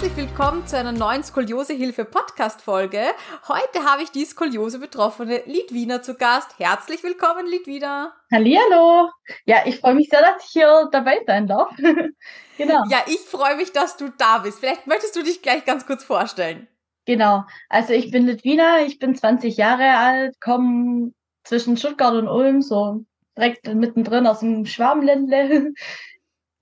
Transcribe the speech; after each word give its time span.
Herzlich 0.00 0.28
willkommen 0.28 0.64
zu 0.64 0.78
einer 0.78 0.92
neuen 0.92 1.24
Skoliosehilfe 1.24 2.04
Podcast 2.04 2.62
Folge. 2.62 3.02
Heute 3.48 3.84
habe 3.84 4.04
ich 4.04 4.12
die 4.12 4.24
Skoliose 4.24 4.78
betroffene 4.78 5.42
Lidwina 5.46 6.02
zu 6.02 6.14
Gast. 6.14 6.56
Herzlich 6.60 7.02
willkommen, 7.02 7.48
Lidwina. 7.48 8.12
Hallihallo. 8.30 9.10
Ja, 9.44 9.66
ich 9.66 9.80
freue 9.80 9.96
mich 9.96 10.08
sehr, 10.08 10.20
dass 10.20 10.44
ich 10.44 10.50
hier 10.52 10.88
dabei 10.92 11.18
sein 11.26 11.48
darf. 11.48 11.76
genau. 12.58 12.84
Ja, 12.88 12.98
ich 13.08 13.18
freue 13.18 13.56
mich, 13.56 13.72
dass 13.72 13.96
du 13.96 14.08
da 14.16 14.38
bist. 14.38 14.60
Vielleicht 14.60 14.86
möchtest 14.86 15.16
du 15.16 15.24
dich 15.24 15.42
gleich 15.42 15.64
ganz 15.64 15.84
kurz 15.84 16.04
vorstellen. 16.04 16.68
Genau. 17.04 17.42
Also 17.68 17.92
ich 17.92 18.12
bin 18.12 18.24
Lidwina, 18.24 18.82
ich 18.82 19.00
bin 19.00 19.16
20 19.16 19.56
Jahre 19.56 19.96
alt, 19.96 20.40
komme 20.40 21.10
zwischen 21.42 21.76
Stuttgart 21.76 22.14
und 22.14 22.28
Ulm, 22.28 22.62
so 22.62 23.04
direkt 23.36 23.66
mittendrin 23.74 24.28
aus 24.28 24.38
dem 24.40 24.64
Schwarmländle. 24.64 25.72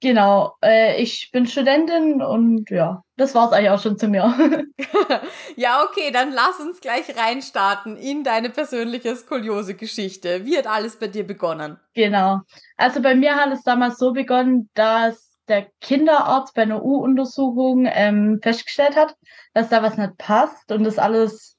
Genau, 0.06 0.54
äh, 0.62 1.02
ich 1.02 1.32
bin 1.32 1.48
Studentin 1.48 2.22
und 2.22 2.70
ja, 2.70 3.02
das 3.16 3.34
war's 3.34 3.50
eigentlich 3.50 3.70
auch 3.70 3.82
schon 3.82 3.98
zu 3.98 4.06
mir. 4.06 4.22
ja, 5.56 5.82
okay, 5.82 6.12
dann 6.12 6.30
lass 6.30 6.60
uns 6.60 6.80
gleich 6.80 7.16
reinstarten 7.16 7.96
in 7.96 8.22
deine 8.22 8.50
persönliche 8.50 9.16
Skoliose-Geschichte. 9.16 10.44
Wie 10.44 10.56
hat 10.56 10.68
alles 10.68 11.00
bei 11.00 11.08
dir 11.08 11.26
begonnen? 11.26 11.80
Genau. 11.94 12.42
Also 12.76 13.02
bei 13.02 13.16
mir 13.16 13.34
hat 13.34 13.52
es 13.52 13.64
damals 13.64 13.98
so 13.98 14.12
begonnen, 14.12 14.70
dass 14.74 15.36
der 15.48 15.66
Kinderarzt 15.80 16.54
bei 16.54 16.62
einer 16.62 16.84
U-Untersuchung 16.84 17.88
ähm, 17.90 18.38
festgestellt 18.40 18.94
hat, 18.94 19.16
dass 19.54 19.70
da 19.70 19.82
was 19.82 19.96
nicht 19.96 20.18
passt 20.18 20.70
und 20.70 20.84
das 20.84 20.98
alles, 20.98 21.56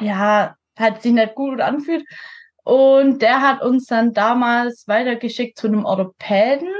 ja, 0.00 0.56
halt 0.78 1.02
sich 1.02 1.12
nicht 1.12 1.34
gut 1.34 1.60
anfühlt. 1.60 2.06
Und 2.62 3.20
der 3.20 3.42
hat 3.42 3.60
uns 3.60 3.84
dann 3.84 4.14
damals 4.14 4.88
weitergeschickt 4.88 5.58
zu 5.58 5.66
einem 5.66 5.84
Orthopäden 5.84 6.72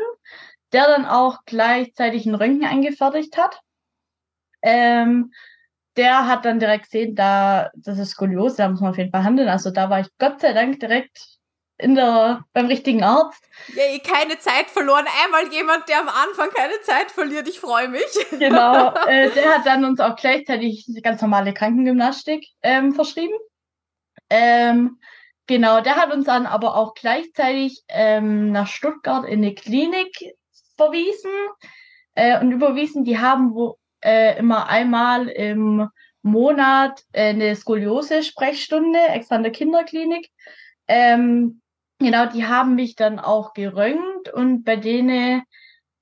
der 0.75 0.87
dann 0.87 1.07
auch 1.07 1.39
gleichzeitig 1.47 2.27
einen 2.27 2.35
Röntgen 2.35 2.69
eingefertigt 2.69 3.37
hat. 3.39 3.61
Ähm, 4.63 5.33
der 5.97 6.27
hat 6.27 6.45
dann 6.45 6.59
direkt 6.59 6.87
gesehen, 6.87 7.15
da 7.15 7.71
das 7.77 7.99
ist 7.99 8.11
Skoliose, 8.11 8.57
da 8.57 8.69
muss 8.69 8.81
man 8.81 8.91
auf 8.91 8.99
jeden 8.99 9.13
Fall 9.13 9.25
handeln. 9.25 9.49
Also 9.49 9.71
da 9.71 9.89
war 9.89 10.01
ich 10.01 10.09
Gott 10.19 10.41
sei 10.41 10.53
Dank 10.53 10.81
direkt 10.81 11.35
in 11.79 11.95
der, 11.95 12.45
beim 12.53 12.67
richtigen 12.67 13.03
Arzt. 13.03 13.45
Ja, 13.75 13.83
keine 13.99 14.39
Zeit 14.39 14.71
verloren. 14.71 15.07
Einmal 15.25 15.53
jemand, 15.53 15.89
der 15.89 16.01
am 16.01 16.09
Anfang 16.09 16.51
keine 16.51 16.81
Zeit 16.83 17.11
verliert. 17.11 17.49
Ich 17.49 17.61
freue 17.61 17.89
mich. 17.89 18.03
Genau. 18.39 18.93
Äh, 19.07 19.31
der 19.31 19.55
hat 19.55 19.67
dann 19.67 19.85
uns 19.85 20.01
auch 20.01 20.17
gleichzeitig 20.17 20.87
ganz 21.03 21.21
normale 21.23 21.55
Krankengymnastik 21.55 22.47
ähm, 22.63 22.93
verschrieben. 22.93 23.35
Ähm, 24.31 24.99
genau, 25.47 25.81
der 25.81 25.97
hat 25.97 26.13
uns 26.13 26.27
dann 26.27 26.47
aber 26.47 26.77
auch 26.77 26.95
gleichzeitig 26.95 27.83
ähm, 27.89 28.51
nach 28.53 28.67
Stuttgart 28.67 29.25
in 29.25 29.45
eine 29.45 29.55
Klinik 29.55 30.35
verwiesen 30.77 31.31
äh, 32.15 32.41
und 32.41 32.53
überwiesen. 32.53 33.05
Die 33.05 33.19
haben 33.19 33.55
wo, 33.55 33.79
äh, 34.03 34.39
immer 34.39 34.69
einmal 34.69 35.29
im 35.29 35.89
Monat 36.23 37.03
äh, 37.13 37.31
eine 37.31 37.55
Skoliose-Sprechstunde, 37.55 38.99
extra 39.09 39.37
in 39.37 39.43
der 39.43 39.53
Kinderklinik. 39.53 40.31
Ähm, 40.89 41.61
genau, 41.99 42.27
die 42.27 42.47
haben 42.47 42.75
mich 42.75 42.97
dann 42.97 43.19
auch 43.19 43.53
geröntgt 43.53 44.33
und 44.33 44.65
bei 44.65 44.77
denen 44.77 45.43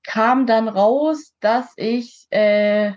kam 0.03 0.45
dann 0.45 0.67
raus, 0.67 1.33
dass 1.39 1.73
ich 1.77 2.27
äh, 2.29 2.93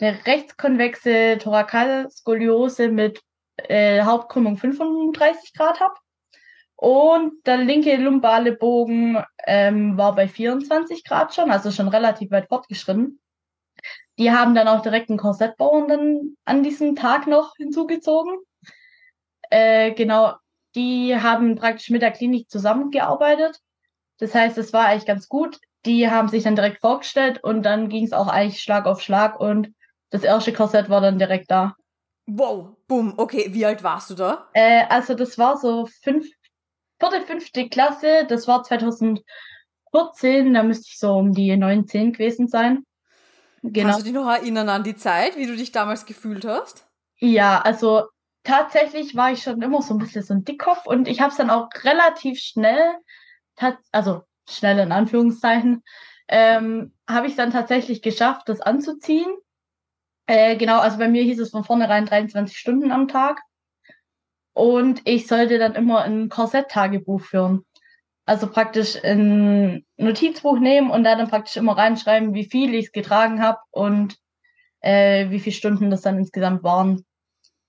eine 0.00 0.26
rechtskonvexe 0.26 1.38
Thorakalskoliose 1.38 2.88
mit 2.88 3.20
äh, 3.56 4.02
Hauptkrümmung 4.02 4.56
35 4.56 5.52
Grad 5.54 5.80
habe. 5.80 5.94
Und 6.80 7.46
der 7.46 7.58
linke 7.58 7.94
lumbale 7.96 8.52
Bogen 8.52 9.22
ähm, 9.46 9.98
war 9.98 10.14
bei 10.14 10.26
24 10.26 11.04
Grad 11.04 11.34
schon, 11.34 11.50
also 11.50 11.70
schon 11.70 11.88
relativ 11.88 12.30
weit 12.30 12.48
fortgeschritten. 12.48 13.20
Die 14.18 14.30
haben 14.30 14.54
dann 14.54 14.66
auch 14.66 14.80
direkt 14.80 15.10
einen 15.10 15.18
Korsettbauern 15.18 15.88
dann 15.88 16.36
an 16.46 16.62
diesem 16.62 16.96
Tag 16.96 17.26
noch 17.26 17.54
hinzugezogen. 17.58 18.38
Äh, 19.50 19.92
genau, 19.92 20.36
die 20.74 21.14
haben 21.14 21.54
praktisch 21.56 21.90
mit 21.90 22.00
der 22.00 22.12
Klinik 22.12 22.48
zusammengearbeitet. 22.48 23.58
Das 24.18 24.34
heißt, 24.34 24.56
es 24.56 24.72
war 24.72 24.86
eigentlich 24.86 25.04
ganz 25.04 25.28
gut. 25.28 25.58
Die 25.84 26.10
haben 26.10 26.28
sich 26.28 26.44
dann 26.44 26.56
direkt 26.56 26.80
vorgestellt 26.80 27.44
und 27.44 27.62
dann 27.62 27.90
ging 27.90 28.04
es 28.04 28.14
auch 28.14 28.28
eigentlich 28.28 28.62
Schlag 28.62 28.86
auf 28.86 29.02
Schlag 29.02 29.38
und 29.38 29.74
das 30.08 30.22
erste 30.22 30.54
Korsett 30.54 30.88
war 30.88 31.02
dann 31.02 31.18
direkt 31.18 31.50
da. 31.50 31.76
Wow, 32.26 32.78
boom, 32.88 33.12
okay, 33.18 33.48
wie 33.50 33.66
alt 33.66 33.82
warst 33.82 34.08
du 34.08 34.14
da? 34.14 34.48
Äh, 34.54 34.84
also 34.88 35.12
das 35.12 35.36
war 35.36 35.58
so 35.58 35.86
fünf, 36.02 36.26
vierte, 37.00 37.26
fünfte 37.26 37.68
Klasse, 37.68 38.26
das 38.28 38.46
war 38.46 38.62
2014, 38.62 39.24
da 40.54 40.62
müsste 40.62 40.86
ich 40.88 40.98
so 40.98 41.14
um 41.14 41.32
die 41.32 41.56
19 41.56 42.12
gewesen 42.12 42.46
sein. 42.46 42.84
Genau. 43.62 43.86
Kannst 43.86 44.00
du 44.00 44.04
dich 44.04 44.12
noch 44.12 44.28
erinnern 44.30 44.68
an 44.68 44.84
die 44.84 44.96
Zeit, 44.96 45.36
wie 45.36 45.46
du 45.46 45.56
dich 45.56 45.72
damals 45.72 46.06
gefühlt 46.06 46.44
hast? 46.44 46.86
Ja, 47.18 47.60
also 47.60 48.04
tatsächlich 48.44 49.16
war 49.16 49.32
ich 49.32 49.42
schon 49.42 49.60
immer 49.60 49.82
so 49.82 49.94
ein 49.94 49.98
bisschen 49.98 50.22
so 50.22 50.34
ein 50.34 50.44
Dickkopf 50.44 50.86
und 50.86 51.08
ich 51.08 51.20
habe 51.20 51.30
es 51.30 51.36
dann 51.36 51.50
auch 51.50 51.68
relativ 51.82 52.38
schnell, 52.38 52.94
also 53.92 54.22
schnell 54.48 54.78
in 54.78 54.92
Anführungszeichen, 54.92 55.82
ähm, 56.28 56.94
habe 57.08 57.26
ich 57.26 57.36
dann 57.36 57.50
tatsächlich 57.50 58.02
geschafft, 58.02 58.48
das 58.48 58.60
anzuziehen. 58.60 59.30
Äh, 60.26 60.56
genau, 60.56 60.78
also 60.78 60.96
bei 60.96 61.08
mir 61.08 61.22
hieß 61.24 61.40
es 61.40 61.50
von 61.50 61.64
vornherein 61.64 62.06
23 62.06 62.56
Stunden 62.56 62.92
am 62.92 63.08
Tag. 63.08 63.40
Und 64.52 65.02
ich 65.04 65.26
sollte 65.26 65.58
dann 65.58 65.74
immer 65.74 66.02
ein 66.02 66.28
Korsett-Tagebuch 66.28 67.22
führen. 67.22 67.64
Also 68.26 68.48
praktisch 68.48 69.02
ein 69.02 69.84
Notizbuch 69.96 70.58
nehmen 70.58 70.90
und 70.90 71.04
da 71.04 71.16
dann 71.16 71.28
praktisch 71.28 71.56
immer 71.56 71.76
reinschreiben, 71.76 72.34
wie 72.34 72.44
viel 72.44 72.74
ich 72.74 72.86
es 72.86 72.92
getragen 72.92 73.42
habe 73.42 73.58
und 73.70 74.16
äh, 74.80 75.30
wie 75.30 75.40
viele 75.40 75.56
Stunden 75.56 75.90
das 75.90 76.02
dann 76.02 76.18
insgesamt 76.18 76.62
waren. 76.62 77.04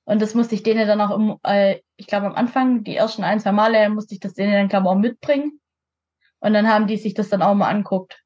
Und 0.04 0.22
das 0.22 0.34
musste 0.34 0.56
ich 0.56 0.64
denen 0.64 0.88
dann 0.88 1.02
auch, 1.02 1.16
im, 1.16 1.38
äh, 1.44 1.80
ich 1.96 2.08
glaube 2.08 2.28
am 2.28 2.36
Anfang, 2.36 2.84
die 2.84 2.96
ersten 2.96 3.24
ein, 3.24 3.40
zwei 3.40 3.52
Male 3.52 3.90
musste 3.90 4.14
ich 4.14 4.20
das 4.20 4.34
denen 4.34 4.54
dann, 4.54 4.68
glaube 4.68 4.86
ich, 4.86 4.90
auch 4.90 4.96
mitbringen. 4.96 5.60
Und 6.40 6.54
dann 6.54 6.68
haben 6.68 6.88
die 6.88 6.98
sich 6.98 7.14
das 7.14 7.30
dann 7.30 7.42
auch 7.42 7.54
mal 7.54 7.70
anguckt. 7.70 8.22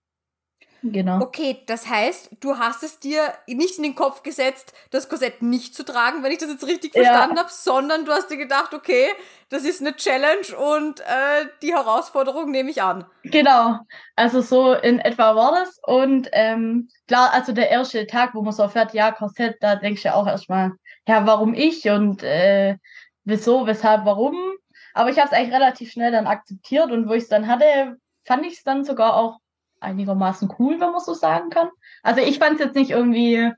Genau. 0.92 1.20
Okay, 1.20 1.64
das 1.66 1.90
heißt, 1.90 2.38
du 2.42 2.60
hast 2.60 2.84
es 2.84 3.00
dir 3.00 3.34
nicht 3.48 3.78
in 3.78 3.84
den 3.84 3.96
Kopf 3.96 4.22
gesetzt, 4.22 4.72
das 4.92 5.10
Korsett 5.10 5.42
nicht 5.42 5.74
zu 5.74 5.84
tragen, 5.84 6.22
wenn 6.22 6.32
ich 6.32 6.38
das 6.38 6.50
jetzt 6.50 6.68
richtig 6.68 6.94
verstanden 6.94 7.38
ja. 7.38 7.42
habe, 7.42 7.52
sondern 7.52 8.06
du 8.06 8.12
hast 8.12 8.30
dir 8.30 8.38
gedacht, 8.38 8.72
okay, 8.76 9.08
das 9.50 9.64
ist 9.64 9.82
eine 9.82 9.96
Challenge 9.96 10.56
und 10.76 11.00
äh, 11.00 11.48
die 11.64 11.74
Herausforderung 11.74 12.52
nehme 12.52 12.70
ich 12.70 12.84
an. 12.84 13.06
Genau, 13.24 13.80
also 14.16 14.42
so 14.42 14.74
in 14.74 15.00
etwa 15.00 15.36
war 15.36 15.54
das. 15.54 15.80
Und 15.82 16.30
ähm, 16.34 16.90
klar, 17.08 17.34
also 17.34 17.52
der 17.52 17.72
erste 17.72 18.06
Tag, 18.06 18.36
wo 18.36 18.44
man 18.44 18.54
so 18.54 18.68
fährt, 18.68 18.94
ja, 18.94 19.12
Korsett, 19.12 19.58
da 19.62 19.78
denkst 19.78 20.04
du 20.04 20.10
ja 20.10 20.14
auch 20.14 20.28
erstmal, 20.28 20.72
ja, 21.08 21.26
warum 21.26 21.56
ich 21.56 21.90
und 21.90 22.22
äh, 22.22 22.78
wieso, 23.24 23.66
weshalb, 23.66 24.06
warum. 24.06 24.38
Aber 24.94 25.10
ich 25.10 25.18
habe 25.18 25.30
es 25.30 25.34
eigentlich 25.34 25.54
relativ 25.54 25.92
schnell 25.92 26.12
dann 26.12 26.28
akzeptiert 26.28 26.92
und 26.92 27.10
wo 27.10 27.14
ich 27.14 27.24
es 27.24 27.30
dann 27.30 27.48
hatte, 27.48 27.98
fand 28.24 28.46
ich 28.46 28.58
es 28.58 28.64
dann 28.64 28.84
sogar 28.84 29.16
auch 29.16 29.40
einigermaßen 29.86 30.54
cool, 30.60 30.80
wenn 30.80 30.92
man 30.92 31.00
so 31.00 31.14
sagen 31.14 31.50
kann. 31.50 31.70
Also 32.04 32.22
ich 32.22 32.40
fand 32.40 32.56
es 32.56 32.66
jetzt 32.66 32.76
nicht 32.76 32.92
irgendwie 32.92 33.52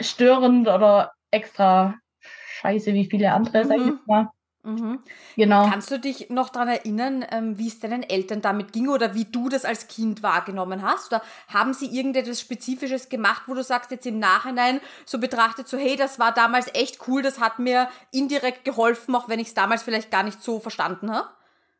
störend 0.00 0.68
oder 0.68 1.12
extra 1.30 1.94
scheiße 2.20 2.94
wie 2.94 3.06
viele 3.06 3.32
andere, 3.32 3.64
mhm. 3.64 3.68
sag 3.68 3.76
ich 3.78 3.86
mhm. 3.86 4.00
mal. 4.06 4.28
Mhm. 4.66 4.98
Genau. 5.36 5.68
Kannst 5.70 5.92
du 5.92 6.00
dich 6.00 6.28
noch 6.28 6.48
daran 6.48 6.68
erinnern, 6.68 7.24
ähm, 7.30 7.56
wie 7.56 7.68
es 7.68 7.78
deinen 7.78 8.02
Eltern 8.02 8.42
damit 8.42 8.72
ging 8.72 8.88
oder 8.88 9.14
wie 9.14 9.24
du 9.24 9.48
das 9.48 9.64
als 9.64 9.86
Kind 9.86 10.24
wahrgenommen 10.24 10.82
hast? 10.82 11.12
Oder 11.12 11.22
haben 11.46 11.72
sie 11.72 11.86
irgendetwas 11.86 12.40
Spezifisches 12.40 13.08
gemacht, 13.08 13.42
wo 13.46 13.54
du 13.54 13.62
sagst 13.62 13.92
jetzt 13.92 14.06
im 14.06 14.18
Nachhinein 14.18 14.80
so 15.04 15.20
betrachtet, 15.20 15.68
so 15.68 15.78
hey, 15.78 15.94
das 15.94 16.18
war 16.18 16.34
damals 16.34 16.66
echt 16.74 17.06
cool, 17.06 17.22
das 17.22 17.38
hat 17.38 17.60
mir 17.60 17.88
indirekt 18.10 18.64
geholfen, 18.64 19.14
auch 19.14 19.28
wenn 19.28 19.38
ich 19.38 19.48
es 19.48 19.54
damals 19.54 19.84
vielleicht 19.84 20.10
gar 20.10 20.24
nicht 20.24 20.42
so 20.42 20.58
verstanden 20.58 21.14
habe? 21.14 21.28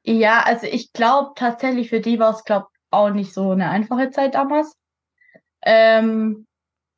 Ja, 0.05 0.45
also 0.45 0.69
ich 0.69 0.93
glaube 0.93 1.33
tatsächlich 1.35 1.89
für 1.89 2.01
die 2.01 2.21
war 2.21 2.33
es, 2.33 2.45
glaube 2.45 2.69
auch 2.91 3.11
nicht 3.11 3.33
so 3.35 3.51
eine 3.53 3.71
einfache 3.71 4.11
Zeit 4.11 4.35
damals. 4.35 4.77
Ähm, 5.63 6.47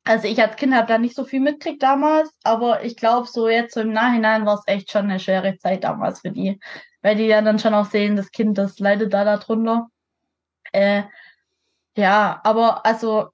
also 0.05 0.27
ich 0.27 0.41
als 0.41 0.55
Kind 0.55 0.73
habe 0.73 0.87
da 0.87 0.97
nicht 0.97 1.15
so 1.15 1.23
viel 1.25 1.39
mitgekriegt 1.39 1.83
damals, 1.83 2.31
aber 2.43 2.83
ich 2.83 2.95
glaube, 2.95 3.27
so 3.27 3.47
jetzt 3.49 3.73
so 3.73 3.81
im 3.81 3.93
Nachhinein 3.93 4.45
war 4.45 4.55
es 4.55 4.63
echt 4.67 4.91
schon 4.91 5.05
eine 5.05 5.19
schwere 5.19 5.57
Zeit 5.57 5.83
damals 5.83 6.21
für 6.21 6.31
die, 6.31 6.59
weil 7.01 7.15
die 7.15 7.25
ja 7.25 7.41
dann 7.41 7.59
schon 7.59 7.73
auch 7.73 7.85
sehen, 7.85 8.15
das 8.15 8.31
Kind, 8.31 8.57
das 8.57 8.79
leidet 8.79 9.13
da 9.13 9.23
darunter. 9.23 9.87
Äh, 10.71 11.03
ja, 11.95 12.39
aber 12.43 12.85
also, 12.85 13.29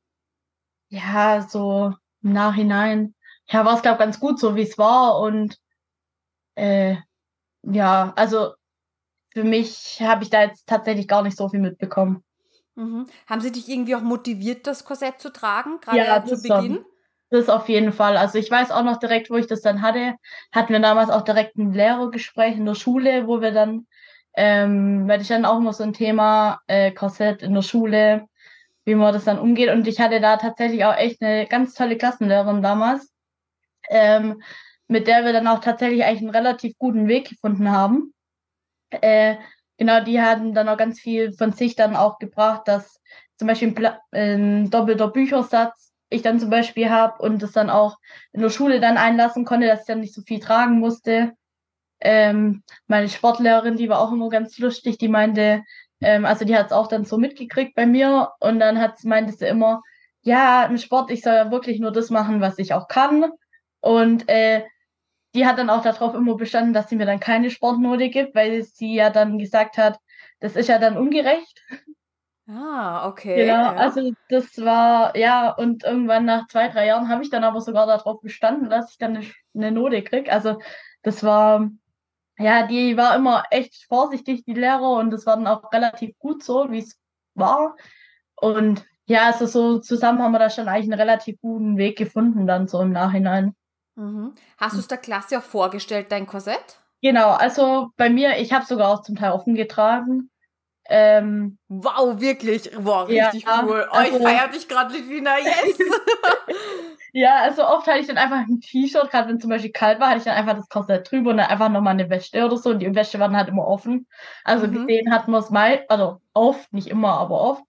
ja, 0.90 1.42
so 1.42 1.94
im 2.24 2.34
Nachhinein, 2.34 3.16
ja, 3.48 3.66
war 3.66 3.76
es, 3.76 3.82
glaube 3.82 3.96
ich, 3.96 4.00
ganz 4.00 4.20
gut, 4.20 4.40
so 4.40 4.56
wie 4.56 4.64
es 4.64 4.78
war 4.78 5.20
und 5.20 5.58
äh, 6.56 6.96
ja, 7.64 8.14
also 8.16 8.54
für 9.34 9.44
mich 9.44 10.02
habe 10.02 10.24
ich 10.24 10.30
da 10.30 10.44
jetzt 10.44 10.68
tatsächlich 10.68 11.08
gar 11.08 11.22
nicht 11.24 11.38
so 11.38 11.50
viel 11.50 11.60
mitbekommen. 11.60 12.24
Mhm. 12.76 13.08
Haben 13.28 13.42
sie 13.42 13.52
dich 13.52 13.70
irgendwie 13.70 13.96
auch 13.96 14.02
motiviert, 14.02 14.68
das 14.68 14.86
Korsett 14.86 15.20
zu 15.20 15.32
tragen, 15.32 15.80
gerade 15.82 15.98
ja, 15.98 16.24
zu 16.24 16.42
Beginn? 16.42 16.76
Schon. 16.76 16.86
Das 17.30 17.50
auf 17.50 17.68
jeden 17.70 17.92
Fall. 17.92 18.18
Also 18.18 18.38
ich 18.38 18.52
weiß 18.52 18.72
auch 18.72 18.84
noch 18.84 18.98
direkt, 18.98 19.30
wo 19.30 19.36
ich 19.36 19.48
das 19.48 19.62
dann 19.62 19.82
hatte, 19.82 20.16
hatten 20.52 20.74
wir 20.74 20.80
damals 20.80 21.10
auch 21.10 21.24
direkt 21.24 21.58
ein 21.58 21.74
Lehrergespräch 21.74 22.56
in 22.56 22.66
der 22.66 22.76
Schule, 22.76 23.28
wo 23.28 23.42
wir 23.42 23.52
dann, 23.52 23.88
ähm, 24.36 25.08
weil 25.08 25.22
ich 25.22 25.28
dann 25.28 25.46
auch 25.46 25.58
immer 25.58 25.74
so 25.74 25.84
ein 25.84 25.94
Thema 25.94 26.62
äh, 26.68 26.92
Korsett 26.92 27.42
in 27.42 27.54
der 27.54 27.62
Schule, 27.62 28.28
wie 28.86 28.96
man 28.96 29.14
das 29.14 29.26
dann 29.26 29.40
umgeht. 29.40 29.70
Und 29.70 29.88
ich 29.88 30.00
hatte 30.00 30.22
da 30.22 30.38
tatsächlich 30.38 30.86
auch 30.86 30.96
echt 30.96 31.22
eine 31.22 31.48
ganz 31.48 31.74
tolle 31.74 31.98
Klassenlehrerin 31.98 32.62
damals, 32.62 33.12
ähm, 33.90 34.42
mit 34.88 35.08
der 35.08 35.26
wir 35.26 35.34
dann 35.34 35.48
auch 35.48 35.60
tatsächlich 35.60 36.04
eigentlich 36.04 36.22
einen 36.22 36.36
relativ 36.36 36.78
guten 36.78 37.08
Weg 37.08 37.30
gefunden 37.30 37.72
haben. 37.72 38.14
Äh, 38.92 39.38
genau, 39.78 40.04
die 40.04 40.22
hatten 40.22 40.54
dann 40.54 40.70
auch 40.70 40.78
ganz 40.78 41.00
viel 41.00 41.34
von 41.34 41.52
sich 41.52 41.76
dann 41.76 41.96
auch 41.96 42.20
gebracht, 42.20 42.68
dass 42.68 43.02
zum 43.38 43.48
Beispiel 43.48 43.76
ein, 43.76 43.98
ein 44.12 44.70
doppelter 44.70 45.10
Büchersatz 45.10 45.94
ich 46.10 46.22
dann 46.22 46.40
zum 46.40 46.50
Beispiel 46.50 46.90
habe 46.90 47.22
und 47.22 47.42
das 47.42 47.52
dann 47.52 47.70
auch 47.70 47.98
in 48.32 48.42
der 48.42 48.50
Schule 48.50 48.80
dann 48.80 48.98
einlassen 48.98 49.46
konnte, 49.46 49.68
dass 49.68 49.82
ich 49.82 49.88
dann 49.88 50.02
nicht 50.02 50.14
so 50.14 50.22
viel 50.22 50.40
tragen 50.40 50.80
musste. 50.80 51.34
Ähm, 52.00 52.64
meine 52.88 53.10
Sportlehrerin, 53.10 53.78
die 53.78 53.90
war 53.90 54.00
auch 54.00 54.12
immer 54.12 54.30
ganz 54.30 54.58
lustig, 54.60 54.98
die 54.98 55.08
meinte, 55.08 55.64
ähm, 56.02 56.26
also 56.26 56.46
die 56.46 56.56
hat 56.56 56.68
es 56.68 56.72
auch 56.72 56.88
dann 56.88 57.06
so 57.06 57.18
mitgekriegt 57.18 57.76
bei 57.76 57.86
mir 57.86 58.32
und 58.40 58.60
dann 58.60 58.80
hat 58.80 59.04
meinte 59.04 59.34
sie 59.34 59.48
immer, 59.48 59.82
ja, 60.22 60.66
im 60.66 60.78
Sport, 60.78 61.12
ich 61.12 61.22
soll 61.22 61.34
ja 61.34 61.52
wirklich 61.52 61.80
nur 61.80 61.92
das 61.92 62.10
machen, 62.10 62.42
was 62.42 62.58
ich 62.60 62.74
auch 62.74 62.88
kann. 62.88 63.32
Und 63.80 64.28
äh, 64.28 64.64
die 65.36 65.46
hat 65.46 65.58
dann 65.58 65.70
auch 65.70 65.84
darauf 65.84 66.16
immer 66.16 66.36
bestanden, 66.36 66.74
dass 66.74 66.90
sie 66.90 66.96
mir 66.96 67.06
dann 67.06 67.20
keine 67.20 67.52
Sportnote 67.52 68.10
gibt, 68.10 68.34
weil 68.36 68.64
sie 68.64 68.96
ja 68.96 69.10
dann 69.10 69.38
gesagt 69.38 69.78
hat, 69.78 70.00
das 70.40 70.56
ist 70.56 70.70
ja 70.70 70.80
dann 70.80 70.98
ungerecht. 70.98 71.62
Ah, 72.48 73.08
okay. 73.08 73.36
Genau, 73.38 73.54
ja. 73.54 73.76
also 73.76 74.14
das 74.30 74.58
war, 74.60 75.18
ja, 75.18 75.50
und 75.52 75.84
irgendwann 75.84 76.26
nach 76.26 76.48
zwei, 76.48 76.70
drei 76.70 76.86
Jahren 76.88 77.10
habe 77.10 77.24
ich 77.24 77.30
dann 77.30 77.44
aber 77.44 77.60
sogar 77.60 77.88
darauf 77.88 78.22
bestanden, 78.22 78.70
dass 78.70 78.92
ich 78.92 78.98
dann 78.98 79.18
eine, 79.18 79.26
eine 79.56 79.72
Note 79.72 80.04
kriege. 80.04 80.32
Also 80.32 80.60
das 81.02 81.24
war, 81.24 81.70
ja, 82.38 82.68
die 82.68 82.98
war 82.98 83.16
immer 83.16 83.44
echt 83.50 83.86
vorsichtig, 83.88 84.46
die 84.46 84.54
Lehrer, 84.54 84.92
und 84.92 85.12
das 85.12 85.26
war 85.26 85.36
dann 85.36 85.48
auch 85.48 85.72
relativ 85.74 86.18
gut 86.20 86.44
so, 86.44 86.72
wie 86.72 86.80
es 86.80 87.00
war. 87.34 87.76
Und 88.36 88.86
ja, 89.06 89.26
also 89.26 89.48
so 89.48 89.80
zusammen 89.80 90.22
haben 90.22 90.32
wir 90.32 90.40
da 90.40 90.50
schon 90.50 90.68
eigentlich 90.68 90.92
einen 90.92 91.00
relativ 91.00 91.42
guten 91.42 91.78
Weg 91.78 91.98
gefunden, 91.98 92.48
dann 92.48 92.68
so 92.68 92.80
im 92.82 92.92
Nachhinein. 92.92 93.56
Mhm. 93.96 94.36
Hast 94.58 94.76
du 94.76 94.80
es 94.80 94.88
der 94.88 94.98
Klasse 94.98 95.38
auch 95.38 95.44
vorgestellt, 95.44 96.12
dein 96.12 96.28
Korsett? 96.28 96.80
Genau, 97.02 97.32
also 97.32 97.90
bei 97.98 98.10
mir, 98.10 98.38
ich 98.38 98.52
habe 98.52 98.66
sogar 98.66 98.90
auch 98.90 99.02
zum 99.02 99.16
Teil 99.16 99.32
offen 99.32 99.56
getragen. 99.56 100.30
Ähm, 100.88 101.58
wow, 101.68 102.20
wirklich. 102.20 102.70
Wow, 102.78 103.08
richtig 103.08 103.44
ja, 103.44 103.64
cool. 103.64 103.88
Oh, 103.90 103.94
also, 103.94 104.18
ich 104.18 104.24
feiere 104.24 104.48
dich 104.50 104.68
gerade, 104.68 104.94
Litwina. 104.94 105.38
Yes! 105.40 105.80
ja, 107.14 107.42
also 107.42 107.66
oft 107.66 107.88
hatte 107.88 108.00
ich 108.00 108.08
dann 108.08 108.18
einfach 108.18 108.48
ein 108.48 108.62
T-Shirt, 108.62 109.10
gerade 109.10 109.30
wenn 109.30 109.40
zum 109.40 109.50
Beispiel 109.50 109.72
kalt 109.72 110.00
war, 110.00 110.10
hatte 110.10 110.20
ich 110.20 110.24
dann 110.26 110.36
einfach 110.36 110.56
das 110.56 110.70
Korsett 110.70 111.10
drüber 111.10 111.32
und 111.32 111.38
dann 111.38 111.48
einfach 111.48 111.70
nochmal 111.70 111.94
eine 111.94 112.10
Wäsche 112.10 112.46
oder 112.46 112.58
so. 112.58 112.70
Und 112.70 112.80
die 112.80 112.94
Wäsche 112.94 113.20
war 113.20 113.28
dann 113.28 113.38
halt 113.38 113.50
immer 113.50 113.68
offen. 113.68 114.08
Also 114.44 114.68
mhm. 114.68 114.74
gesehen 114.74 115.12
hatten 115.12 115.32
wir 115.32 115.40
es 115.40 115.50
mal, 115.50 115.86
also 115.90 116.22
oft, 116.34 116.72
nicht 116.72 116.88
immer, 116.88 117.14
aber 117.14 117.42
oft. 117.42 117.64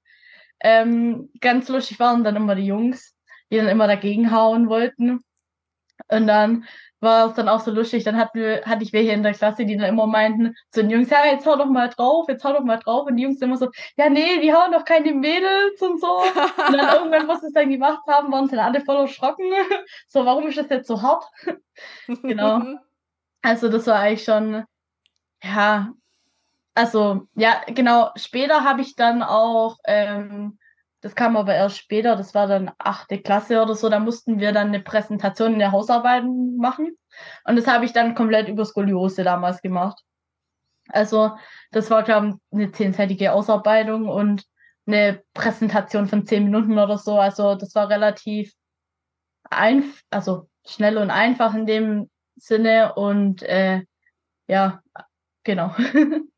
Ähm, 0.60 1.30
ganz 1.40 1.68
lustig 1.68 1.98
waren 1.98 2.22
dann 2.24 2.36
immer 2.36 2.54
die 2.54 2.66
Jungs, 2.66 3.14
die 3.50 3.56
dann 3.56 3.68
immer 3.68 3.86
dagegen 3.86 4.30
hauen 4.30 4.68
wollten. 4.68 5.24
Und 6.08 6.26
dann 6.26 6.64
war 7.00 7.28
es 7.28 7.34
dann 7.34 7.48
auch 7.48 7.60
so 7.60 7.70
lustig. 7.70 8.04
Dann 8.04 8.16
hatten 8.16 8.38
wir, 8.38 8.62
hatte 8.64 8.82
ich 8.82 8.92
welche 8.92 9.12
in 9.12 9.22
der 9.22 9.34
Klasse, 9.34 9.64
die 9.64 9.76
dann 9.76 9.88
immer 9.88 10.06
meinten 10.06 10.54
zu 10.70 10.82
den 10.82 10.90
Jungs, 10.90 11.10
ja, 11.10 11.24
jetzt 11.26 11.46
hau 11.46 11.56
doch 11.56 11.66
mal 11.66 11.88
drauf, 11.88 12.26
jetzt 12.28 12.44
hau 12.44 12.52
doch 12.52 12.64
mal 12.64 12.78
drauf. 12.78 13.06
Und 13.06 13.16
die 13.16 13.24
Jungs 13.24 13.40
immer 13.40 13.56
so, 13.56 13.68
ja, 13.96 14.08
nee, 14.08 14.40
die 14.40 14.52
hauen 14.52 14.72
doch 14.72 14.84
keine 14.84 15.12
Mädels 15.12 15.80
und 15.80 16.00
so. 16.00 16.22
Und 16.22 16.72
dann 16.72 16.94
irgendwann, 16.94 17.28
was 17.28 17.40
sie 17.40 17.48
es 17.48 17.52
dann 17.52 17.70
gemacht 17.70 18.02
haben, 18.08 18.32
waren 18.32 18.48
sie 18.48 18.56
dann 18.56 18.66
alle 18.66 18.84
voll 18.84 18.96
erschrocken. 18.96 19.46
So, 20.08 20.24
warum 20.24 20.46
ist 20.46 20.58
das 20.58 20.68
jetzt 20.68 20.88
so 20.88 21.02
hart? 21.02 21.24
genau. 22.22 22.62
Also 23.42 23.68
das 23.68 23.86
war 23.86 23.98
eigentlich 23.98 24.24
schon, 24.24 24.64
ja, 25.42 25.92
also, 26.74 27.26
ja, 27.34 27.62
genau, 27.68 28.10
später 28.16 28.64
habe 28.64 28.82
ich 28.82 28.96
dann 28.96 29.22
auch 29.22 29.78
ähm, 29.84 30.58
das 31.06 31.14
kam 31.14 31.36
aber 31.36 31.54
erst 31.54 31.78
später, 31.78 32.16
das 32.16 32.34
war 32.34 32.48
dann 32.48 32.72
achte 32.78 33.22
Klasse 33.22 33.62
oder 33.62 33.76
so, 33.76 33.88
da 33.88 34.00
mussten 34.00 34.40
wir 34.40 34.50
dann 34.50 34.66
eine 34.66 34.80
Präsentation 34.80 35.52
in 35.52 35.60
der 35.60 35.70
Hausarbeiten 35.70 36.56
machen. 36.56 36.98
Und 37.44 37.54
das 37.54 37.68
habe 37.68 37.84
ich 37.84 37.92
dann 37.92 38.16
komplett 38.16 38.48
über 38.48 38.64
Skoliose 38.64 39.22
damals 39.22 39.62
gemacht. 39.62 40.02
Also, 40.88 41.36
das 41.70 41.90
war, 41.90 42.02
glaube 42.02 42.30
ich, 42.30 42.34
eine 42.50 42.72
zehnseitige 42.72 43.32
Ausarbeitung 43.32 44.08
und 44.08 44.46
eine 44.84 45.22
Präsentation 45.32 46.08
von 46.08 46.26
zehn 46.26 46.42
Minuten 46.42 46.76
oder 46.76 46.98
so. 46.98 47.20
Also, 47.20 47.54
das 47.54 47.72
war 47.76 47.88
relativ 47.88 48.52
einfach, 49.48 50.02
also 50.10 50.48
schnell 50.66 50.98
und 50.98 51.12
einfach 51.12 51.54
in 51.54 51.66
dem 51.66 52.10
Sinne. 52.34 52.96
Und 52.96 53.44
äh, 53.44 53.84
ja, 54.48 54.82
genau. 55.44 55.72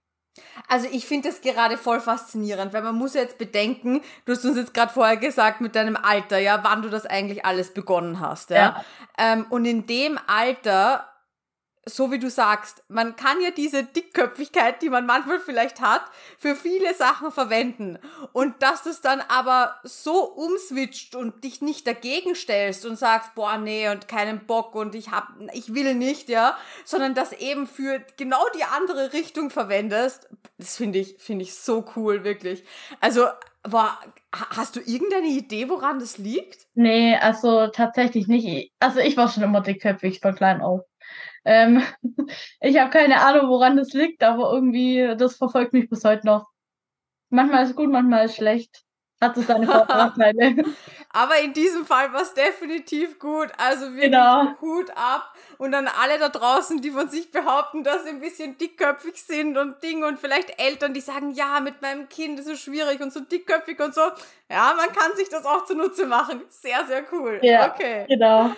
Also 0.69 0.89
ich 0.91 1.07
finde 1.07 1.29
das 1.29 1.41
gerade 1.41 1.79
voll 1.79 2.01
faszinierend, 2.01 2.73
weil 2.73 2.83
man 2.83 2.95
muss 2.95 3.15
ja 3.15 3.23
jetzt 3.23 3.39
bedenken, 3.39 4.03
du 4.25 4.33
hast 4.33 4.45
uns 4.45 4.57
jetzt 4.57 4.75
gerade 4.75 4.93
vorher 4.93 5.17
gesagt 5.17 5.61
mit 5.61 5.75
deinem 5.75 5.97
Alter, 5.97 6.39
ja, 6.39 6.61
wann 6.63 6.83
du 6.83 6.91
das 6.91 7.07
eigentlich 7.07 7.45
alles 7.45 7.73
begonnen 7.75 8.21
hast, 8.21 8.51
ja. 8.51 8.57
ja. 8.57 8.85
Ähm, 9.19 9.47
und 9.51 9.65
in 9.65 9.87
dem 9.87 10.19
Alter 10.27 11.09
so 11.89 12.11
wie 12.13 12.19
du 12.19 12.31
sagst, 12.31 12.83
man 12.89 13.17
kann 13.17 13.41
ja 13.41 13.51
diese 13.51 13.85
Dickköpfigkeit, 13.85 14.83
die 14.83 14.91
man 14.91 15.07
manchmal 15.07 15.41
vielleicht 15.41 15.81
hat, 15.81 16.03
für 16.39 16.55
viele 16.55 16.95
Sachen 16.95 17.33
verwenden. 17.33 17.99
Und 18.33 18.63
dass 18.63 18.83
du 18.83 18.91
es 18.91 19.01
dann 19.01 19.21
aber 19.29 19.77
so 19.83 20.25
umswitcht 20.25 21.15
und 21.15 21.45
dich 21.45 21.63
nicht 21.63 21.87
dagegen 21.87 22.35
stellst 22.35 22.87
und 22.87 22.99
sagst, 22.99 23.35
boah, 23.35 23.59
nee, 23.59 23.89
und 23.89 24.09
keinen 24.09 24.47
Bock 24.47 24.75
und 24.75 24.95
ich 24.95 25.11
hab, 25.11 25.29
ich 25.53 25.75
will 25.75 25.95
nicht, 25.95 26.29
ja, 26.29 26.57
sondern 26.85 27.15
das 27.15 27.33
eben 27.33 27.67
für 27.67 28.03
genau 28.17 28.45
die 28.57 28.65
andere 28.65 29.13
Richtung 29.13 29.51
verwendest, 29.51 30.29
das 30.59 30.77
finde 30.77 30.99
ich, 30.99 31.17
finde 31.19 31.45
ich 31.45 31.55
so 31.55 31.85
cool, 31.97 32.25
wirklich. 32.25 32.65
Also, 33.01 33.27
war, 33.65 34.01
hast 34.33 34.77
du 34.77 34.81
irgendeine 34.81 35.29
Idee, 35.29 35.69
woran 35.69 35.99
das 35.99 36.19
liegt? 36.19 36.67
Nee, 36.75 37.17
also 37.17 37.69
tatsächlich 37.69 38.29
nicht. 38.29 38.73
Also 38.79 39.01
ich 39.01 39.17
war 39.17 39.29
schon 39.29 39.43
immer 39.43 39.61
dickköpfig 39.61 40.21
von 40.21 40.35
klein 40.35 40.61
auf. 40.61 40.83
Ähm, 41.45 41.83
ich 42.61 42.79
habe 42.79 42.91
keine 42.91 43.21
Ahnung, 43.21 43.49
woran 43.49 43.77
das 43.77 43.93
liegt, 43.93 44.23
aber 44.23 44.53
irgendwie, 44.53 45.15
das 45.17 45.37
verfolgt 45.37 45.73
mich 45.73 45.89
bis 45.89 46.05
heute 46.05 46.27
noch. 46.27 46.49
Manchmal 47.31 47.65
ist 47.65 47.71
es 47.71 47.77
gut, 47.77 47.91
manchmal 47.91 48.25
ist 48.25 48.33
es 48.33 48.37
schlecht. 48.37 48.85
Hat 49.21 49.37
es 49.37 49.49
seine 49.49 49.67
Vorteile. 49.67 50.65
aber 51.13 51.41
in 51.41 51.53
diesem 51.53 51.85
Fall 51.85 52.13
war 52.13 52.23
es 52.23 52.35
definitiv 52.35 53.19
gut. 53.19 53.49
Also 53.57 53.87
wirklich 53.87 54.05
genau. 54.05 54.55
Hut 54.61 54.91
ab. 54.91 55.35
Und 55.59 55.73
dann 55.73 55.89
alle 55.89 56.21
da 56.21 56.29
draußen, 56.29 56.81
die 56.81 56.93
von 56.93 57.09
sich 57.09 57.33
behaupten, 57.33 57.83
dass 57.83 58.05
sie 58.05 58.11
ein 58.11 58.21
bisschen 58.21 58.57
dickköpfig 58.59 59.21
sind 59.21 59.59
und 59.59 59.83
Ding 59.83 60.05
und 60.05 60.21
vielleicht 60.21 60.61
Eltern, 60.61 60.95
die 60.95 61.01
sagen, 61.01 61.33
ja, 61.33 61.59
mit 61.59 61.83
meinem 61.83 62.09
Kind 62.09 62.39
ist 62.39 62.49
es 62.49 62.61
schwierig 62.61 63.01
und 63.01 63.13
so 63.13 63.19
dickköpfig 63.19 63.81
und 63.81 63.93
so. 63.93 64.03
Ja, 64.49 64.75
man 64.77 64.93
kann 64.93 65.17
sich 65.17 65.29
das 65.29 65.45
auch 65.45 65.65
zunutze 65.65 66.07
machen. 66.07 66.43
Sehr, 66.49 66.87
sehr 66.87 67.03
cool. 67.13 67.41
Ja, 67.43 67.73
okay. 67.73 68.05
Genau. 68.09 68.53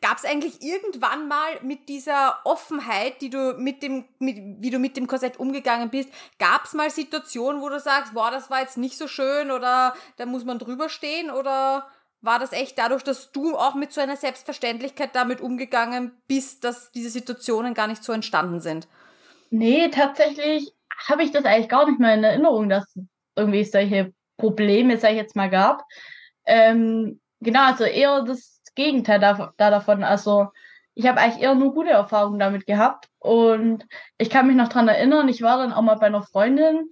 Gab 0.00 0.18
es 0.18 0.24
eigentlich 0.24 0.62
irgendwann 0.62 1.28
mal 1.28 1.60
mit 1.62 1.88
dieser 1.88 2.38
Offenheit, 2.44 3.20
die 3.20 3.30
du 3.30 3.54
mit 3.58 3.82
dem, 3.82 4.04
mit, 4.18 4.36
wie 4.60 4.70
du 4.70 4.78
mit 4.78 4.96
dem 4.96 5.06
Korsett 5.06 5.38
umgegangen 5.38 5.90
bist, 5.90 6.10
gab 6.38 6.64
es 6.64 6.74
mal 6.74 6.90
Situationen, 6.90 7.60
wo 7.62 7.68
du 7.68 7.78
sagst, 7.80 8.14
boah, 8.14 8.30
das 8.30 8.50
war 8.50 8.60
jetzt 8.60 8.78
nicht 8.78 8.98
so 8.98 9.08
schön 9.08 9.50
oder 9.50 9.94
da 10.16 10.26
muss 10.26 10.44
man 10.44 10.58
drüber 10.58 10.88
stehen 10.88 11.30
oder 11.30 11.86
war 12.20 12.38
das 12.38 12.52
echt 12.52 12.78
dadurch, 12.78 13.04
dass 13.04 13.32
du 13.32 13.56
auch 13.56 13.74
mit 13.74 13.92
so 13.92 14.00
einer 14.00 14.16
Selbstverständlichkeit 14.16 15.10
damit 15.14 15.40
umgegangen 15.40 16.12
bist, 16.26 16.64
dass 16.64 16.90
diese 16.92 17.10
Situationen 17.10 17.74
gar 17.74 17.86
nicht 17.86 18.02
so 18.02 18.12
entstanden 18.12 18.60
sind? 18.60 18.88
Nee, 19.50 19.88
tatsächlich 19.88 20.72
habe 21.08 21.22
ich 21.22 21.30
das 21.30 21.44
eigentlich 21.44 21.68
gar 21.68 21.88
nicht 21.88 22.00
mehr 22.00 22.14
in 22.14 22.24
Erinnerung, 22.24 22.68
dass 22.68 22.98
irgendwie 23.36 23.64
solche 23.64 24.12
Probleme, 24.38 24.98
sag 24.98 25.10
ich 25.10 25.16
jetzt 25.16 25.36
mal, 25.36 25.50
gab. 25.50 25.84
Ähm, 26.46 27.20
genau, 27.40 27.66
also 27.66 27.84
eher 27.84 28.22
das 28.22 28.55
Gegenteil 28.76 29.18
da, 29.18 29.52
da 29.56 29.70
davon. 29.70 30.04
Also 30.04 30.48
ich 30.94 31.06
habe 31.06 31.20
eigentlich 31.20 31.42
eher 31.42 31.54
nur 31.54 31.74
gute 31.74 31.90
Erfahrungen 31.90 32.38
damit 32.38 32.66
gehabt. 32.66 33.08
Und 33.18 33.86
ich 34.18 34.30
kann 34.30 34.46
mich 34.46 34.56
noch 34.56 34.68
dran 34.68 34.88
erinnern, 34.88 35.28
ich 35.28 35.42
war 35.42 35.58
dann 35.58 35.72
auch 35.72 35.82
mal 35.82 35.96
bei 35.96 36.06
einer 36.06 36.22
Freundin 36.22 36.88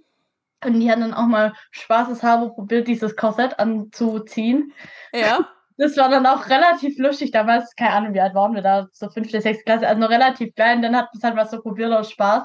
und 0.63 0.79
die 0.79 0.91
hat 0.91 0.99
dann 0.99 1.13
auch 1.13 1.25
mal 1.25 1.53
spaßeshalber 1.71 2.49
probiert, 2.49 2.87
dieses 2.87 3.15
Korsett 3.15 3.59
anzuziehen. 3.59 4.73
Ja. 5.13 5.39
Das 5.77 5.97
war 5.97 6.07
dann 6.07 6.25
auch 6.25 6.47
relativ 6.47 6.97
lustig 6.99 7.31
damals, 7.31 7.75
keine 7.75 7.91
Ahnung, 7.91 8.13
wie 8.13 8.21
alt 8.21 8.33
waren 8.33 8.55
wir 8.55 8.61
da, 8.61 8.87
so 8.93 9.09
fünfte, 9.09 9.41
sechste 9.41 9.65
Klasse, 9.65 9.85
also 9.85 9.99
noch 9.99 10.09
relativ 10.09 10.55
klein, 10.55 10.81
dann 10.81 10.95
hat 10.95 11.09
es 11.13 11.21
halt 11.21 11.35
mal 11.35 11.49
so 11.49 11.61
probiert 11.61 11.91
aus 11.91 12.09
Spaß. 12.11 12.43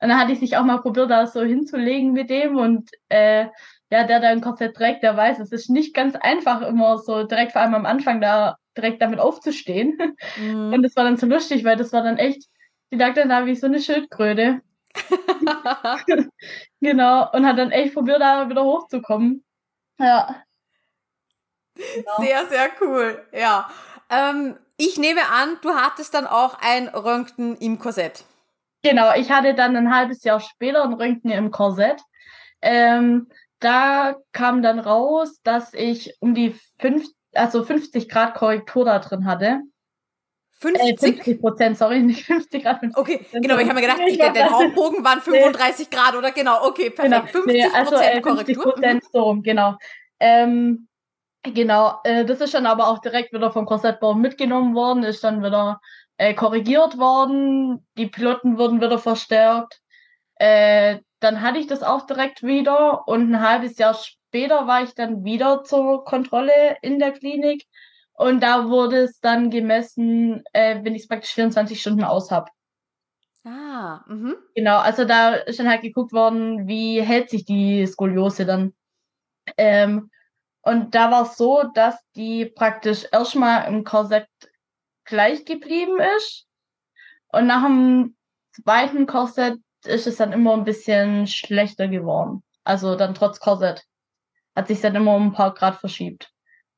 Und 0.00 0.08
dann 0.08 0.18
hatte 0.18 0.32
ich 0.32 0.40
sich 0.40 0.56
auch 0.56 0.64
mal 0.64 0.82
probiert, 0.82 1.08
da 1.08 1.28
so 1.28 1.42
hinzulegen 1.42 2.12
mit 2.12 2.30
dem 2.30 2.56
und 2.56 2.90
äh, 3.10 3.46
ja, 3.90 4.02
der 4.02 4.18
da 4.18 4.28
ein 4.28 4.40
Korsett 4.40 4.74
trägt, 4.74 5.04
der 5.04 5.16
weiß, 5.16 5.38
es 5.38 5.52
ist 5.52 5.70
nicht 5.70 5.94
ganz 5.94 6.16
einfach 6.16 6.62
immer 6.62 6.98
so 6.98 7.22
direkt 7.22 7.52
vor 7.52 7.62
allem 7.62 7.76
am 7.76 7.86
Anfang 7.86 8.20
da 8.20 8.56
direkt 8.76 9.02
damit 9.02 9.20
aufzustehen. 9.20 10.16
Mhm. 10.36 10.72
Und 10.72 10.82
das 10.82 10.96
war 10.96 11.04
dann 11.04 11.16
so 11.16 11.26
lustig, 11.26 11.64
weil 11.64 11.76
das 11.76 11.92
war 11.92 12.02
dann 12.02 12.18
echt, 12.18 12.48
die 12.92 12.96
lag 12.96 13.14
dann 13.14 13.28
da 13.28 13.46
wie 13.46 13.54
so 13.54 13.66
eine 13.66 13.80
Schildkröte. 13.80 14.60
genau, 16.80 17.30
und 17.32 17.46
hat 17.46 17.58
dann 17.58 17.72
echt 17.72 17.94
probiert, 17.94 18.20
da 18.20 18.48
wieder 18.48 18.64
hochzukommen. 18.64 19.44
Ja. 19.98 20.42
Genau. 21.74 22.12
Sehr, 22.20 22.46
sehr 22.46 22.70
cool. 22.80 23.26
Ja. 23.32 23.68
Ähm, 24.10 24.56
ich 24.76 24.98
nehme 24.98 25.22
an, 25.30 25.58
du 25.62 25.70
hattest 25.74 26.14
dann 26.14 26.26
auch 26.26 26.58
ein 26.60 26.88
Röntgen 26.88 27.56
im 27.56 27.78
Korsett. 27.78 28.24
Genau, 28.82 29.14
ich 29.14 29.30
hatte 29.30 29.54
dann 29.54 29.76
ein 29.76 29.94
halbes 29.94 30.24
Jahr 30.24 30.40
später 30.40 30.84
ein 30.84 30.92
Röntgen 30.92 31.30
im 31.30 31.50
Korsett. 31.50 32.02
Ähm, 32.60 33.28
da 33.60 34.16
kam 34.32 34.62
dann 34.62 34.78
raus, 34.78 35.40
dass 35.42 35.72
ich 35.74 36.16
um 36.20 36.34
die 36.34 36.54
fünf, 36.78 37.06
also 37.34 37.64
50 37.64 38.08
Grad 38.08 38.34
Korrektur 38.34 38.84
da 38.84 38.98
drin 38.98 39.26
hatte. 39.26 39.60
50? 40.60 40.80
Äh, 40.80 40.96
50 40.96 41.40
Prozent, 41.40 41.78
sorry, 41.78 42.00
nicht 42.00 42.24
50 42.24 42.62
Grad. 42.62 42.80
50 42.80 42.96
okay, 42.98 43.26
genau, 43.32 43.58
ich 43.58 43.64
habe 43.68 43.74
mir 43.74 43.82
gedacht, 43.82 44.00
ich 44.06 44.16
der, 44.16 44.32
der 44.32 44.50
Hauptbogen 44.50 45.04
waren 45.04 45.20
35 45.20 45.90
nee. 45.90 45.96
Grad 45.96 46.16
oder 46.16 46.30
genau, 46.30 46.66
okay, 46.66 46.90
perfekt. 46.90 47.32
Genau. 47.32 47.44
50 47.44 47.52
nee, 47.52 47.66
also, 47.74 47.96
äh, 47.96 48.22
50 48.22 48.58
Prozent 48.58 49.04
so 49.12 49.22
rum, 49.22 49.42
genau. 49.42 49.76
Ähm, 50.20 50.88
genau, 51.42 52.00
äh, 52.04 52.24
das 52.24 52.40
ist 52.40 52.54
dann 52.54 52.66
aber 52.66 52.88
auch 52.88 53.00
direkt 53.00 53.32
wieder 53.32 53.52
vom 53.52 53.66
Korsettbau 53.66 54.14
mitgenommen 54.14 54.74
worden, 54.74 55.02
ist 55.02 55.22
dann 55.24 55.42
wieder 55.42 55.80
äh, 56.16 56.34
korrigiert 56.34 56.98
worden, 56.98 57.86
die 57.98 58.06
Piloten 58.06 58.56
wurden 58.56 58.80
wieder 58.80 58.98
verstärkt. 58.98 59.80
Äh, 60.36 61.00
dann 61.20 61.40
hatte 61.40 61.58
ich 61.58 61.66
das 61.66 61.82
auch 61.82 62.06
direkt 62.06 62.42
wieder 62.42 63.06
und 63.08 63.30
ein 63.30 63.40
halbes 63.40 63.78
Jahr 63.78 63.98
später 64.34 64.66
war 64.66 64.82
ich 64.82 64.96
dann 64.96 65.22
wieder 65.22 65.62
zur 65.62 66.04
Kontrolle 66.04 66.76
in 66.82 66.98
der 66.98 67.12
Klinik 67.12 67.66
und 68.14 68.42
da 68.42 68.68
wurde 68.68 69.04
es 69.04 69.20
dann 69.20 69.48
gemessen, 69.48 70.42
äh, 70.52 70.80
wenn 70.82 70.96
ich 70.96 71.02
es 71.02 71.08
praktisch 71.08 71.34
24 71.34 71.80
Stunden 71.80 72.02
aus 72.02 72.32
habe. 72.32 72.50
Ah, 73.44 74.00
mhm. 74.08 74.34
Genau, 74.56 74.78
also 74.78 75.04
da 75.04 75.34
ist 75.34 75.60
dann 75.60 75.68
halt 75.68 75.82
geguckt 75.82 76.12
worden, 76.12 76.66
wie 76.66 77.00
hält 77.00 77.30
sich 77.30 77.44
die 77.44 77.86
Skoliose 77.86 78.44
dann. 78.44 78.74
Ähm, 79.56 80.10
und 80.62 80.96
da 80.96 81.12
war 81.12 81.22
es 81.22 81.36
so, 81.36 81.62
dass 81.72 81.94
die 82.16 82.46
praktisch 82.46 83.06
erstmal 83.12 83.72
im 83.72 83.84
Korsett 83.84 84.26
gleich 85.04 85.44
geblieben 85.44 86.00
ist. 86.16 86.44
Und 87.28 87.46
nach 87.46 87.62
dem 87.62 88.16
zweiten 88.50 89.06
Korsett 89.06 89.60
ist 89.84 90.08
es 90.08 90.16
dann 90.16 90.32
immer 90.32 90.54
ein 90.54 90.64
bisschen 90.64 91.28
schlechter 91.28 91.86
geworden. 91.86 92.42
Also 92.64 92.96
dann 92.96 93.14
trotz 93.14 93.38
Korsett. 93.38 93.84
Hat 94.54 94.68
sich 94.68 94.80
dann 94.80 94.94
immer 94.94 95.14
um 95.14 95.28
ein 95.28 95.32
paar 95.32 95.54
Grad 95.54 95.76
verschiebt. 95.76 96.30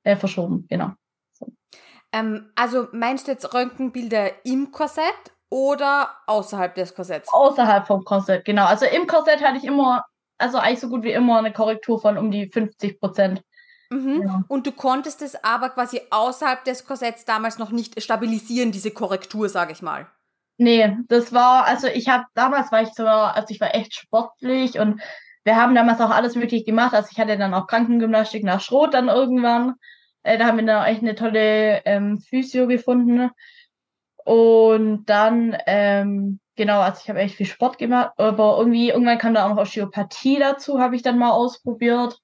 Äh, 0.02 0.16
verschoben, 0.16 0.66
genau. 0.68 0.92
So. 1.33 1.52
Ähm, 2.12 2.50
also 2.54 2.88
meinst 2.92 3.26
du 3.26 3.33
jetzt 3.33 3.52
Röntgenbilder 3.52 4.45
im 4.45 4.71
Korsett 4.71 5.33
oder 5.50 6.11
außerhalb 6.26 6.75
des 6.75 6.95
Korsetts? 6.95 7.33
Außerhalb 7.33 7.87
vom 7.87 8.04
Korsett, 8.04 8.45
genau. 8.45 8.66
Also 8.66 8.87
im 8.87 9.06
Korsett 9.06 9.42
hatte 9.42 9.59
ich 9.59 9.64
immer, 9.64 10.04
also 10.38 10.59
eigentlich 10.59 10.80
so 10.80 10.88
gut 10.88 11.02
wie 11.02 11.12
immer 11.12 11.38
eine 11.38 11.52
Korrektur 11.52 12.00
von 12.00 12.18
um 12.18 12.30
die 12.30 12.49
50 12.50 13.00
Prozent. 13.00 13.42
Mhm. 13.90 14.23
Ja. 14.23 14.45
Und 14.49 14.66
du 14.66 14.73
konntest 14.73 15.23
es 15.23 15.42
aber 15.45 15.71
quasi 15.71 16.00
außerhalb 16.11 16.64
des 16.64 16.85
Korsetts 16.85 17.25
damals 17.25 17.59
noch 17.59 17.71
nicht 17.71 18.00
stabilisieren, 18.02 18.73
diese 18.73 18.90
Korrektur, 18.90 19.49
sage 19.49 19.73
ich 19.73 19.83
mal. 19.83 20.11
Nee, 20.59 20.97
das 21.09 21.33
war, 21.33 21.66
also 21.66 21.87
ich 21.87 22.09
habe, 22.09 22.25
damals 22.35 22.73
war 22.73 22.83
ich 22.83 22.88
so, 22.95 23.06
also 23.06 23.47
ich 23.50 23.61
war 23.61 23.75
echt 23.75 23.95
sportlich 23.95 24.78
und 24.78 25.02
wir 25.46 25.56
haben 25.56 25.74
damals 25.74 26.00
auch 26.00 26.10
alles 26.10 26.34
möglich 26.34 26.66
gemacht. 26.66 26.92
Also 26.94 27.08
ich 27.12 27.18
hatte 27.18 27.38
dann 27.38 27.54
auch 27.54 27.66
Krankengymnastik 27.66 28.44
nach 28.44 28.60
Schrot 28.60 28.94
dann 28.94 29.08
irgendwann. 29.08 29.74
Äh, 30.22 30.38
da 30.38 30.46
haben 30.46 30.58
wir 30.58 30.66
dann 30.66 30.84
echt 30.86 31.02
eine 31.02 31.14
tolle 31.14 31.82
ähm, 31.86 32.18
Physio 32.18 32.66
gefunden. 32.66 33.30
Und 34.24 35.06
dann, 35.06 35.56
ähm, 35.66 36.40
genau, 36.56 36.80
also 36.80 37.00
ich 37.02 37.08
habe 37.08 37.20
echt 37.20 37.36
viel 37.36 37.46
Sport 37.46 37.78
gemacht, 37.78 38.12
aber 38.16 38.58
irgendwie, 38.58 38.90
irgendwann 38.90 39.18
kam 39.18 39.34
da 39.34 39.46
auch 39.46 39.50
noch 39.50 39.62
Osteopathie 39.62 40.38
dazu, 40.40 40.80
habe 40.80 40.96
ich 40.96 41.02
dann 41.02 41.18
mal 41.18 41.30
ausprobiert 41.30 42.20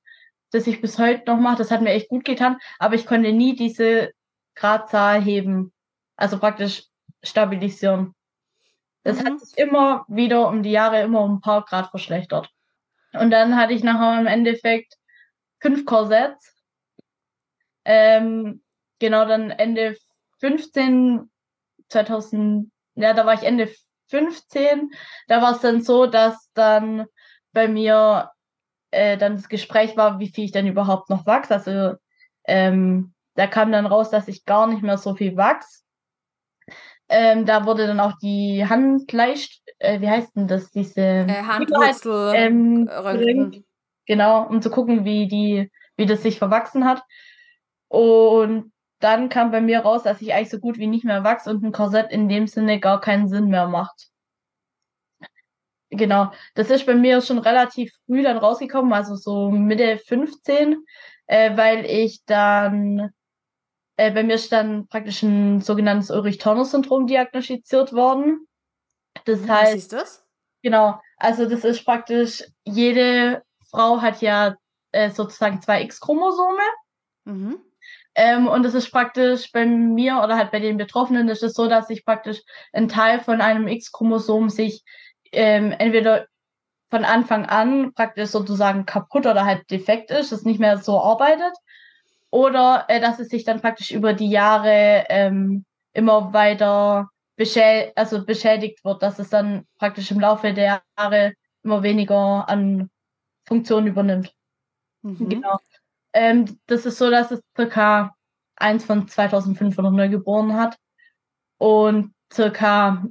das 0.53 0.67
ich 0.67 0.81
bis 0.81 0.99
heute 0.99 1.25
noch 1.27 1.41
mache. 1.41 1.57
Das 1.57 1.71
hat 1.71 1.81
mir 1.81 1.91
echt 1.91 2.09
gut 2.09 2.25
getan, 2.25 2.59
aber 2.79 2.95
ich 2.95 3.07
konnte 3.07 3.33
nie 3.33 3.57
diese 3.57 4.13
Gradzahl 4.55 5.21
heben. 5.21 5.73
Also 6.17 6.39
praktisch 6.39 6.85
stabilisieren. 7.23 8.15
Das 9.03 9.21
mhm. 9.21 9.27
hat 9.27 9.41
sich 9.41 9.59
immer 9.59 10.05
wieder 10.09 10.47
um 10.49 10.63
die 10.63 10.71
Jahre 10.71 11.01
immer 11.03 11.23
um 11.23 11.37
ein 11.37 11.41
paar 11.41 11.65
Grad 11.65 11.91
verschlechtert. 11.91 12.51
Und 13.13 13.31
dann 13.31 13.57
hatte 13.57 13.73
ich 13.75 13.83
nachher 13.83 14.21
im 14.21 14.27
Endeffekt 14.27 14.95
fünf 15.61 15.85
Korsetts. 15.85 16.55
Ähm, 17.85 18.63
genau, 18.99 19.27
dann 19.27 19.51
Ende 19.51 19.97
15, 20.41 21.31
2000, 21.89 22.71
ja, 22.95 23.13
da 23.13 23.27
war 23.27 23.35
ich 23.35 23.43
Ende 23.43 23.71
15. 24.09 24.91
Da 25.29 25.43
war 25.43 25.53
es 25.53 25.61
dann 25.61 25.83
so, 25.83 26.07
dass 26.07 26.51
dann 26.55 27.07
bei 27.53 27.69
mir 27.69 28.31
äh, 28.91 29.17
dann 29.17 29.37
das 29.37 29.49
Gespräch 29.49 29.97
war, 29.97 30.19
wie 30.19 30.29
viel 30.29 30.45
ich 30.45 30.53
denn 30.53 30.67
überhaupt 30.67 31.11
noch 31.11 31.27
wachse. 31.27 31.55
Also 31.55 31.97
ähm, 32.45 33.15
da 33.35 33.47
kam 33.47 33.73
dann 33.73 33.87
raus, 33.87 34.11
dass 34.11 34.29
ich 34.29 34.45
gar 34.45 34.67
nicht 34.67 34.83
mehr 34.83 34.99
so 34.99 35.15
viel 35.15 35.37
wachs. 35.37 35.85
Ähm, 37.15 37.45
da 37.45 37.67
wurde 37.67 37.87
dann 37.87 38.01
auch 38.01 38.19
die 38.23 38.65
Handleicht, 38.67 39.63
äh, 39.79 40.01
wie 40.01 40.09
heißt 40.09 40.35
denn 40.35 40.49
das, 40.49 40.71
diese 40.71 41.01
äh, 41.01 41.43
Handwurzel 41.43 42.33
ähm, 42.35 42.89
Genau, 44.07 44.47
um 44.49 44.63
zu 44.63 44.71
gucken, 44.71 45.05
wie 45.05 45.29
die, 45.29 45.71
wie 45.97 46.07
das 46.07 46.23
sich 46.23 46.39
verwachsen 46.39 46.85
hat. 46.85 47.03
Und 47.89 48.73
dann 48.99 49.29
kam 49.29 49.51
bei 49.51 49.61
mir 49.61 49.81
raus, 49.81 50.05
dass 50.05 50.23
ich 50.23 50.33
eigentlich 50.33 50.51
so 50.51 50.59
gut 50.59 50.79
wie 50.79 50.87
nicht 50.87 51.05
mehr 51.05 51.25
wachse 51.25 51.51
und 51.51 51.63
ein 51.63 51.73
Korsett 51.73 52.11
in 52.11 52.29
dem 52.29 52.47
Sinne 52.47 52.81
gar 52.81 53.01
keinen 53.01 53.29
Sinn 53.29 53.49
mehr 53.49 53.69
macht. 53.69 54.09
Genau, 55.91 56.33
das 56.55 56.71
ist 56.71 56.87
bei 56.87 56.95
mir 56.95 57.21
schon 57.21 57.39
relativ 57.39 57.93
früh 58.07 58.23
dann 58.23 58.39
rausgekommen, 58.39 58.95
also 58.95 59.15
so 59.15 59.51
Mitte 59.51 59.99
15, 59.99 60.83
äh, 61.27 61.57
weil 61.57 61.85
ich 61.85 62.25
dann, 62.25 63.11
äh, 64.03 64.11
bei 64.11 64.25
mir 64.25 64.35
ist 64.35 64.51
dann 64.51 64.89
praktisch 64.89 65.23
ein 65.23 65.61
sogenanntes 65.61 66.11
Ulrich-Turner-Syndrom 66.11 67.07
diagnostiziert 67.07 67.93
worden. 67.93 68.49
Das 69.27 69.47
heißt, 69.47 69.73
Was 69.73 69.75
ist 69.75 69.93
das? 69.93 70.27
Genau, 70.63 71.01
also 71.19 71.49
das 71.49 71.65
ist 71.65 71.85
praktisch, 71.85 72.43
jede 72.65 73.43
Frau 73.71 74.01
hat 74.01 74.21
ja 74.21 74.57
äh, 74.91 75.11
sozusagen 75.11 75.61
zwei 75.63 75.83
X-Chromosome. 75.83 76.63
Mhm. 77.25 77.59
Ähm, 78.15 78.49
und 78.49 78.67
es 78.67 78.75
ist 78.75 78.91
praktisch 78.91 79.53
bei 79.53 79.65
mir 79.67 80.21
oder 80.23 80.37
halt 80.37 80.51
bei 80.51 80.59
den 80.59 80.77
Betroffenen 80.77 81.29
ist 81.29 81.43
es 81.43 81.55
so, 81.55 81.69
dass 81.69 81.87
sich 81.87 82.05
praktisch 82.05 82.43
ein 82.73 82.89
Teil 82.89 83.21
von 83.21 83.41
einem 83.41 83.69
X-Chromosom 83.69 84.51
sich 84.51 84.85
ähm, 85.31 85.73
entweder 85.79 86.27
von 86.91 87.05
Anfang 87.05 87.47
an 87.47 87.95
praktisch 87.95 88.31
sozusagen 88.31 88.85
kaputt 88.85 89.27
oder 89.27 89.45
halt 89.45 89.71
defekt 89.71 90.11
ist, 90.11 90.33
es 90.33 90.45
nicht 90.45 90.61
mehr 90.61 90.79
so 90.79 91.01
arbeitet, 91.01 91.55
oder 92.33 92.87
äh, 92.89 93.01
dass 93.01 93.21
es 93.21 93.29
sich 93.29 93.45
dann 93.45 93.61
praktisch 93.61 93.93
über 93.93 94.15
die 94.15 94.31
Jahre 94.31 95.05
ähm, 95.09 95.65
immer 95.93 96.33
weiter 96.33 97.11
beschä 97.37 97.93
also 97.95 98.25
beschädigt 98.25 98.85
wird, 98.85 99.03
dass 99.03 99.19
es 99.19 99.29
dann 99.31 99.67
praktisch 99.79 100.11
im 100.11 100.19
Laufe 100.21 100.53
der 100.53 100.83
Jahre 100.99 101.35
immer 101.63 101.83
weniger 101.83 102.49
an 102.49 102.91
Funktionen 103.47 103.87
übernimmt. 103.87 104.35
Mhm. 105.03 105.29
Genau. 105.29 105.59
Ähm, 106.15 106.59
das 106.67 106.87
ist 106.87 106.99
so, 106.99 107.11
dass 107.11 107.31
es 107.31 107.41
circa 107.57 108.15
eins 108.57 108.85
von 108.85 109.07
2500 109.09 109.93
Neugeborenen 109.93 110.57
hat. 110.57 110.77
Und 111.59 112.15
circa 112.33 113.05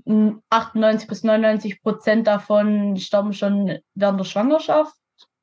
98 0.49 1.07
bis 1.07 1.23
99 1.23 1.81
Prozent 1.83 2.27
davon 2.27 2.97
sterben 2.97 3.33
schon 3.33 3.79
während 3.93 4.19
der 4.19 4.25
Schwangerschaft, 4.25 4.95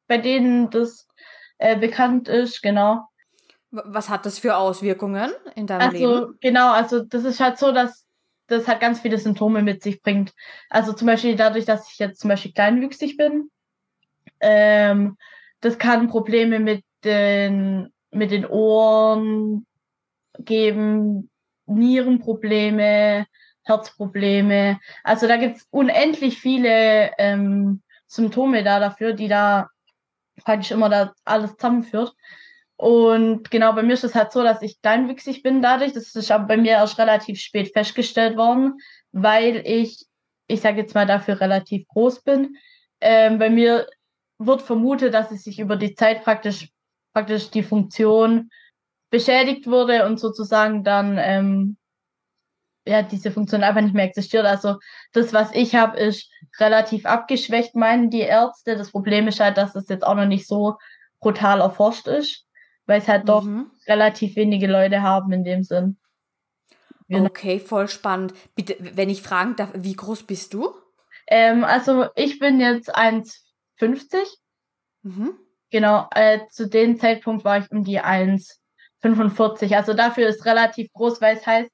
bei 0.08 0.18
denen 0.18 0.68
das 0.70 1.06
äh, 1.58 1.78
bekannt 1.78 2.28
ist, 2.28 2.60
genau. 2.60 3.07
Was 3.70 4.08
hat 4.08 4.24
das 4.24 4.38
für 4.38 4.56
Auswirkungen 4.56 5.30
in 5.54 5.66
deinem 5.66 5.80
also, 5.82 5.96
Leben? 5.96 6.12
Also 6.12 6.32
genau, 6.40 6.72
also 6.72 7.02
das 7.02 7.24
ist 7.24 7.40
halt 7.40 7.58
so, 7.58 7.72
dass 7.72 8.06
das 8.46 8.66
halt 8.66 8.80
ganz 8.80 9.00
viele 9.00 9.18
Symptome 9.18 9.62
mit 9.62 9.82
sich 9.82 10.00
bringt. 10.02 10.32
Also 10.70 10.92
zum 10.94 11.06
Beispiel 11.06 11.36
dadurch, 11.36 11.66
dass 11.66 11.92
ich 11.92 11.98
jetzt 11.98 12.20
zum 12.20 12.28
Beispiel 12.28 12.52
kleinwüchsig 12.52 13.16
bin, 13.16 13.50
ähm, 14.40 15.16
das 15.60 15.78
kann 15.78 16.08
Probleme 16.08 16.60
mit 16.60 16.84
den 17.04 17.92
mit 18.10 18.30
den 18.30 18.46
Ohren 18.46 19.66
geben, 20.38 21.30
Nierenprobleme, 21.66 23.26
Herzprobleme. 23.64 24.80
Also 25.04 25.26
da 25.28 25.36
gibt 25.36 25.58
es 25.58 25.66
unendlich 25.70 26.40
viele 26.40 27.10
ähm, 27.18 27.82
Symptome 28.06 28.64
da 28.64 28.80
dafür, 28.80 29.12
die 29.12 29.28
da 29.28 29.68
praktisch 30.42 30.70
immer 30.70 30.88
da 30.88 31.12
alles 31.24 31.56
zusammenführt. 31.56 32.14
Und 32.80 33.50
genau, 33.50 33.72
bei 33.72 33.82
mir 33.82 33.94
ist 33.94 34.04
es 34.04 34.14
halt 34.14 34.30
so, 34.30 34.44
dass 34.44 34.62
ich 34.62 34.80
kleinwüchsig 34.80 35.42
bin 35.42 35.60
dadurch. 35.62 35.92
Das 35.94 36.14
ist 36.14 36.30
aber 36.30 36.46
bei 36.46 36.56
mir 36.56 36.72
erst 36.72 36.96
relativ 36.98 37.40
spät 37.40 37.72
festgestellt 37.72 38.36
worden, 38.36 38.78
weil 39.10 39.62
ich, 39.66 40.06
ich 40.46 40.60
sage 40.60 40.82
jetzt 40.82 40.94
mal, 40.94 41.04
dafür 41.04 41.40
relativ 41.40 41.88
groß 41.88 42.22
bin. 42.22 42.56
Ähm, 43.00 43.40
bei 43.40 43.50
mir 43.50 43.88
wird 44.38 44.62
vermutet, 44.62 45.12
dass 45.12 45.32
es 45.32 45.42
sich 45.42 45.58
über 45.58 45.74
die 45.74 45.96
Zeit 45.96 46.22
praktisch, 46.22 46.68
praktisch 47.12 47.50
die 47.50 47.64
Funktion 47.64 48.48
beschädigt 49.10 49.66
wurde 49.66 50.06
und 50.06 50.20
sozusagen 50.20 50.84
dann 50.84 51.18
ähm, 51.18 51.78
ja, 52.86 53.02
diese 53.02 53.32
Funktion 53.32 53.64
einfach 53.64 53.82
nicht 53.82 53.94
mehr 53.94 54.04
existiert. 54.04 54.46
Also 54.46 54.76
das, 55.12 55.32
was 55.32 55.52
ich 55.52 55.74
habe, 55.74 55.98
ist 55.98 56.30
relativ 56.60 57.06
abgeschwächt, 57.06 57.74
meinen 57.74 58.08
die 58.08 58.20
Ärzte. 58.20 58.76
Das 58.76 58.92
Problem 58.92 59.26
ist 59.26 59.40
halt, 59.40 59.56
dass 59.56 59.74
es 59.74 59.88
jetzt 59.88 60.06
auch 60.06 60.14
noch 60.14 60.26
nicht 60.26 60.46
so 60.46 60.76
brutal 61.20 61.60
erforscht 61.60 62.06
ist, 62.06 62.46
weil 62.88 63.00
es 63.00 63.06
halt 63.06 63.24
mhm. 63.24 63.26
doch 63.26 63.46
relativ 63.86 64.34
wenige 64.34 64.66
Leute 64.66 65.02
haben 65.02 65.30
in 65.30 65.44
dem 65.44 65.62
Sinn. 65.62 65.98
Genau. 67.06 67.26
Okay, 67.26 67.60
voll 67.60 67.86
spannend. 67.88 68.34
Bitte, 68.54 68.76
wenn 68.80 69.10
ich 69.10 69.22
fragen 69.22 69.56
darf, 69.56 69.70
wie 69.74 69.94
groß 69.94 70.24
bist 70.24 70.54
du? 70.54 70.74
Ähm, 71.26 71.64
also 71.64 72.06
ich 72.16 72.38
bin 72.38 72.60
jetzt 72.60 72.94
1,50. 72.94 74.16
Mhm. 75.02 75.34
Genau, 75.70 76.08
äh, 76.14 76.40
zu 76.50 76.68
dem 76.68 76.98
Zeitpunkt 76.98 77.44
war 77.44 77.58
ich 77.58 77.70
um 77.70 77.84
die 77.84 78.00
1,45. 78.00 79.76
Also 79.76 79.92
dafür 79.92 80.28
ist 80.28 80.46
relativ 80.46 80.90
groß, 80.92 81.20
weil 81.20 81.36
es 81.36 81.46
heißt, 81.46 81.70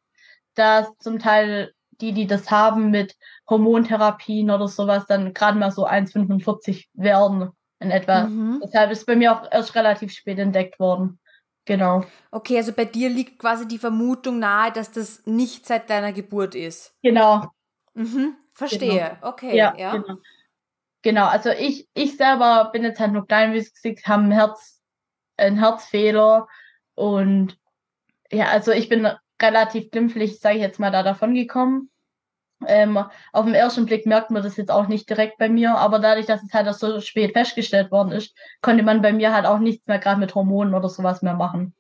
dass 0.55 0.89
zum 0.99 1.21
Teil 1.21 1.73
die, 2.01 2.13
die 2.13 2.27
das 2.27 2.51
haben 2.51 2.91
mit 2.91 3.17
Hormontherapien 3.49 4.51
oder 4.51 4.67
sowas, 4.67 5.07
dann 5.07 5.33
gerade 5.33 5.59
mal 5.59 5.71
so 5.71 5.87
1,45 5.87 6.87
werden 6.95 7.51
in 7.81 7.91
etwa. 7.91 8.25
Mhm. 8.25 8.61
Deshalb 8.65 8.91
ist 8.91 9.07
bei 9.07 9.17
mir 9.17 9.33
auch 9.33 9.51
erst 9.51 9.75
relativ 9.75 10.13
spät 10.13 10.39
entdeckt 10.39 10.79
worden. 10.79 11.19
Genau. 11.67 12.05
Okay, 12.31 12.59
also 12.59 12.73
bei 12.73 12.85
dir 12.85 13.09
liegt 13.09 13.39
quasi 13.39 13.67
die 13.67 13.79
Vermutung 13.79 14.39
nahe, 14.39 14.71
dass 14.73 14.93
das 14.93 15.25
nicht 15.27 15.67
seit 15.67 15.89
deiner 15.89 16.13
Geburt 16.13 16.55
ist. 16.55 16.95
Genau. 17.03 17.47
Mhm, 17.95 18.37
verstehe. 18.53 19.17
Genau. 19.21 19.29
Okay, 19.33 19.57
ja. 19.57 19.75
ja. 19.77 19.93
Genau. 19.97 20.17
genau. 21.03 21.27
also 21.27 21.51
ich, 21.51 21.89
ich 21.95 22.17
selber 22.17 22.71
bin 22.73 22.83
jetzt 22.83 23.01
halt 23.01 23.13
nur 23.13 23.27
klein, 23.27 23.55
wie 23.55 23.59
gesagt, 23.59 24.07
habe 24.07 24.25
ein 24.25 24.33
Herz, 24.33 24.83
einen 25.37 25.59
Herzfehler 25.59 26.49
und 26.95 27.59
ja, 28.31 28.47
also 28.49 28.73
ich 28.73 28.89
bin 28.89 29.09
relativ 29.41 29.91
glimpflich, 29.91 30.41
sage 30.41 30.57
ich 30.57 30.63
jetzt 30.63 30.81
mal, 30.81 30.91
da 30.91 31.03
davon 31.03 31.35
gekommen. 31.35 31.91
Ähm, 32.67 32.99
auf 33.33 33.45
den 33.45 33.55
ersten 33.55 33.87
Blick 33.87 34.07
merkt 34.07 34.31
man 34.31 34.43
das 34.43 34.57
jetzt 34.57 34.71
auch 34.71 34.89
nicht 34.89 35.09
direkt 35.11 35.39
bei 35.39 35.49
mir, 35.49 35.77
aber 35.77 35.99
dadurch, 35.99 36.27
dass 36.27 36.43
es 36.43 36.53
halt 36.53 36.69
auch 36.69 36.75
so 36.75 37.01
spät 37.01 37.33
festgestellt 37.33 37.91
worden 37.91 38.13
ist, 38.13 38.35
konnte 38.63 38.83
man 38.83 39.03
bei 39.03 39.13
mir 39.13 39.35
halt 39.35 39.47
auch 39.47 39.59
nichts 39.59 39.87
mehr 39.87 39.99
gerade 39.99 40.21
mit 40.21 40.35
Hormonen 40.35 40.75
oder 40.75 40.89
sowas 40.89 41.21
mehr 41.23 41.35
machen. 41.35 41.75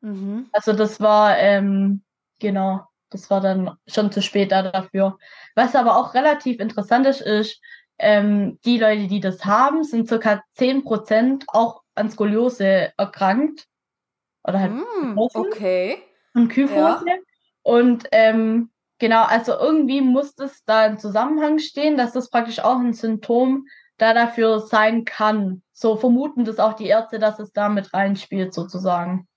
Mhm. 0.00 0.48
Also 0.52 0.72
das 0.72 1.00
war, 1.00 1.36
ähm, 1.38 2.02
genau, 2.38 2.82
das 3.10 3.30
war 3.30 3.40
dann 3.40 3.76
schon 3.86 4.12
zu 4.12 4.22
spät 4.22 4.52
da 4.52 4.62
dafür. 4.70 5.18
Was 5.54 5.74
aber 5.74 5.96
auch 5.96 6.14
relativ 6.14 6.60
interessant 6.60 7.06
ist, 7.06 7.20
ist, 7.20 7.60
ähm, 7.98 8.58
die 8.64 8.78
Leute, 8.78 9.08
die 9.08 9.20
das 9.20 9.44
haben, 9.44 9.82
sind 9.82 10.08
circa 10.08 10.42
10% 10.56 11.44
auch 11.48 11.82
an 11.94 12.10
Skoliose 12.10 12.92
erkrankt. 12.96 13.66
Oder 14.44 14.60
halt 14.60 14.72
mm, 14.72 15.16
okay. 15.16 15.98
Und 16.34 16.48
Kyphose. 16.48 17.04
Ja. 17.06 17.14
Und 17.62 18.06
ähm, 18.12 18.70
Genau, 18.98 19.22
also 19.22 19.52
irgendwie 19.52 20.00
muss 20.00 20.36
es 20.38 20.64
da 20.64 20.86
im 20.86 20.98
Zusammenhang 20.98 21.58
stehen, 21.60 21.96
dass 21.96 22.12
das 22.12 22.30
praktisch 22.30 22.58
auch 22.58 22.78
ein 22.78 22.92
Symptom 22.92 23.66
da 23.96 24.12
dafür 24.12 24.60
sein 24.60 25.04
kann. 25.04 25.62
So 25.72 25.96
vermuten 25.96 26.44
das 26.44 26.58
auch 26.58 26.74
die 26.74 26.86
Ärzte, 26.86 27.18
dass 27.18 27.38
es 27.38 27.52
da 27.52 27.68
mit 27.68 27.94
reinspielt, 27.94 28.52
sozusagen. 28.52 29.28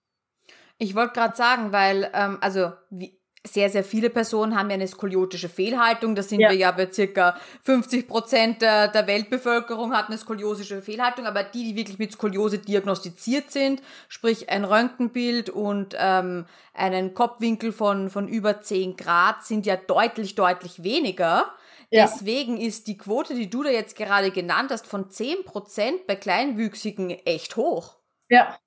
Ich 0.77 0.95
wollte 0.95 1.13
gerade 1.13 1.35
sagen, 1.35 1.71
weil, 1.71 2.09
ähm, 2.13 2.39
also, 2.41 2.71
wie, 2.89 3.20
sehr, 3.45 3.71
sehr 3.71 3.83
viele 3.83 4.11
Personen 4.11 4.55
haben 4.55 4.69
ja 4.69 4.75
eine 4.75 4.87
skoliotische 4.87 5.49
Fehlhaltung. 5.49 6.13
Das 6.13 6.29
sind 6.29 6.41
ja. 6.41 6.49
wir 6.49 6.57
ja 6.57 6.71
bei 6.71 6.91
circa 6.91 7.35
50 7.63 8.07
Prozent 8.07 8.61
der, 8.61 8.87
der 8.87 9.07
Weltbevölkerung 9.07 9.93
hat 9.93 10.07
eine 10.07 10.17
skoliosische 10.17 10.81
Fehlhaltung. 10.81 11.25
Aber 11.25 11.43
die, 11.43 11.63
die 11.63 11.75
wirklich 11.75 11.97
mit 11.97 12.11
Skoliose 12.11 12.59
diagnostiziert 12.59 13.51
sind, 13.51 13.81
sprich 14.09 14.49
ein 14.49 14.63
Röntgenbild 14.63 15.49
und 15.49 15.95
ähm, 15.97 16.45
einen 16.73 17.15
Kopfwinkel 17.15 17.71
von, 17.71 18.11
von 18.11 18.27
über 18.27 18.61
10 18.61 18.95
Grad, 18.95 19.43
sind 19.43 19.65
ja 19.65 19.75
deutlich, 19.75 20.35
deutlich 20.35 20.83
weniger. 20.83 21.51
Ja. 21.89 22.05
Deswegen 22.05 22.57
ist 22.57 22.87
die 22.87 22.97
Quote, 22.97 23.33
die 23.33 23.49
du 23.49 23.63
da 23.63 23.69
jetzt 23.69 23.95
gerade 23.95 24.29
genannt 24.31 24.69
hast, 24.71 24.85
von 24.85 25.09
10 25.09 25.45
Prozent 25.45 26.05
bei 26.05 26.15
Kleinwüchsigen 26.15 27.09
echt 27.09 27.55
hoch. 27.55 27.95
Ja, 28.29 28.57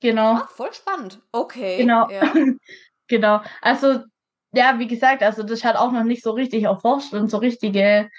genau. 0.00 0.34
Ah, 0.34 0.48
voll 0.54 0.72
spannend. 0.74 1.20
Okay. 1.32 1.78
Genau. 1.78 2.08
Ja. 2.10 2.32
Genau. 3.08 3.40
Also, 3.62 4.00
ja, 4.52 4.78
wie 4.78 4.86
gesagt, 4.86 5.22
also 5.22 5.42
das 5.42 5.64
hat 5.64 5.76
auch 5.76 5.92
noch 5.92 6.04
nicht 6.04 6.22
so 6.22 6.32
richtig 6.32 6.64
erforscht 6.64 7.12
und 7.12 7.30
so 7.30 7.38
richtige 7.38 8.10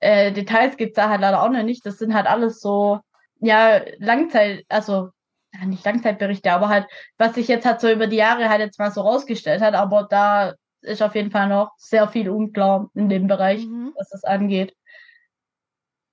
äh, 0.00 0.32
Details 0.32 0.76
gibt 0.76 0.92
es 0.92 0.96
da 0.96 1.08
halt 1.08 1.20
leider 1.20 1.42
auch 1.42 1.50
noch 1.50 1.62
nicht. 1.62 1.86
Das 1.86 1.98
sind 1.98 2.14
halt 2.14 2.26
alles 2.26 2.60
so, 2.60 3.00
ja, 3.40 3.80
Langzeit, 3.98 4.64
also 4.68 5.10
ja, 5.54 5.66
nicht 5.66 5.84
Langzeitberichte, 5.84 6.52
aber 6.52 6.68
halt, 6.68 6.86
was 7.18 7.34
sich 7.34 7.48
jetzt 7.48 7.66
halt 7.66 7.80
so 7.80 7.90
über 7.90 8.06
die 8.06 8.16
Jahre 8.16 8.48
halt 8.48 8.60
jetzt 8.60 8.78
mal 8.78 8.90
so 8.90 9.02
rausgestellt 9.02 9.62
hat, 9.62 9.74
aber 9.74 10.06
da 10.08 10.54
ist 10.80 11.02
auf 11.02 11.14
jeden 11.14 11.30
Fall 11.30 11.48
noch 11.48 11.72
sehr 11.76 12.08
viel 12.08 12.28
unklar 12.30 12.90
in 12.94 13.08
dem 13.08 13.26
Bereich, 13.26 13.64
mhm. 13.64 13.92
was 13.96 14.08
das 14.10 14.24
angeht. 14.24 14.74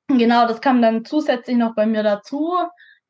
Genau, 0.07 0.47
das 0.47 0.61
kam 0.61 0.81
dann 0.81 1.05
zusätzlich 1.05 1.57
noch 1.57 1.75
bei 1.75 1.85
mir 1.85 2.03
dazu. 2.03 2.53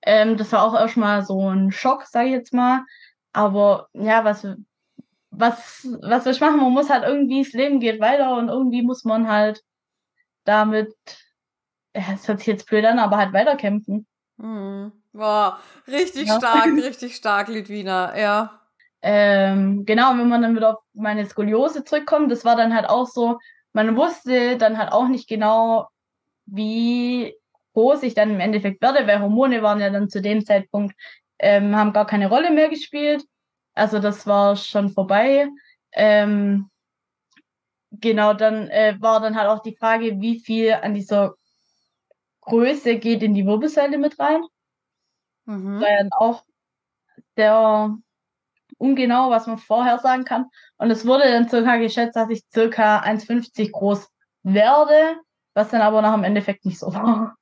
Ähm, 0.02 0.38
das 0.38 0.52
war 0.52 0.64
auch 0.64 0.74
erstmal 0.74 1.24
so 1.24 1.50
ein 1.50 1.72
Schock, 1.72 2.06
sage 2.06 2.28
ich 2.28 2.34
jetzt 2.34 2.54
mal. 2.54 2.86
Aber 3.34 3.88
ja, 3.94 4.24
was 4.26 4.48
was, 5.32 5.88
was 6.02 6.26
wir 6.26 6.48
machen, 6.48 6.62
man 6.62 6.72
muss 6.72 6.90
halt 6.90 7.04
irgendwie, 7.04 7.44
das 7.44 7.54
Leben 7.54 7.80
geht 7.80 8.00
weiter 8.00 8.36
und 8.36 8.50
irgendwie 8.50 8.82
muss 8.82 9.04
man 9.04 9.28
halt 9.28 9.62
damit, 10.44 10.94
es 11.94 12.28
hört 12.28 12.40
sich 12.40 12.48
jetzt 12.48 12.68
blöd 12.68 12.86
an, 12.86 13.00
aber 13.00 13.18
halt 13.18 13.34
weiterkämpfen. 13.34 14.08
Mhm. 14.38 14.92
Boah, 15.14 15.60
richtig 15.88 16.28
ja. 16.28 16.38
stark, 16.38 16.66
richtig 16.84 17.16
stark, 17.16 17.48
Litwina, 17.48 18.18
ja. 18.18 18.60
Ähm, 19.02 19.86
genau, 19.86 20.12
wenn 20.18 20.28
man 20.28 20.42
dann 20.42 20.56
wieder 20.56 20.72
auf 20.72 20.84
meine 20.94 21.26
Skoliose 21.26 21.84
zurückkommt, 21.84 22.32
das 22.32 22.44
war 22.44 22.56
dann 22.56 22.76
halt 22.76 22.90
auch 22.90 23.08
so, 23.08 23.40
man 23.74 23.96
wusste 23.96 24.58
dann 24.58 24.78
halt 24.78 24.92
auch 24.92 25.08
nicht 25.08 25.28
genau, 25.28 25.88
wie 26.46 27.36
groß 27.74 28.04
ich 28.04 28.14
dann 28.14 28.32
im 28.32 28.40
Endeffekt 28.40 28.82
werde, 28.82 29.08
weil 29.08 29.22
Hormone 29.22 29.62
waren 29.62 29.80
ja 29.80 29.90
dann 29.90 30.10
zu 30.10 30.22
dem 30.22 30.46
Zeitpunkt, 30.46 30.96
ähm, 31.40 31.76
haben 31.76 31.94
gar 31.94 32.06
keine 32.06 32.28
Rolle 32.28 32.52
mehr 32.52 32.70
gespielt. 32.70 33.24
Also 33.80 34.00
das 34.00 34.28
war 34.28 34.56
schon 34.56 34.90
vorbei. 34.90 35.48
Ähm, 35.94 36.70
genau, 37.92 38.34
dann 38.34 38.68
äh, 38.70 38.96
war 39.00 39.20
dann 39.22 39.36
halt 39.36 39.50
auch 39.50 39.62
die 39.62 39.76
Frage, 39.76 40.20
wie 40.20 40.40
viel 40.40 40.74
an 40.74 40.94
dieser 40.94 41.36
Größe 42.42 42.98
geht 42.98 43.24
in 43.24 43.34
die 43.34 43.46
Wirbelsäule 43.46 43.98
mit 43.98 44.20
rein. 44.20 44.44
Mhm. 45.46 45.82
War 45.82 45.90
dann 45.98 46.12
auch 46.12 46.44
sehr 47.36 47.96
ungenau, 48.78 49.30
was 49.30 49.48
man 49.48 49.58
vorher 49.58 50.00
sagen 50.00 50.26
kann. 50.26 50.46
Und 50.78 50.92
es 50.92 51.06
wurde 51.06 51.24
dann 51.24 51.50
circa 51.50 51.78
geschätzt, 51.78 52.16
dass 52.16 52.30
ich 52.30 52.44
circa 52.52 53.00
1,50 53.02 53.72
groß 53.72 54.10
werde, 54.44 55.20
was 55.54 55.70
dann 55.70 55.82
aber 55.82 56.02
noch 56.02 56.14
im 56.14 56.24
Endeffekt 56.24 56.66
nicht 56.66 56.80
so 56.80 56.94
war. 56.94 57.36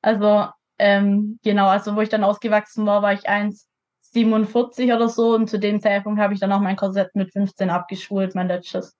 Also, 0.00 0.48
ähm, 0.78 1.38
genau, 1.42 1.66
also 1.66 1.96
wo 1.96 2.00
ich 2.00 2.08
dann 2.08 2.24
ausgewachsen 2.24 2.86
war, 2.86 3.02
war 3.02 3.12
ich 3.12 3.28
1, 3.28 3.67
47 4.18 4.92
oder 4.92 5.08
so 5.08 5.34
und 5.34 5.48
zu 5.48 5.58
dem 5.58 5.80
Zeitpunkt 5.80 6.20
habe 6.20 6.34
ich 6.34 6.40
dann 6.40 6.52
auch 6.52 6.60
mein 6.60 6.76
Korsett 6.76 7.14
mit 7.14 7.32
15 7.32 7.70
abgeschult, 7.70 8.34
mein 8.34 8.48
letztes. 8.48 8.96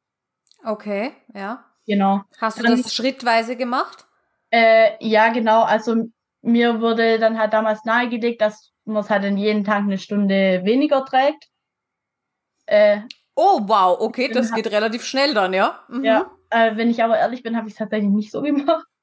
Okay, 0.65 1.13
ja. 1.35 1.65
Genau. 1.87 2.23
Hast 2.39 2.59
du 2.59 2.63
dann, 2.63 2.81
das 2.81 2.95
schrittweise 2.95 3.57
gemacht? 3.57 4.07
Äh, 4.51 4.93
ja, 5.01 5.31
genau. 5.31 5.63
Also 5.63 6.11
mir 6.43 6.81
wurde 6.81 7.19
dann 7.19 7.39
halt 7.39 7.53
damals 7.53 7.85
nahegelegt, 7.85 8.41
dass 8.41 8.73
man 8.85 9.03
es 9.03 9.11
halt 9.11 9.25
in 9.25 9.37
jeden 9.37 9.65
Tag 9.65 9.83
eine 9.83 9.99
Stunde 9.99 10.63
weniger 10.65 11.05
trägt. 11.05 11.49
Äh, 12.67 13.01
oh, 13.35 13.61
wow, 13.63 13.99
okay, 14.01 14.29
das 14.29 14.53
geht 14.53 14.71
relativ 14.71 15.05
schnell 15.05 15.35
dann, 15.35 15.55
ja? 15.55 15.81
Mhm. 15.89 16.05
Ja, 16.05 16.31
äh, 16.51 16.77
wenn 16.77 16.91
ich 16.91 17.03
aber 17.03 17.19
ehrlich 17.19 17.43
bin, 17.43 17.57
habe 17.57 17.69
ich 17.69 17.75
es 17.75 17.79
tatsächlich 17.79 18.11
nicht 18.11 18.31
so 18.31 18.43
gemacht. 18.43 18.85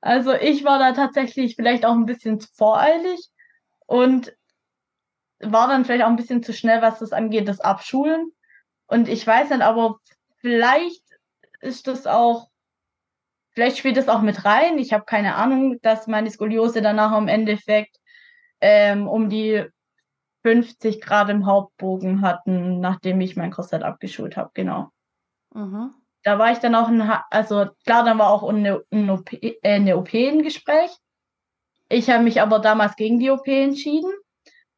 Also 0.00 0.32
ich 0.32 0.64
war 0.64 0.80
da 0.80 0.90
tatsächlich 0.90 1.54
vielleicht 1.54 1.86
auch 1.86 1.92
ein 1.92 2.04
bisschen 2.04 2.40
voreilig 2.40 3.30
und 3.86 4.34
war 5.42 5.68
dann 5.68 5.84
vielleicht 5.84 6.04
auch 6.04 6.08
ein 6.08 6.16
bisschen 6.16 6.42
zu 6.42 6.52
schnell, 6.52 6.82
was 6.82 7.00
das 7.00 7.12
angeht, 7.12 7.48
das 7.48 7.60
Abschulen. 7.60 8.32
Und 8.86 9.08
ich 9.08 9.26
weiß 9.26 9.50
nicht, 9.50 9.62
aber 9.62 9.98
vielleicht 10.38 11.02
ist 11.60 11.86
das 11.86 12.06
auch, 12.06 12.48
vielleicht 13.50 13.78
spielt 13.78 13.96
das 13.96 14.08
auch 14.08 14.22
mit 14.22 14.44
rein. 14.44 14.78
Ich 14.78 14.92
habe 14.92 15.04
keine 15.04 15.34
Ahnung, 15.34 15.80
dass 15.82 16.06
meine 16.06 16.30
Skoliose 16.30 16.82
danach 16.82 17.16
im 17.16 17.28
Endeffekt 17.28 17.96
ähm, 18.60 19.08
um 19.08 19.28
die 19.28 19.64
50 20.42 21.00
Grad 21.00 21.28
im 21.28 21.46
Hauptbogen 21.46 22.22
hatten, 22.22 22.80
nachdem 22.80 23.20
ich 23.20 23.36
mein 23.36 23.50
Korsett 23.50 23.82
abgeschult 23.82 24.36
habe, 24.36 24.50
genau. 24.54 24.90
Mhm. 25.54 25.94
Da 26.24 26.38
war 26.38 26.52
ich 26.52 26.58
dann 26.58 26.74
auch, 26.74 26.88
in, 26.88 27.00
also 27.00 27.66
klar, 27.84 28.04
dann 28.04 28.18
war 28.18 28.30
auch 28.30 28.48
eine, 28.48 28.82
eine, 28.90 29.14
OP, 29.14 29.32
äh, 29.32 29.56
eine 29.62 29.96
OP 29.96 30.14
im 30.14 30.42
Gespräch. 30.42 30.90
Ich 31.88 32.10
habe 32.10 32.24
mich 32.24 32.40
aber 32.40 32.58
damals 32.58 32.96
gegen 32.96 33.18
die 33.18 33.30
OP 33.30 33.46
entschieden 33.46 34.10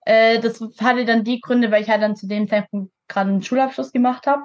äh, 0.04 0.38
das 0.40 0.60
hatte 0.80 1.04
dann 1.04 1.24
die 1.24 1.40
Gründe, 1.40 1.70
weil 1.70 1.82
ich 1.82 1.90
halt 1.90 2.02
dann 2.02 2.16
zu 2.16 2.26
dem 2.26 2.48
Zeitpunkt 2.48 2.92
gerade 3.08 3.30
einen 3.30 3.42
Schulabschluss 3.42 3.92
gemacht 3.92 4.26
habe. 4.26 4.42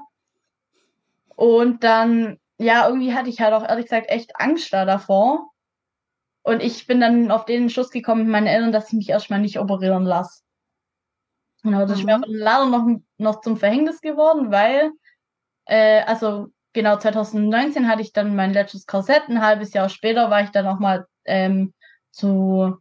Und 1.36 1.84
dann, 1.84 2.38
ja, 2.58 2.88
irgendwie 2.88 3.14
hatte 3.14 3.30
ich 3.30 3.40
halt 3.42 3.54
auch 3.54 3.68
ehrlich 3.68 3.86
gesagt 3.86 4.10
echt 4.10 4.32
Angst 4.36 4.72
da 4.74 4.86
davor. 4.86 5.52
Und 6.44 6.62
ich 6.62 6.88
bin 6.88 7.00
dann 7.00 7.32
auf 7.32 7.46
den 7.46 7.70
Schluss 7.70 7.92
gekommen 7.92 8.24
mit 8.24 8.32
meinen 8.32 8.48
Eltern, 8.48 8.72
dass 8.72 8.88
ich 8.88 8.94
mich 8.94 9.10
erstmal 9.10 9.40
nicht 9.40 9.60
operieren 9.60 10.04
lasse. 10.04 10.42
Genau, 11.64 11.82
das 11.82 11.92
mhm. 11.92 11.96
ist 11.96 12.06
mir 12.06 12.22
leider 12.26 12.66
noch, 12.66 12.88
noch 13.18 13.42
zum 13.42 13.58
Verhängnis 13.58 14.00
geworden, 14.02 14.52
weil, 14.52 14.92
äh, 15.66 16.02
also 16.04 16.48
genau 16.74 16.98
2019 16.98 17.88
hatte 17.88 18.02
ich 18.02 18.14
dann 18.14 18.36
mein 18.36 18.54
letztes 18.54 18.86
Korsett. 18.86 19.24
Ein 19.28 19.42
halbes 19.42 19.74
Jahr 19.74 19.90
später 19.90 20.30
war 20.30 20.42
ich 20.42 20.50
dann 20.52 20.66
nochmal 20.66 21.06
ähm, 21.26 21.74
zu 22.12 22.78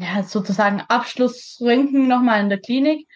ja, 0.00 0.22
sozusagen 0.22 0.80
Abschlussröntgen 0.88 2.08
nochmal 2.08 2.40
in 2.40 2.48
der 2.48 2.60
Klinik, 2.60 3.06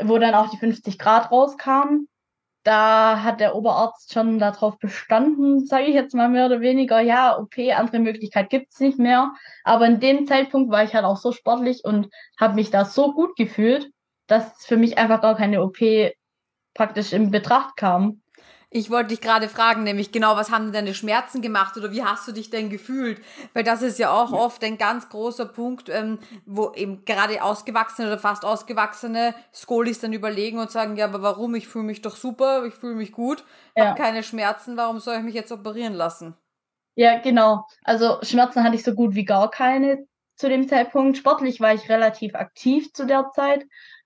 wo 0.00 0.18
dann 0.18 0.34
auch 0.34 0.50
die 0.50 0.56
50 0.56 0.98
Grad 0.98 1.30
rauskamen. 1.30 2.08
Da 2.64 3.22
hat 3.22 3.40
der 3.40 3.54
Oberarzt 3.54 4.12
schon 4.12 4.38
darauf 4.38 4.78
bestanden, 4.78 5.64
sage 5.66 5.84
ich 5.84 5.94
jetzt 5.94 6.14
mal 6.14 6.28
mehr 6.28 6.46
oder 6.46 6.60
weniger, 6.60 7.00
ja, 7.00 7.38
OP, 7.38 7.56
andere 7.76 8.00
Möglichkeit 8.00 8.50
gibt's 8.50 8.80
nicht 8.80 8.98
mehr. 8.98 9.32
Aber 9.62 9.86
in 9.86 10.00
dem 10.00 10.26
Zeitpunkt 10.26 10.72
war 10.72 10.82
ich 10.82 10.94
halt 10.94 11.04
auch 11.04 11.18
so 11.18 11.30
sportlich 11.30 11.84
und 11.84 12.08
habe 12.40 12.54
mich 12.54 12.70
da 12.70 12.84
so 12.84 13.12
gut 13.12 13.36
gefühlt, 13.36 13.90
dass 14.26 14.64
für 14.66 14.76
mich 14.76 14.98
einfach 14.98 15.20
gar 15.20 15.36
keine 15.36 15.62
OP 15.62 15.78
praktisch 16.72 17.12
in 17.12 17.30
Betracht 17.30 17.76
kam. 17.76 18.22
Ich 18.76 18.90
wollte 18.90 19.10
dich 19.10 19.20
gerade 19.20 19.48
fragen, 19.48 19.84
nämlich 19.84 20.10
genau, 20.10 20.34
was 20.34 20.50
haben 20.50 20.64
denn 20.64 20.72
deine 20.72 20.94
Schmerzen 20.94 21.40
gemacht 21.42 21.76
oder 21.76 21.92
wie 21.92 22.02
hast 22.02 22.26
du 22.26 22.32
dich 22.32 22.50
denn 22.50 22.70
gefühlt? 22.70 23.24
Weil 23.52 23.62
das 23.62 23.82
ist 23.82 24.00
ja 24.00 24.10
auch 24.10 24.32
oft 24.32 24.64
ein 24.64 24.78
ganz 24.78 25.08
großer 25.10 25.46
Punkt, 25.46 25.88
ähm, 25.88 26.18
wo 26.44 26.72
eben 26.72 27.04
gerade 27.04 27.40
ausgewachsene 27.40 28.08
oder 28.08 28.18
fast 28.18 28.44
ausgewachsene 28.44 29.36
Skolis 29.54 30.00
dann 30.00 30.12
überlegen 30.12 30.58
und 30.58 30.72
sagen, 30.72 30.96
ja, 30.96 31.04
aber 31.04 31.22
warum? 31.22 31.54
Ich 31.54 31.68
fühle 31.68 31.84
mich 31.84 32.02
doch 32.02 32.16
super, 32.16 32.64
ich 32.64 32.74
fühle 32.74 32.96
mich 32.96 33.12
gut, 33.12 33.44
ja. 33.76 33.86
habe 33.86 34.00
keine 34.02 34.24
Schmerzen, 34.24 34.76
warum 34.76 34.98
soll 34.98 35.18
ich 35.18 35.22
mich 35.22 35.34
jetzt 35.34 35.52
operieren 35.52 35.94
lassen? 35.94 36.34
Ja, 36.96 37.20
genau. 37.20 37.64
Also 37.84 38.18
Schmerzen 38.22 38.64
hatte 38.64 38.74
ich 38.74 38.82
so 38.82 38.94
gut 38.94 39.14
wie 39.14 39.24
gar 39.24 39.52
keine 39.52 40.04
zu 40.34 40.48
dem 40.48 40.68
Zeitpunkt. 40.68 41.16
Sportlich 41.16 41.60
war 41.60 41.74
ich 41.74 41.88
relativ 41.88 42.34
aktiv 42.34 42.92
zu 42.92 43.06
der 43.06 43.30
Zeit 43.36 43.64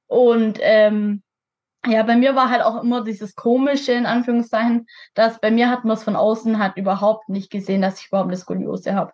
und 0.08 0.58
ähm, 0.60 1.22
ja, 1.86 2.02
bei 2.02 2.16
mir 2.16 2.34
war 2.34 2.50
halt 2.50 2.62
auch 2.62 2.82
immer 2.82 3.04
dieses 3.04 3.34
Komische, 3.34 3.92
in 3.92 4.06
Anführungszeichen, 4.06 4.86
dass 5.14 5.40
bei 5.40 5.50
mir 5.50 5.70
hat 5.70 5.84
man 5.84 5.96
es 5.96 6.04
von 6.04 6.16
außen 6.16 6.58
halt 6.58 6.76
überhaupt 6.76 7.28
nicht 7.28 7.50
gesehen, 7.50 7.82
dass 7.82 8.00
ich 8.00 8.08
überhaupt 8.08 8.28
eine 8.28 8.36
Skoliose 8.36 8.94
habe. 8.94 9.12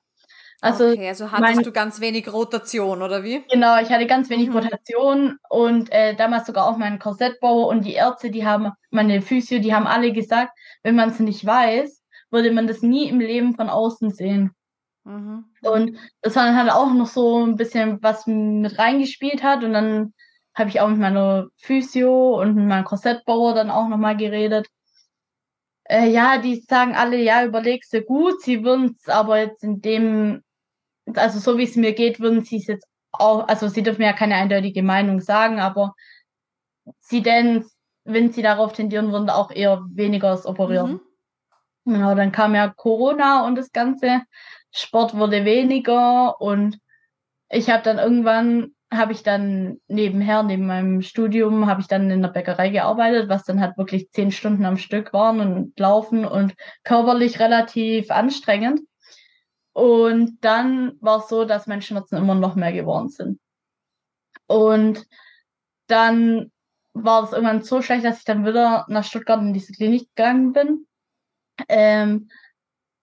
Also, 0.60 0.88
okay, 0.88 1.08
also 1.08 1.30
hattest 1.30 1.56
mein, 1.56 1.62
du 1.62 1.72
ganz 1.72 2.00
wenig 2.00 2.32
Rotation, 2.32 3.02
oder 3.02 3.22
wie? 3.22 3.44
Genau, 3.50 3.78
ich 3.80 3.90
hatte 3.90 4.06
ganz 4.06 4.30
wenig 4.30 4.48
mhm. 4.48 4.56
Rotation 4.56 5.38
und 5.50 5.92
äh, 5.92 6.14
damals 6.14 6.46
sogar 6.46 6.66
auch 6.66 6.78
mein 6.78 6.98
Korsettbauer 6.98 7.66
und 7.66 7.84
die 7.84 7.92
Ärzte, 7.92 8.30
die 8.30 8.46
haben, 8.46 8.72
meine 8.90 9.20
Physio, 9.20 9.58
die 9.58 9.74
haben 9.74 9.86
alle 9.86 10.12
gesagt, 10.12 10.56
wenn 10.82 10.94
man 10.94 11.10
es 11.10 11.20
nicht 11.20 11.44
weiß, 11.44 12.02
würde 12.30 12.50
man 12.50 12.66
das 12.66 12.80
nie 12.80 13.08
im 13.08 13.20
Leben 13.20 13.54
von 13.54 13.68
außen 13.68 14.10
sehen. 14.10 14.52
Mhm. 15.04 15.44
Und 15.60 15.98
das 16.22 16.34
hat 16.34 16.54
halt 16.54 16.72
auch 16.72 16.94
noch 16.94 17.08
so 17.08 17.44
ein 17.44 17.56
bisschen 17.56 18.02
was 18.02 18.26
mit 18.26 18.78
reingespielt 18.78 19.42
hat 19.42 19.64
und 19.64 19.74
dann 19.74 20.14
habe 20.54 20.70
ich 20.70 20.80
auch 20.80 20.88
mit 20.88 20.98
meiner 20.98 21.48
Physio 21.56 22.40
und 22.40 22.54
mit 22.54 22.66
meinem 22.66 22.84
Korsettbauer 22.84 23.54
dann 23.54 23.70
auch 23.70 23.88
nochmal 23.88 24.16
geredet. 24.16 24.68
Äh, 25.84 26.08
ja, 26.08 26.38
die 26.38 26.60
sagen 26.60 26.94
alle, 26.94 27.20
ja, 27.20 27.44
überlegst 27.44 27.92
du 27.92 28.02
gut, 28.02 28.40
sie 28.42 28.64
würden 28.64 28.96
es 28.98 29.08
aber 29.08 29.38
jetzt 29.38 29.62
in 29.64 29.80
dem, 29.82 30.42
also 31.14 31.38
so 31.38 31.58
wie 31.58 31.64
es 31.64 31.76
mir 31.76 31.92
geht, 31.92 32.20
würden 32.20 32.42
sie 32.42 32.56
es 32.56 32.66
jetzt 32.66 32.86
auch, 33.12 33.46
also 33.48 33.68
sie 33.68 33.82
dürfen 33.82 34.02
ja 34.02 34.12
keine 34.12 34.36
eindeutige 34.36 34.82
Meinung 34.82 35.20
sagen, 35.20 35.60
aber 35.60 35.94
sie 37.00 37.22
denn, 37.22 37.64
wenn 38.04 38.32
sie 38.32 38.42
darauf 38.42 38.72
tendieren 38.72 39.12
würden, 39.12 39.30
auch 39.30 39.50
eher 39.50 39.84
weniger 39.90 40.40
operieren. 40.46 40.92
Mhm. 40.92 41.00
Genau, 41.86 42.14
dann 42.14 42.32
kam 42.32 42.54
ja 42.54 42.68
Corona 42.68 43.46
und 43.46 43.56
das 43.56 43.72
ganze 43.72 44.22
Sport 44.72 45.16
wurde 45.16 45.44
weniger 45.44 46.40
und 46.40 46.78
ich 47.50 47.68
habe 47.68 47.82
dann 47.82 47.98
irgendwann 47.98 48.73
habe 48.96 49.12
ich 49.12 49.22
dann 49.22 49.80
nebenher, 49.88 50.42
neben 50.42 50.66
meinem 50.66 51.02
Studium, 51.02 51.66
habe 51.66 51.80
ich 51.80 51.86
dann 51.86 52.10
in 52.10 52.22
der 52.22 52.28
Bäckerei 52.28 52.70
gearbeitet, 52.70 53.28
was 53.28 53.44
dann 53.44 53.60
halt 53.60 53.76
wirklich 53.78 54.10
zehn 54.10 54.30
Stunden 54.30 54.64
am 54.64 54.76
Stück 54.76 55.12
waren 55.12 55.40
und 55.40 55.78
laufen 55.78 56.24
und 56.24 56.54
körperlich 56.82 57.40
relativ 57.40 58.10
anstrengend. 58.10 58.80
Und 59.72 60.38
dann 60.40 60.92
war 61.00 61.18
es 61.18 61.28
so, 61.28 61.44
dass 61.44 61.66
meine 61.66 61.82
Schmerzen 61.82 62.16
immer 62.16 62.34
noch 62.34 62.54
mehr 62.54 62.72
geworden 62.72 63.08
sind. 63.08 63.40
Und 64.46 65.04
dann 65.88 66.52
war 66.92 67.24
es 67.24 67.32
irgendwann 67.32 67.62
so 67.62 67.82
schlecht, 67.82 68.04
dass 68.04 68.18
ich 68.18 68.24
dann 68.24 68.46
wieder 68.46 68.86
nach 68.88 69.04
Stuttgart 69.04 69.40
in 69.40 69.52
diese 69.52 69.72
Klinik 69.72 70.08
gegangen 70.14 70.52
bin. 70.52 70.86
Ähm, 71.68 72.28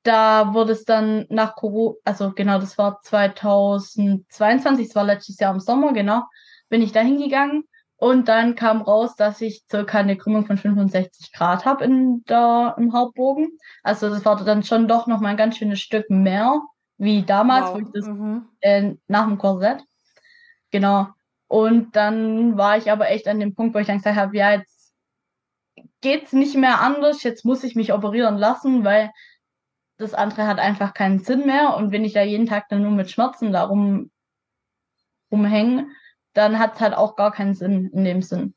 da 0.03 0.53
wurde 0.53 0.71
es 0.73 0.83
dann 0.85 1.25
nach 1.29 1.55
Corona, 1.55 1.95
also 2.03 2.31
genau, 2.31 2.59
das 2.59 2.77
war 2.77 3.01
2022, 3.03 4.87
das 4.87 4.95
war 4.95 5.03
letztes 5.03 5.39
Jahr 5.39 5.53
im 5.53 5.59
Sommer, 5.59 5.93
genau, 5.93 6.23
bin 6.69 6.81
ich 6.81 6.91
da 6.91 7.01
hingegangen 7.01 7.65
und 7.97 8.27
dann 8.27 8.55
kam 8.55 8.81
raus, 8.81 9.15
dass 9.15 9.41
ich 9.41 9.63
circa 9.69 9.99
eine 9.99 10.17
Krümmung 10.17 10.47
von 10.47 10.57
65 10.57 11.31
Grad 11.33 11.65
habe 11.65 11.83
in 11.83 12.23
der, 12.27 12.73
im 12.79 12.93
Hauptbogen. 12.93 13.59
Also 13.83 14.09
das 14.09 14.25
war 14.25 14.43
dann 14.43 14.63
schon 14.63 14.87
doch 14.87 15.05
noch 15.05 15.19
mal 15.19 15.29
ein 15.29 15.37
ganz 15.37 15.57
schönes 15.57 15.81
Stück 15.81 16.09
mehr 16.09 16.61
wie 16.97 17.21
damals, 17.21 17.67
wow. 17.67 17.75
wo 17.75 17.79
ich 17.79 17.87
das 17.93 18.07
mhm. 18.07 18.49
äh, 18.61 18.93
nach 19.07 19.27
dem 19.27 19.37
Korsett. 19.37 19.83
Genau. 20.71 21.09
Und 21.47 21.95
dann 21.95 22.57
war 22.57 22.77
ich 22.77 22.91
aber 22.91 23.09
echt 23.09 23.27
an 23.27 23.39
dem 23.39 23.53
Punkt, 23.53 23.75
wo 23.75 23.79
ich 23.79 23.87
dann 23.87 23.97
gesagt 23.97 24.17
habe, 24.17 24.35
ja, 24.35 24.53
jetzt 24.53 24.93
geht's 26.01 26.33
nicht 26.33 26.55
mehr 26.55 26.81
anders, 26.81 27.21
jetzt 27.21 27.45
muss 27.45 27.63
ich 27.63 27.75
mich 27.75 27.93
operieren 27.93 28.37
lassen, 28.37 28.83
weil 28.83 29.11
das 30.01 30.13
andere 30.13 30.47
hat 30.47 30.59
einfach 30.59 30.93
keinen 30.93 31.19
Sinn 31.19 31.45
mehr. 31.45 31.75
Und 31.77 31.91
wenn 31.91 32.03
ich 32.03 32.13
da 32.13 32.21
jeden 32.21 32.47
Tag 32.47 32.67
dann 32.69 32.81
nur 32.81 32.91
mit 32.91 33.09
Schmerzen 33.09 33.51
da 33.51 33.63
rum, 33.63 34.11
rumhänge, 35.31 35.87
dann 36.33 36.59
hat 36.59 36.75
es 36.75 36.81
halt 36.81 36.93
auch 36.93 37.15
gar 37.15 37.31
keinen 37.31 37.53
Sinn 37.53 37.89
in 37.93 38.03
dem 38.03 38.21
Sinn. 38.21 38.53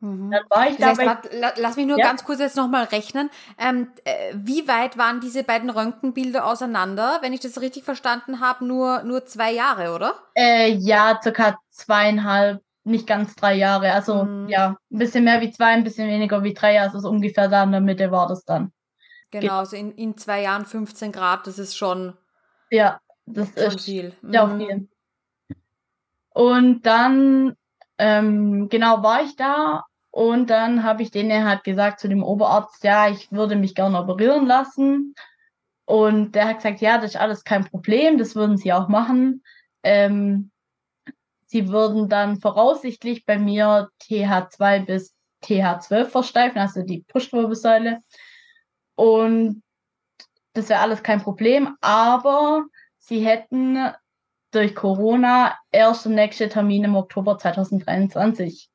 Mhm. 0.00 0.30
Dann 0.30 0.42
war 0.48 0.68
ich 0.68 0.76
das 0.76 0.98
heißt, 0.98 1.00
dabei, 1.00 1.52
lass 1.56 1.76
mich 1.76 1.86
nur 1.86 1.98
ja? 1.98 2.06
ganz 2.06 2.24
kurz 2.24 2.40
jetzt 2.40 2.56
nochmal 2.56 2.84
rechnen. 2.84 3.30
Ähm, 3.58 3.88
äh, 4.04 4.32
wie 4.34 4.68
weit 4.68 4.96
waren 4.96 5.20
diese 5.20 5.42
beiden 5.42 5.70
Röntgenbilder 5.70 6.46
auseinander? 6.46 7.18
Wenn 7.20 7.32
ich 7.32 7.40
das 7.40 7.60
richtig 7.60 7.84
verstanden 7.84 8.40
habe, 8.40 8.64
nur, 8.64 9.02
nur 9.02 9.26
zwei 9.26 9.52
Jahre, 9.52 9.94
oder? 9.94 10.14
Äh, 10.34 10.72
ja, 10.74 11.18
circa 11.20 11.58
zweieinhalb, 11.70 12.62
nicht 12.84 13.06
ganz 13.06 13.34
drei 13.34 13.54
Jahre. 13.54 13.92
Also 13.92 14.24
mhm. 14.24 14.48
ja, 14.48 14.76
ein 14.90 14.98
bisschen 14.98 15.24
mehr 15.24 15.40
wie 15.40 15.50
zwei, 15.50 15.72
ein 15.72 15.84
bisschen 15.84 16.08
weniger 16.08 16.44
wie 16.44 16.54
drei. 16.54 16.80
Also 16.80 17.00
so 17.00 17.08
ungefähr 17.08 17.48
da 17.48 17.64
in 17.64 17.72
der 17.72 17.80
Mitte 17.80 18.12
war 18.12 18.28
das 18.28 18.44
dann. 18.44 18.72
Genau, 19.30 19.58
also 19.58 19.76
in, 19.76 19.92
in 19.92 20.16
zwei 20.16 20.42
Jahren 20.42 20.64
15 20.64 21.12
Grad, 21.12 21.46
das 21.46 21.58
ist 21.58 21.76
schon, 21.76 22.16
ja, 22.70 23.00
das 23.26 23.48
schon 23.54 23.64
ist 23.64 23.84
viel. 23.84 24.16
Ja, 24.22 24.46
mhm. 24.46 24.58
viel. 24.58 24.88
Und 26.30 26.82
dann, 26.86 27.56
ähm, 27.98 28.68
genau, 28.68 29.02
war 29.02 29.22
ich 29.22 29.36
da 29.36 29.84
und 30.10 30.50
dann 30.50 30.82
habe 30.82 31.02
ich 31.02 31.10
denen 31.10 31.46
halt 31.46 31.64
gesagt 31.64 32.00
zu 32.00 32.08
dem 32.08 32.22
Oberarzt, 32.22 32.82
ja, 32.84 33.08
ich 33.08 33.30
würde 33.32 33.56
mich 33.56 33.74
gerne 33.74 33.98
operieren 34.00 34.46
lassen. 34.46 35.14
Und 35.84 36.32
der 36.32 36.48
hat 36.48 36.56
gesagt, 36.56 36.80
ja, 36.80 36.98
das 36.98 37.12
ist 37.12 37.20
alles 37.20 37.44
kein 37.44 37.64
Problem, 37.64 38.18
das 38.18 38.36
würden 38.36 38.56
sie 38.56 38.72
auch 38.72 38.88
machen. 38.88 39.42
Ähm, 39.82 40.50
sie 41.46 41.68
würden 41.68 42.08
dann 42.08 42.40
voraussichtlich 42.40 43.24
bei 43.24 43.38
mir 43.38 43.88
TH2 44.02 44.84
bis 44.84 45.14
TH12 45.44 46.04
versteifen, 46.06 46.58
also 46.58 46.82
die 46.82 47.04
Brustwirbelsäule. 47.08 48.00
Und 48.98 49.62
das 50.54 50.68
wäre 50.68 50.80
alles 50.80 51.04
kein 51.04 51.22
Problem, 51.22 51.76
aber 51.80 52.64
sie 52.98 53.24
hätten 53.24 53.78
durch 54.50 54.74
Corona 54.74 55.56
erst 55.70 56.04
der 56.04 56.12
nächste 56.12 56.48
Termin 56.48 56.82
im 56.82 56.96
Oktober 56.96 57.38
2023. 57.38 58.68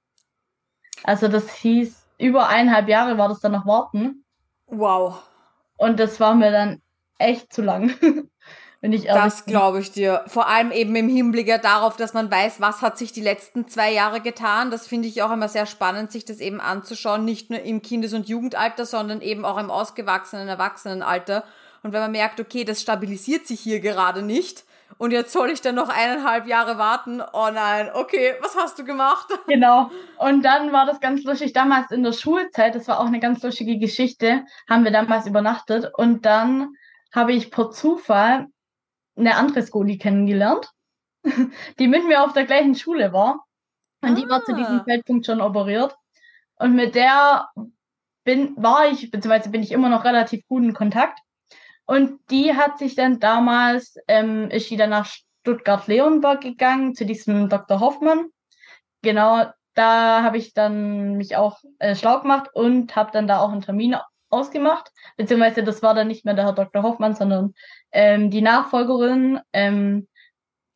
Also 1.03 1.27
das 1.27 1.53
hieß, 1.55 2.07
über 2.19 2.47
eineinhalb 2.47 2.87
Jahre 2.87 3.17
war 3.17 3.27
das 3.27 3.41
dann 3.41 3.51
noch 3.51 3.65
warten. 3.65 4.23
Wow. 4.67 5.21
Und 5.75 5.99
das 5.99 6.21
war 6.21 6.35
mir 6.35 6.51
dann 6.51 6.81
echt 7.17 7.51
zu 7.51 7.61
lang. 7.61 7.91
Wenn 8.83 8.91
ich 8.91 9.05
das 9.05 9.45
glaube 9.45 9.79
ich 9.79 9.93
dir. 9.93 10.25
Vor 10.27 10.49
allem 10.49 10.73
eben 10.73 10.93
im 10.97 11.07
Hinblick 11.07 11.47
darauf, 11.61 11.95
dass 11.95 12.13
man 12.13 12.29
weiß, 12.29 12.59
was 12.59 12.81
hat 12.81 12.97
sich 12.97 13.13
die 13.13 13.21
letzten 13.21 13.65
zwei 13.69 13.93
Jahre 13.93 14.19
getan. 14.19 14.71
Das 14.71 14.87
finde 14.87 15.07
ich 15.07 15.21
auch 15.23 15.31
immer 15.31 15.47
sehr 15.47 15.65
spannend, 15.67 16.11
sich 16.11 16.25
das 16.25 16.41
eben 16.41 16.59
anzuschauen. 16.59 17.23
Nicht 17.23 17.49
nur 17.49 17.61
im 17.61 17.81
Kindes- 17.81 18.13
und 18.13 18.27
Jugendalter, 18.27 18.85
sondern 18.85 19.21
eben 19.21 19.45
auch 19.45 19.57
im 19.57 19.71
ausgewachsenen 19.71 20.49
Erwachsenenalter. 20.49 21.45
Und 21.81 21.93
wenn 21.93 22.01
man 22.01 22.11
merkt, 22.11 22.41
okay, 22.41 22.65
das 22.65 22.81
stabilisiert 22.81 23.47
sich 23.47 23.61
hier 23.61 23.79
gerade 23.79 24.21
nicht. 24.21 24.65
Und 24.97 25.11
jetzt 25.11 25.31
soll 25.31 25.49
ich 25.49 25.61
dann 25.61 25.75
noch 25.75 25.87
eineinhalb 25.87 26.45
Jahre 26.45 26.77
warten. 26.77 27.21
Oh 27.31 27.49
nein, 27.53 27.89
okay, 27.93 28.33
was 28.41 28.57
hast 28.57 28.79
du 28.79 28.83
gemacht? 28.83 29.27
Genau. 29.47 29.91
Und 30.17 30.43
dann 30.43 30.73
war 30.73 30.85
das 30.85 30.99
ganz 30.99 31.23
lustig. 31.23 31.53
Damals 31.53 31.89
in 31.91 32.03
der 32.03 32.11
Schulzeit, 32.11 32.75
das 32.75 32.89
war 32.89 32.99
auch 32.99 33.05
eine 33.05 33.21
ganz 33.21 33.41
lustige 33.43 33.77
Geschichte, 33.77 34.43
haben 34.69 34.83
wir 34.83 34.91
damals 34.91 35.25
übernachtet. 35.25 35.89
Und 35.95 36.25
dann 36.25 36.73
habe 37.13 37.31
ich 37.31 37.49
per 37.49 37.71
Zufall 37.71 38.47
eine 39.15 39.35
andere 39.35 39.63
Skoli 39.63 39.97
kennengelernt, 39.97 40.69
die 41.79 41.87
mit 41.87 42.05
mir 42.05 42.23
auf 42.23 42.33
der 42.33 42.45
gleichen 42.45 42.75
Schule 42.75 43.13
war. 43.13 43.45
Und 44.01 44.11
ah. 44.11 44.15
die 44.15 44.27
war 44.29 44.43
zu 44.43 44.53
diesem 44.53 44.79
ah. 44.79 44.85
Zeitpunkt 44.85 45.25
schon 45.25 45.41
operiert. 45.41 45.95
Und 46.55 46.75
mit 46.75 46.95
der 46.95 47.49
bin, 48.23 48.55
war 48.57 48.87
ich, 48.87 49.11
beziehungsweise 49.11 49.49
bin 49.49 49.63
ich 49.63 49.71
immer 49.71 49.89
noch 49.89 50.05
relativ 50.05 50.45
gut 50.47 50.63
in 50.63 50.73
Kontakt. 50.73 51.19
Und 51.85 52.19
die 52.29 52.55
hat 52.55 52.77
sich 52.77 52.95
dann 52.95 53.19
damals, 53.19 53.95
ähm, 54.07 54.49
ist 54.49 54.69
sie 54.69 54.77
dann 54.77 54.91
nach 54.91 55.05
Stuttgart-Leonberg 55.41 56.41
gegangen, 56.41 56.95
zu 56.95 57.05
diesem 57.05 57.49
Dr. 57.49 57.79
Hoffmann. 57.79 58.29
Genau, 59.01 59.45
da 59.73 60.23
habe 60.23 60.37
ich 60.37 60.53
dann 60.53 61.17
mich 61.17 61.35
auch 61.35 61.59
äh, 61.79 61.95
schlau 61.95 62.21
gemacht 62.21 62.49
und 62.53 62.95
habe 62.95 63.11
dann 63.11 63.27
da 63.27 63.39
auch 63.39 63.51
einen 63.51 63.61
Termin 63.61 63.95
ausgemacht. 64.33 64.91
Beziehungsweise 65.17 65.63
das 65.63 65.81
war 65.81 65.93
dann 65.93 66.07
nicht 66.07 66.25
mehr 66.25 66.33
der 66.33 66.45
Herr 66.45 66.53
Dr. 66.53 66.83
Hoffmann, 66.83 67.15
sondern 67.15 67.53
ähm, 67.91 68.29
die 68.29 68.41
Nachfolgerin, 68.41 69.39
ähm, 69.53 70.07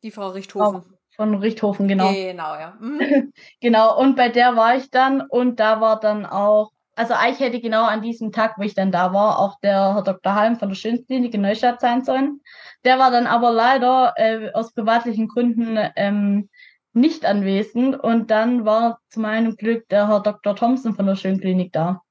die 0.02 0.10
Frau 0.10 0.28
Richthofen. 0.28 0.84
Von 1.16 1.34
Richthofen, 1.34 1.88
genau. 1.88 2.12
Genau, 2.12 2.54
ja. 2.54 2.76
Mhm. 2.80 3.32
genau, 3.60 3.98
und 3.98 4.14
bei 4.14 4.28
der 4.28 4.54
war 4.54 4.76
ich 4.76 4.90
dann 4.90 5.20
und 5.20 5.58
da 5.58 5.80
war 5.80 5.98
dann 5.98 6.24
auch, 6.24 6.70
also 6.94 7.14
eigentlich 7.14 7.40
hätte 7.40 7.60
genau 7.60 7.84
an 7.84 8.02
diesem 8.02 8.30
Tag, 8.30 8.54
wo 8.56 8.62
ich 8.62 8.74
dann 8.74 8.92
da 8.92 9.12
war, 9.12 9.40
auch 9.40 9.58
der 9.60 9.94
Herr 9.94 10.02
Dr. 10.02 10.34
Halm 10.36 10.56
von 10.56 10.68
der 10.68 10.76
Schönsklinik 10.76 11.34
in 11.34 11.40
Neustadt 11.40 11.80
sein 11.80 12.04
sollen. 12.04 12.40
Der 12.84 13.00
war 13.00 13.10
dann 13.10 13.26
aber 13.26 13.50
leider 13.50 14.14
äh, 14.16 14.52
aus 14.52 14.72
privatlichen 14.72 15.26
Gründen 15.26 15.76
ähm, 15.96 16.48
nicht 16.92 17.24
anwesend 17.24 17.98
und 17.98 18.30
dann 18.30 18.64
war 18.64 19.00
zu 19.08 19.20
meinem 19.20 19.56
Glück 19.56 19.88
der 19.88 20.08
Herr 20.08 20.20
Dr. 20.20 20.54
Thompson 20.54 20.94
von 20.94 21.06
der 21.06 21.16
Schönklinik 21.16 21.72
da. 21.72 22.02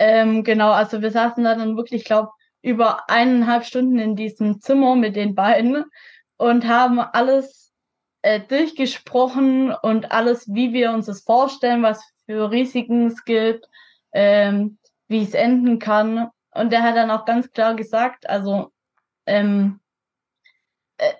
Ähm, 0.00 0.44
genau, 0.44 0.70
also 0.70 1.02
wir 1.02 1.10
saßen 1.10 1.44
da 1.44 1.54
dann 1.54 1.76
wirklich, 1.76 2.00
ich 2.00 2.06
glaube, 2.06 2.30
über 2.62 3.10
eineinhalb 3.10 3.66
Stunden 3.66 3.98
in 3.98 4.16
diesem 4.16 4.58
Zimmer 4.60 4.96
mit 4.96 5.14
den 5.14 5.34
beiden 5.34 5.84
und 6.38 6.66
haben 6.66 7.00
alles 7.00 7.70
äh, 8.22 8.40
durchgesprochen 8.40 9.74
und 9.74 10.10
alles, 10.10 10.48
wie 10.48 10.72
wir 10.72 10.92
uns 10.92 11.04
das 11.04 11.20
vorstellen, 11.20 11.82
was 11.82 12.02
für 12.24 12.50
Risiken 12.50 13.08
es 13.08 13.24
gibt, 13.24 13.66
ähm, 14.12 14.78
wie 15.08 15.22
es 15.22 15.34
enden 15.34 15.78
kann. 15.78 16.30
Und 16.52 16.72
der 16.72 16.82
hat 16.82 16.96
dann 16.96 17.10
auch 17.10 17.26
ganz 17.26 17.50
klar 17.50 17.74
gesagt, 17.74 18.26
also 18.26 18.72
ähm, 19.26 19.80
äh, 20.96 21.12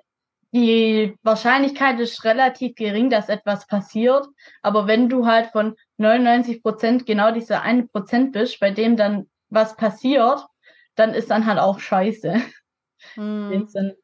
die 0.52 1.18
Wahrscheinlichkeit 1.22 2.00
ist 2.00 2.24
relativ 2.24 2.76
gering, 2.76 3.10
dass 3.10 3.28
etwas 3.28 3.66
passiert. 3.66 4.26
Aber 4.62 4.86
wenn 4.86 5.10
du 5.10 5.26
halt 5.26 5.50
von 5.50 5.76
99 6.00 6.62
Prozent 6.62 7.06
genau 7.06 7.30
dieser 7.30 7.62
eine 7.62 7.86
Prozent 7.86 8.32
bist, 8.32 8.58
bei 8.58 8.70
dem 8.70 8.96
dann 8.96 9.28
was 9.50 9.76
passiert, 9.76 10.46
dann 10.94 11.14
ist 11.14 11.30
dann 11.30 11.46
halt 11.46 11.58
auch 11.58 11.78
scheiße. 11.78 12.34
Hm. 13.14 13.66
Dann 13.72 13.94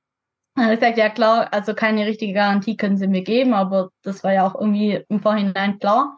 habe 0.57 0.73
ich 0.73 0.81
gesagt, 0.81 0.97
ja 0.97 1.11
klar, 1.11 1.53
also 1.53 1.75
keine 1.75 2.07
richtige 2.07 2.33
Garantie 2.33 2.79
können 2.79 2.97
sie 2.97 3.07
mir 3.07 3.23
geben, 3.23 3.53
aber 3.53 3.91
das 4.03 4.25
war 4.25 4.33
ja 4.33 4.47
auch 4.47 4.55
irgendwie 4.59 5.05
im 5.11 5.21
Vorhinein 5.21 5.79
klar. 5.79 6.17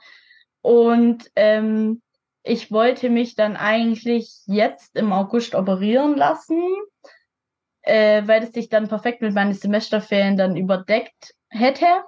Und 0.63 1.29
ähm, 1.35 2.01
ich 2.45 2.71
wollte 2.71 3.11
mich 3.11 3.35
dann 3.35 3.57
eigentlich 3.57 4.43
jetzt 4.47 4.95
im 4.95 5.13
August 5.13 5.57
operieren 5.57 6.17
lassen, 6.17 6.63
äh, 7.83 8.23
weil 8.27 8.45
es 8.45 8.53
sich 8.53 8.69
dann 8.69 8.87
perfekt 8.87 9.23
mit 9.23 9.35
meinen 9.35 9.55
Semesterferien 9.55 10.37
dann 10.37 10.57
überdeckt 10.57 11.35
hätte. 11.49 12.05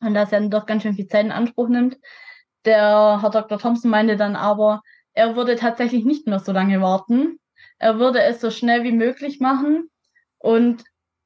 Und 0.00 0.14
das 0.14 0.30
ja 0.30 0.40
dann 0.40 0.50
doch 0.50 0.64
ganz 0.64 0.84
schön 0.84 0.94
viel 0.94 1.06
Zeit 1.06 1.26
in 1.26 1.32
Anspruch 1.32 1.68
nimmt. 1.68 1.98
Der 2.64 3.18
Herr 3.20 3.30
Dr. 3.30 3.58
Thompson 3.58 3.90
meinte 3.90 4.16
dann 4.16 4.36
aber, 4.36 4.82
er 5.14 5.36
würde 5.36 5.56
tatsächlich 5.56 6.04
nicht 6.04 6.26
mehr 6.26 6.38
so 6.38 6.52
lange 6.52 6.80
warten. 6.80 7.38
Er 7.78 7.98
würde 7.98 8.22
es 8.22 8.40
so 8.40 8.50
schnell 8.50 8.84
wie 8.84 8.92
möglich 8.92 9.40
machen. 9.40 9.90
Und 10.38 10.84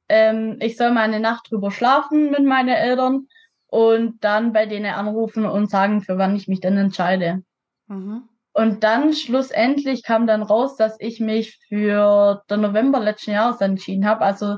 ähm, 0.09 0.57
ich 0.59 0.77
soll 0.77 0.91
mal 0.91 1.01
eine 1.01 1.19
Nacht 1.19 1.51
drüber 1.51 1.71
schlafen 1.71 2.31
mit 2.31 2.43
meinen 2.43 2.69
Eltern 2.69 3.27
und 3.67 4.23
dann 4.23 4.53
bei 4.53 4.65
denen 4.65 4.93
anrufen 4.93 5.45
und 5.45 5.69
sagen, 5.69 6.01
für 6.01 6.17
wann 6.17 6.35
ich 6.35 6.47
mich 6.47 6.61
dann 6.61 6.77
entscheide. 6.77 7.43
Mhm. 7.87 8.23
Und 8.53 8.83
dann 8.83 9.13
schlussendlich 9.13 10.03
kam 10.03 10.25
dann 10.25 10.41
raus, 10.41 10.77
dass 10.77 10.99
ich 10.99 11.19
mich 11.19 11.59
für 11.67 12.43
den 12.49 12.61
November 12.61 12.99
letzten 12.99 13.31
Jahres 13.31 13.61
entschieden 13.61 14.07
habe. 14.07 14.21
Also 14.21 14.57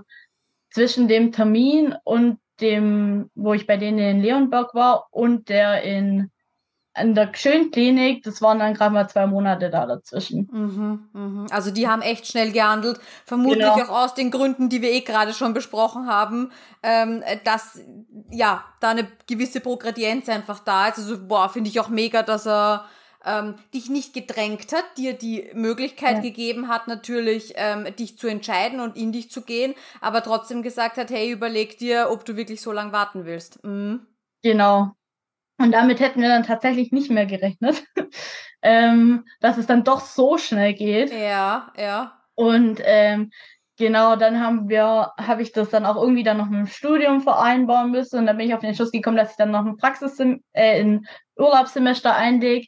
zwischen 0.71 1.07
dem 1.07 1.31
Termin 1.31 1.95
und 2.05 2.39
dem, 2.61 3.29
wo 3.35 3.53
ich 3.53 3.67
bei 3.67 3.77
denen 3.77 3.99
in 3.99 4.21
Leonberg 4.21 4.73
war 4.73 5.07
und 5.11 5.49
der 5.49 5.83
in 5.83 6.31
in 6.97 7.15
der 7.15 7.31
Schönklinik, 7.33 8.23
das 8.23 8.41
waren 8.41 8.59
dann 8.59 8.73
gerade 8.73 8.93
mal 8.93 9.07
zwei 9.07 9.27
Monate 9.27 9.69
da 9.69 9.85
dazwischen. 9.85 10.49
Mhm, 10.51 11.09
mh. 11.13 11.45
Also 11.51 11.71
die 11.71 11.87
haben 11.87 12.01
echt 12.01 12.27
schnell 12.27 12.51
gehandelt, 12.51 12.99
vermutlich 13.25 13.63
genau. 13.63 13.85
auch 13.85 14.03
aus 14.05 14.13
den 14.15 14.31
Gründen, 14.31 14.69
die 14.69 14.81
wir 14.81 14.91
eh 14.91 15.01
gerade 15.01 15.33
schon 15.33 15.53
besprochen 15.53 16.07
haben, 16.07 16.51
ähm, 16.83 17.23
dass 17.43 17.79
ja 18.31 18.63
da 18.79 18.89
eine 18.89 19.07
gewisse 19.27 19.59
Progredienz 19.59 20.29
einfach 20.29 20.59
da 20.59 20.87
ist. 20.87 20.97
Also 20.97 21.27
boah, 21.27 21.49
finde 21.49 21.69
ich 21.69 21.79
auch 21.79 21.89
mega, 21.89 22.23
dass 22.23 22.47
er 22.47 22.85
ähm, 23.25 23.55
dich 23.73 23.89
nicht 23.89 24.13
gedrängt 24.13 24.73
hat, 24.73 24.85
dir 24.97 25.13
die 25.13 25.49
Möglichkeit 25.53 26.17
ja. 26.17 26.21
gegeben 26.21 26.67
hat, 26.69 26.87
natürlich 26.87 27.53
ähm, 27.55 27.87
dich 27.97 28.17
zu 28.17 28.27
entscheiden 28.27 28.79
und 28.79 28.95
in 28.95 29.11
dich 29.11 29.29
zu 29.29 29.41
gehen, 29.41 29.75
aber 30.01 30.23
trotzdem 30.23 30.63
gesagt 30.63 30.97
hat, 30.97 31.09
hey, 31.11 31.29
überleg 31.29 31.77
dir, 31.77 32.09
ob 32.11 32.25
du 32.25 32.35
wirklich 32.35 32.61
so 32.61 32.71
lange 32.71 32.93
warten 32.93 33.25
willst. 33.25 33.63
Mhm. 33.63 34.07
Genau, 34.41 34.93
und 35.59 35.71
damit 35.71 35.99
hätten 35.99 36.21
wir 36.21 36.29
dann 36.29 36.43
tatsächlich 36.43 36.91
nicht 36.91 37.11
mehr 37.11 37.25
gerechnet, 37.25 37.83
ähm, 38.61 39.25
dass 39.41 39.57
es 39.57 39.67
dann 39.67 39.83
doch 39.83 39.99
so 39.99 40.37
schnell 40.37 40.73
geht. 40.73 41.11
Ja, 41.11 41.71
ja. 41.77 42.19
Und 42.35 42.79
ähm, 42.83 43.31
genau, 43.77 44.15
dann 44.15 44.39
haben 44.39 44.69
wir, 44.69 45.11
habe 45.19 45.41
ich 45.41 45.51
das 45.51 45.69
dann 45.69 45.85
auch 45.85 45.97
irgendwie 45.97 46.23
dann 46.23 46.37
noch 46.37 46.49
mit 46.49 46.59
dem 46.59 46.67
Studium 46.67 47.21
vereinbaren 47.21 47.91
müssen. 47.91 48.19
Und 48.19 48.25
dann 48.25 48.37
bin 48.37 48.47
ich 48.47 48.53
auf 48.53 48.61
den 48.61 48.73
Schluss 48.73 48.91
gekommen, 48.91 49.17
dass 49.17 49.31
ich 49.31 49.37
dann 49.37 49.51
noch 49.51 49.65
ein 49.65 49.77
Praxis 49.77 50.17
äh, 50.53 50.79
in 50.79 51.05
Urlaubssemester 51.35 52.15
einlege. 52.15 52.67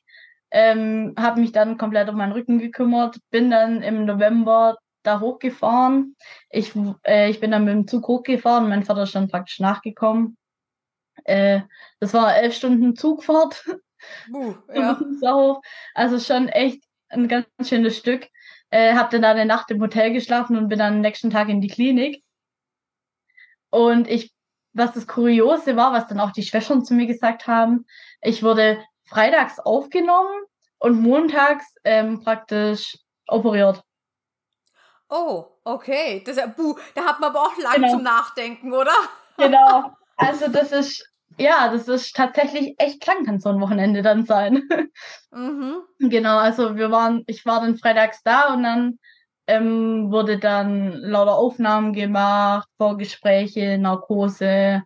Ähm, 0.52 1.14
habe 1.18 1.40
mich 1.40 1.54
dann 1.54 1.78
komplett 1.78 2.10
um 2.10 2.18
meinen 2.18 2.34
Rücken 2.34 2.60
gekümmert, 2.60 3.18
bin 3.30 3.50
dann 3.50 3.82
im 3.82 4.04
November 4.06 4.78
da 5.04 5.22
hochgefahren. 5.22 6.18
Ich, 6.50 6.74
äh, 7.08 7.30
ich 7.30 7.40
bin 7.40 7.52
dann 7.52 7.64
mit 7.64 7.74
dem 7.74 7.88
Zug 7.88 8.08
hochgefahren, 8.08 8.68
mein 8.68 8.84
Vater 8.84 9.04
ist 9.04 9.16
dann 9.16 9.30
praktisch 9.30 9.62
nachgekommen. 9.62 10.36
Äh, 11.24 11.62
das 12.00 12.14
war 12.14 12.36
elf 12.36 12.56
Stunden 12.56 12.96
Zugfahrt. 12.96 13.66
Uh, 14.32 14.56
ja. 14.74 15.00
Also 15.94 16.20
schon 16.20 16.48
echt 16.50 16.84
ein 17.10 17.28
ganz 17.28 17.48
schönes 17.64 17.98
Stück. 17.98 18.28
Äh, 18.70 18.96
hab 18.96 19.10
dann 19.10 19.26
eine 19.26 19.46
Nacht 19.46 19.70
im 19.72 19.82
Hotel 19.82 20.14
geschlafen 20.14 20.58
und 20.58 20.70
bin 20.70 20.80
dann 20.80 20.96
am 20.96 21.02
nächsten 21.02 21.30
Tag 21.30 21.50
in 21.50 21.62
die 21.62 21.68
Klinik. 21.68 22.24
Und 23.70 24.08
ich, 24.08 24.34
was 24.74 24.94
das 24.94 25.08
Kuriose 25.08 25.76
war, 25.76 25.94
was 25.94 26.08
dann 26.08 26.20
auch 26.20 26.32
die 26.32 26.44
Schwestern 26.44 26.84
zu 26.86 26.94
mir 26.94 27.06
gesagt 27.06 27.48
haben, 27.48 27.86
ich 28.22 28.44
wurde 28.44 28.84
freitags 29.06 29.60
aufgenommen 29.60 30.44
und 30.80 31.02
montags 31.02 31.66
ähm, 31.84 32.22
praktisch 32.24 32.98
operiert. 33.28 33.82
Oh, 35.10 35.46
okay. 35.66 36.24
Das, 36.26 36.38
buh, 36.56 36.78
da 36.96 37.06
hat 37.06 37.20
man 37.20 37.32
aber 37.32 37.42
auch 37.42 37.58
lang 37.58 37.76
genau. 37.76 37.90
zum 37.90 38.04
Nachdenken, 38.04 38.74
oder? 38.74 38.94
Genau. 39.38 39.92
Also 40.22 40.50
das 40.50 40.72
ist 40.72 41.12
ja, 41.38 41.72
das 41.72 41.88
ist 41.88 42.16
tatsächlich 42.16 42.76
echt 42.78 43.06
lang, 43.08 43.26
kann 43.26 43.40
so 43.40 43.50
ein 43.50 43.62
Wochenende 43.62 44.02
dann 44.02 44.26
sein. 44.26 44.64
Mhm. 45.34 45.84
Genau, 46.00 46.38
also 46.38 46.76
wir 46.76 46.92
waren, 46.92 47.24
ich 47.26 47.46
war 47.46 47.62
dann 47.62 47.78
freitags 47.78 48.22
da 48.22 48.54
und 48.54 48.64
dann 48.64 49.00
ähm, 49.48 50.12
wurde 50.12 50.38
dann 50.38 50.92
lauter 50.92 51.38
Aufnahmen 51.38 51.94
gemacht, 51.94 52.68
Vorgespräche, 52.78 53.78
Narkose, 53.78 54.84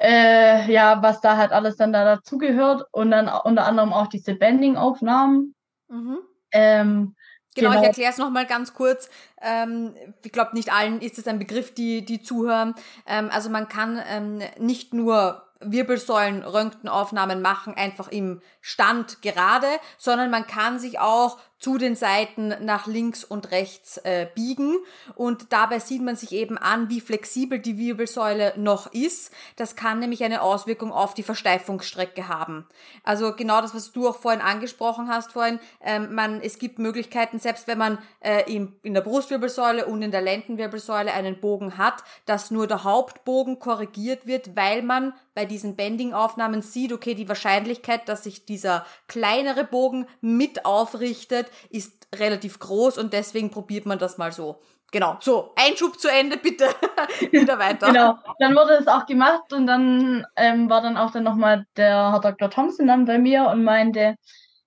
äh, 0.00 0.72
ja, 0.72 1.02
was 1.02 1.20
da 1.20 1.36
halt 1.36 1.52
alles 1.52 1.76
dann 1.76 1.92
da 1.92 2.04
dazugehört 2.06 2.84
und 2.90 3.10
dann 3.10 3.28
unter 3.28 3.66
anderem 3.66 3.92
auch 3.92 4.06
diese 4.06 4.34
Bending-Aufnahmen. 4.34 5.54
Mhm. 5.88 6.18
Ähm, 6.52 7.14
Genau, 7.54 7.70
genau, 7.70 7.80
ich 7.82 7.88
erkläre 7.88 8.12
es 8.12 8.18
nochmal 8.18 8.46
ganz 8.46 8.74
kurz. 8.74 9.10
Ähm, 9.42 9.94
ich 10.22 10.32
glaube, 10.32 10.54
nicht 10.54 10.72
allen 10.72 11.00
ist 11.00 11.18
es 11.18 11.26
ein 11.26 11.38
Begriff, 11.38 11.74
die, 11.74 12.04
die 12.04 12.22
zuhören. 12.22 12.74
Ähm, 13.06 13.28
also 13.32 13.50
man 13.50 13.68
kann 13.68 14.00
ähm, 14.08 14.40
nicht 14.58 14.94
nur 14.94 15.42
Wirbelsäulen-Röntgenaufnahmen 15.60 17.42
machen, 17.42 17.74
einfach 17.74 18.08
im 18.08 18.40
Stand 18.60 19.22
gerade, 19.22 19.68
sondern 19.98 20.30
man 20.30 20.46
kann 20.46 20.78
sich 20.78 20.98
auch 20.98 21.38
zu 21.60 21.76
den 21.76 21.94
Seiten 21.94 22.54
nach 22.64 22.86
links 22.86 23.22
und 23.22 23.50
rechts 23.50 23.98
äh, 23.98 24.26
biegen 24.34 24.78
und 25.14 25.52
dabei 25.52 25.78
sieht 25.78 26.00
man 26.00 26.16
sich 26.16 26.32
eben 26.32 26.56
an, 26.56 26.88
wie 26.88 27.02
flexibel 27.02 27.58
die 27.58 27.76
Wirbelsäule 27.76 28.54
noch 28.56 28.92
ist. 28.92 29.30
Das 29.56 29.76
kann 29.76 29.98
nämlich 29.98 30.24
eine 30.24 30.40
Auswirkung 30.40 30.90
auf 30.90 31.12
die 31.12 31.22
Versteifungsstrecke 31.22 32.28
haben. 32.28 32.66
Also 33.04 33.34
genau 33.34 33.60
das, 33.60 33.74
was 33.74 33.92
du 33.92 34.08
auch 34.08 34.16
vorhin 34.16 34.40
angesprochen 34.40 35.08
hast 35.08 35.32
vorhin, 35.32 35.60
ähm, 35.82 36.14
man, 36.14 36.40
es 36.40 36.58
gibt 36.58 36.78
Möglichkeiten, 36.78 37.38
selbst 37.38 37.68
wenn 37.68 37.78
man 37.78 37.98
äh, 38.20 38.50
in, 38.50 38.74
in 38.82 38.94
der 38.94 39.02
Brustwirbelsäule 39.02 39.84
und 39.84 40.00
in 40.00 40.10
der 40.10 40.22
Lendenwirbelsäule 40.22 41.12
einen 41.12 41.40
Bogen 41.40 41.76
hat, 41.76 42.02
dass 42.24 42.50
nur 42.50 42.68
der 42.68 42.84
Hauptbogen 42.84 43.58
korrigiert 43.58 44.26
wird, 44.26 44.56
weil 44.56 44.82
man 44.82 45.12
bei 45.34 45.44
diesen 45.44 45.76
Bending-Aufnahmen 45.76 46.62
sieht, 46.62 46.92
okay, 46.92 47.14
die 47.14 47.28
Wahrscheinlichkeit, 47.28 48.08
dass 48.08 48.24
sich 48.24 48.46
dieser 48.50 48.84
kleinere 49.08 49.64
Bogen 49.64 50.06
mit 50.20 50.66
aufrichtet, 50.66 51.46
ist 51.70 52.08
relativ 52.14 52.58
groß 52.58 52.98
und 52.98 53.12
deswegen 53.12 53.50
probiert 53.50 53.86
man 53.86 53.98
das 53.98 54.18
mal 54.18 54.32
so. 54.32 54.60
Genau, 54.92 55.16
so, 55.20 55.52
Einschub 55.54 56.00
zu 56.00 56.08
Ende, 56.08 56.36
bitte. 56.36 56.64
Wieder 57.30 57.58
weiter. 57.58 57.86
genau, 57.86 58.18
dann 58.40 58.56
wurde 58.56 58.74
es 58.74 58.88
auch 58.88 59.06
gemacht 59.06 59.52
und 59.52 59.66
dann 59.68 60.26
ähm, 60.36 60.68
war 60.68 60.82
dann 60.82 60.96
auch 60.96 61.12
dann 61.12 61.22
nochmal 61.22 61.64
der 61.76 62.10
Herr 62.12 62.20
Dr. 62.20 62.50
Thompson 62.50 62.88
dann 62.88 63.04
bei 63.04 63.18
mir 63.18 63.46
und 63.46 63.62
meinte, 63.62 64.16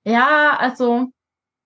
ja, 0.06 0.56
also, 0.58 1.08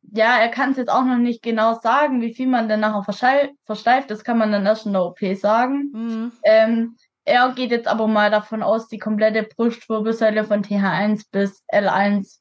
ja, 0.02 0.38
er 0.38 0.50
kann 0.50 0.72
es 0.72 0.78
jetzt 0.78 0.90
auch 0.90 1.04
noch 1.04 1.18
nicht 1.18 1.44
genau 1.44 1.76
sagen, 1.76 2.22
wie 2.22 2.34
viel 2.34 2.48
man 2.48 2.68
denn 2.68 2.80
nachher 2.80 3.04
versteift, 3.04 4.10
das 4.10 4.24
kann 4.24 4.40
man 4.40 4.52
dann 4.52 4.66
erst 4.66 4.88
in 4.88 4.94
der 4.94 5.04
OP 5.04 5.20
sagen. 5.36 5.92
Mhm. 5.94 6.32
Ähm, 6.44 6.98
er 7.28 7.52
geht 7.54 7.72
jetzt 7.72 7.88
aber 7.88 8.08
mal 8.08 8.32
davon 8.32 8.64
aus, 8.64 8.88
die 8.88 9.00
komplette 9.00 9.44
Brustwirbelsäule 9.44 10.44
von 10.46 10.64
TH1 10.64 11.26
bis 11.32 11.64
L1 11.72 12.40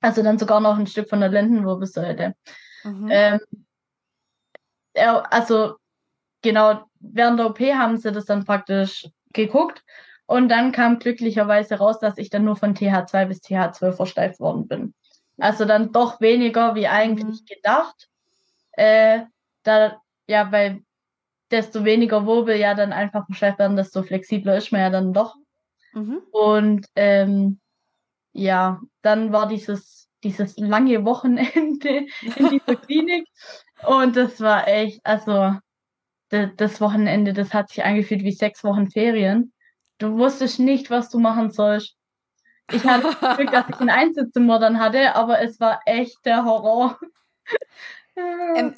also 0.00 0.22
dann 0.22 0.38
sogar 0.38 0.60
noch 0.60 0.78
ein 0.78 0.86
Stück 0.86 1.08
von 1.08 1.20
der 1.20 1.30
Lendenwirbelsäule. 1.30 2.34
Mhm. 2.84 3.08
Ähm, 3.10 3.40
ja, 4.94 5.20
also 5.22 5.76
genau, 6.42 6.84
während 7.00 7.38
der 7.38 7.46
OP 7.46 7.60
haben 7.60 7.96
sie 7.96 8.12
das 8.12 8.26
dann 8.26 8.44
praktisch 8.44 9.08
geguckt. 9.32 9.82
Und 10.26 10.48
dann 10.48 10.72
kam 10.72 10.98
glücklicherweise 10.98 11.76
raus, 11.76 12.00
dass 12.00 12.18
ich 12.18 12.30
dann 12.30 12.44
nur 12.44 12.56
von 12.56 12.74
TH2 12.74 13.26
bis 13.26 13.42
TH12 13.42 13.92
versteift 13.92 14.40
worden 14.40 14.66
bin. 14.66 14.94
Also 15.38 15.64
dann 15.64 15.92
doch 15.92 16.20
weniger 16.20 16.74
wie 16.74 16.88
eigentlich 16.88 17.42
mhm. 17.42 17.46
gedacht. 17.46 18.08
Äh, 18.72 19.22
da, 19.62 20.00
ja, 20.26 20.50
weil 20.52 20.82
desto 21.50 21.84
weniger 21.84 22.26
Wirbel 22.26 22.56
ja 22.56 22.74
dann 22.74 22.92
einfach 22.92 23.26
versteift 23.26 23.58
werden, 23.58 23.76
desto 23.76 24.02
flexibler 24.02 24.56
ist 24.56 24.72
man 24.72 24.80
ja 24.80 24.90
dann 24.90 25.12
doch. 25.12 25.36
Mhm. 25.92 26.20
Und 26.30 26.86
ähm, 26.96 27.60
ja, 28.32 28.80
dann 29.02 29.32
war 29.32 29.48
dieses, 29.48 30.08
dieses 30.22 30.56
lange 30.58 31.04
Wochenende 31.04 32.06
in 32.36 32.50
dieser 32.50 32.76
Klinik. 32.86 33.28
Und 33.86 34.16
das 34.16 34.40
war 34.40 34.66
echt, 34.68 35.00
also 35.04 35.56
das 36.28 36.80
Wochenende, 36.80 37.32
das 37.32 37.54
hat 37.54 37.68
sich 37.68 37.84
angefühlt 37.84 38.24
wie 38.24 38.32
sechs 38.32 38.64
Wochen 38.64 38.90
Ferien. 38.90 39.52
Du 39.98 40.18
wusstest 40.18 40.58
nicht, 40.58 40.90
was 40.90 41.08
du 41.08 41.18
machen 41.18 41.50
sollst. 41.50 41.96
Ich 42.72 42.84
hatte 42.84 43.14
Glück, 43.36 43.52
dass 43.52 43.68
ich 43.68 43.80
ein 43.80 43.90
Einzelzimmer 43.90 44.58
dann 44.58 44.80
hatte, 44.80 45.14
aber 45.14 45.40
es 45.40 45.60
war 45.60 45.80
echt 45.86 46.24
der 46.24 46.44
Horror. 46.44 46.98
Ähm, 48.16 48.74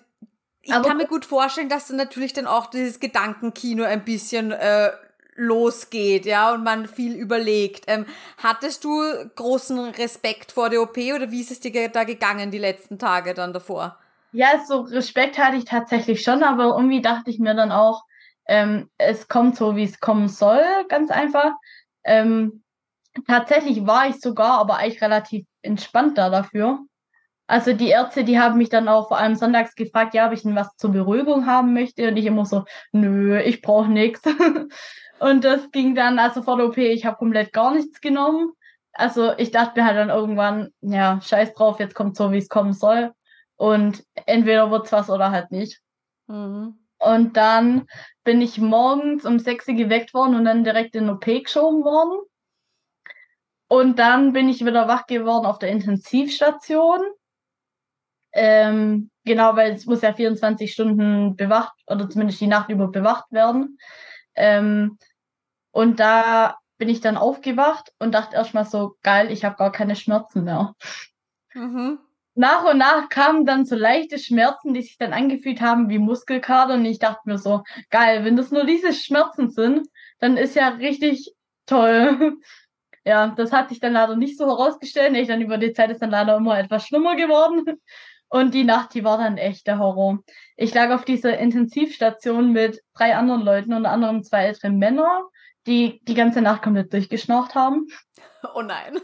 ich 0.69 0.75
aber 0.75 0.87
kann 0.87 0.99
mir 0.99 1.07
gut 1.07 1.25
vorstellen, 1.25 1.69
dass 1.69 1.89
dann 1.89 1.97
natürlich 1.97 2.35
dann 2.35 2.47
auch 2.47 2.67
dieses 2.67 3.01
Gedankenkino 3.01 3.85
ein 3.85 4.05
bisschen 4.05 4.53
äh, 4.53 4.91
losgeht, 5.35 6.27
ja, 6.27 6.53
und 6.53 6.63
man 6.63 6.87
viel 6.87 7.15
überlegt. 7.15 7.85
Ähm, 7.87 8.05
hattest 8.43 8.85
du 8.85 9.01
großen 9.37 9.79
Respekt 9.79 10.53
vor 10.53 10.69
der 10.69 10.83
OP 10.83 10.99
oder 10.99 11.31
wie 11.31 11.41
ist 11.41 11.51
es 11.51 11.61
dir 11.61 11.89
da 11.89 12.05
gegangen 12.05 12.51
die 12.51 12.59
letzten 12.59 12.99
Tage 12.99 13.33
dann 13.33 13.53
davor? 13.53 13.97
Ja, 14.33 14.63
so 14.67 14.81
Respekt 14.81 15.39
hatte 15.39 15.57
ich 15.57 15.65
tatsächlich 15.65 16.23
schon, 16.23 16.43
aber 16.43 16.77
irgendwie 16.77 17.01
dachte 17.01 17.31
ich 17.31 17.39
mir 17.39 17.55
dann 17.55 17.73
auch, 17.73 18.03
ähm, 18.47 18.91
es 18.99 19.29
kommt 19.29 19.57
so, 19.57 19.75
wie 19.75 19.85
es 19.85 20.01
kommen 20.01 20.29
soll, 20.29 20.63
ganz 20.89 21.11
einfach. 21.11 21.53
Ähm, 22.05 22.63
tatsächlich 23.27 23.87
war 23.87 24.09
ich 24.09 24.21
sogar 24.21 24.59
aber 24.59 24.77
eigentlich 24.77 25.01
relativ 25.01 25.47
entspannt 25.63 26.19
da 26.19 26.29
dafür. 26.29 26.81
Also 27.49 27.73
die 27.73 27.89
Ärzte, 27.89 28.25
die 28.25 28.39
haben 28.39 28.59
mich 28.59 28.69
dann 28.69 28.89
auch 28.89 29.09
vor 29.09 29.19
allem 29.19 29.35
sonntags 29.35 29.75
gefragt, 29.75 30.13
ja, 30.13 30.27
ob 30.27 30.35
ich 30.35 30.43
denn 30.43 30.55
was 30.55 30.77
zur 30.77 30.93
Beruhigung 30.93 31.47
haben 31.47 31.73
möchte. 31.73 32.07
Und 32.07 32.19
ich 32.19 32.27
immer 32.27 32.45
so, 32.45 32.65
nö, 32.93 33.41
ich 33.41 33.63
brauche 33.63 33.91
nichts. 33.91 34.23
Und 35.19 35.45
das 35.45 35.71
ging 35.71 35.95
dann, 35.95 36.19
also 36.19 36.43
vor 36.43 36.59
der 36.59 36.67
OP, 36.67 36.77
ich 36.77 37.07
habe 37.07 37.17
komplett 37.17 37.55
gar 37.55 37.75
nichts 37.75 38.03
genommen. 38.03 38.53
Also 38.93 39.33
ich 39.39 39.51
dachte 39.51 39.81
mir 39.81 39.87
halt 39.87 39.97
dann 39.97 40.11
irgendwann, 40.11 40.69
ja, 40.83 41.21
scheiß 41.23 41.55
drauf, 41.55 41.81
jetzt 41.81 41.95
kommt 41.95 42.17
so, 42.17 42.33
wie 42.33 42.39
es 42.39 42.51
kommen 42.51 42.75
soll. 42.75 43.13
Und 43.57 44.05
entweder 44.27 44.71
wird's 44.71 44.93
was 44.93 45.09
oder 45.09 45.31
halt 45.31 45.51
nicht. 45.51 45.81
Mhm. 46.27 46.79
Und 46.99 47.37
dann 47.37 47.87
bin 48.25 48.43
ich 48.43 48.59
morgens 48.59 49.25
um 49.25 49.39
6 49.39 49.69
Uhr 49.69 49.75
geweckt 49.75 50.13
worden 50.13 50.35
und 50.35 50.45
dann 50.45 50.65
direkt 50.65 50.95
in 50.95 51.09
OP 51.09 51.25
geschoben 51.25 51.83
worden. 51.83 52.21
Und 53.69 53.99
dann 53.99 54.35
bin 54.35 54.51
ich 54.51 54.65
wieder 54.67 54.87
wach 54.87 55.07
geworden 55.07 55.47
auf 55.47 55.59
der 55.59 55.71
Intensivstation. 55.71 57.01
Ähm, 58.41 59.11
genau, 59.25 59.57
weil 59.57 59.73
es 59.73 59.85
muss 59.87 60.03
ja 60.03 60.13
24 60.13 60.73
Stunden 60.73 61.35
bewacht 61.35 61.75
oder 61.89 62.09
zumindest 62.09 62.41
die 62.41 62.47
Nacht 62.47 62.71
über 62.71 62.87
bewacht 62.87 63.33
werden. 63.33 63.79
Ähm, 64.37 64.97
und 65.73 65.99
da 65.99 66.57
bin 66.79 66.89
ich 66.89 67.01
dann 67.01 67.17
aufgewacht 67.17 67.93
und 67.99 68.15
dachte 68.15 68.37
erstmal 68.37 68.65
so, 68.65 68.95
geil, 69.03 69.33
ich 69.33 69.45
habe 69.45 69.57
gar 69.57 69.73
keine 69.73 69.97
Schmerzen 69.97 70.45
mehr. 70.45 70.77
Mhm. 71.53 71.99
Nach 72.37 72.63
und 72.63 72.79
nach 72.79 73.09
kamen 73.09 73.45
dann 73.45 73.65
so 73.65 73.75
leichte 73.75 74.21
Schmerzen, 74.21 74.73
die 74.73 74.83
sich 74.83 74.99
dann 74.99 75.13
angefühlt 75.13 75.61
haben 75.61 75.89
wie 75.89 75.99
Muskelkater. 75.99 76.75
Und 76.75 76.85
ich 76.85 77.01
dachte 77.01 77.23
mir 77.25 77.39
so, 77.39 77.65
geil, 77.91 78.25
wenn 78.25 78.37
das 78.37 78.53
nur 78.53 78.65
diese 78.65 78.93
Schmerzen 78.93 79.51
sind, 79.51 79.89
dann 80.21 80.37
ist 80.37 80.55
ja 80.55 80.69
richtig 80.69 81.35
toll. 81.67 82.37
ja, 83.05 83.35
das 83.37 83.51
hat 83.51 83.71
sich 83.71 83.81
dann 83.81 83.95
leider 83.95 84.15
nicht 84.15 84.39
so 84.39 84.47
herausgestellt. 84.47 85.17
Ich 85.17 85.27
dann 85.27 85.43
über 85.43 85.59
die 85.59 85.73
Zeit 85.73 85.91
ist 85.91 86.03
dann 86.03 86.11
leider 86.11 86.37
immer 86.37 86.57
etwas 86.57 86.87
schlimmer 86.87 87.17
geworden. 87.17 87.81
Und 88.29 88.53
die 88.53 88.65
Nacht, 88.65 88.95
die 88.95 89.05
war 89.05 89.19
dann 89.19 89.39
echt 89.39 89.67
der 89.67 89.79
Horror. 89.79 90.19
Ich 90.57 90.75
lag 90.75 90.91
auf 90.91 91.05
dieser 91.05 91.39
Intensivstation 91.39 92.53
mit 92.53 92.83
drei 92.95 93.17
anderen 93.17 93.43
Leuten, 93.43 93.73
unter 93.73 93.91
anderem 93.91 94.23
zwei 94.23 94.45
ältere 94.45 94.71
Männer, 94.71 95.23
die 95.67 96.01
die 96.05 96.15
ganze 96.15 96.43
Nacht 96.43 96.63
komplett 96.63 96.93
durchgeschnaucht 96.93 97.55
haben. 97.55 97.87
Oh 98.55 98.63
nein. 98.63 99.01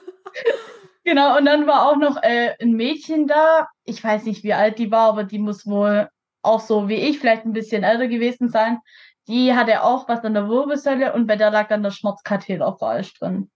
genau, 1.04 1.36
und 1.36 1.44
dann 1.44 1.66
war 1.66 1.88
auch 1.88 1.96
noch 1.96 2.22
äh, 2.22 2.54
ein 2.62 2.74
Mädchen 2.74 3.26
da. 3.26 3.66
Ich 3.82 4.02
weiß 4.02 4.24
nicht, 4.26 4.44
wie 4.44 4.54
alt 4.54 4.78
die 4.78 4.92
war, 4.92 5.08
aber 5.08 5.24
die 5.24 5.40
muss 5.40 5.66
wohl 5.66 6.08
auch 6.40 6.60
so 6.60 6.88
wie 6.88 6.94
ich, 6.94 7.18
vielleicht 7.18 7.44
ein 7.44 7.52
bisschen 7.52 7.82
älter 7.82 8.06
gewesen 8.06 8.48
sein. 8.48 8.78
Die 9.26 9.54
hatte 9.54 9.82
auch 9.82 10.08
was 10.08 10.24
an 10.24 10.34
der 10.34 10.48
Wirbelsäule 10.48 11.14
und 11.14 11.26
bei 11.26 11.34
der 11.34 11.50
lag 11.50 11.68
dann 11.68 11.82
der 11.82 11.90
Schmerzkatheter 11.90 12.76
falsch 12.78 13.14
drin. 13.14 13.50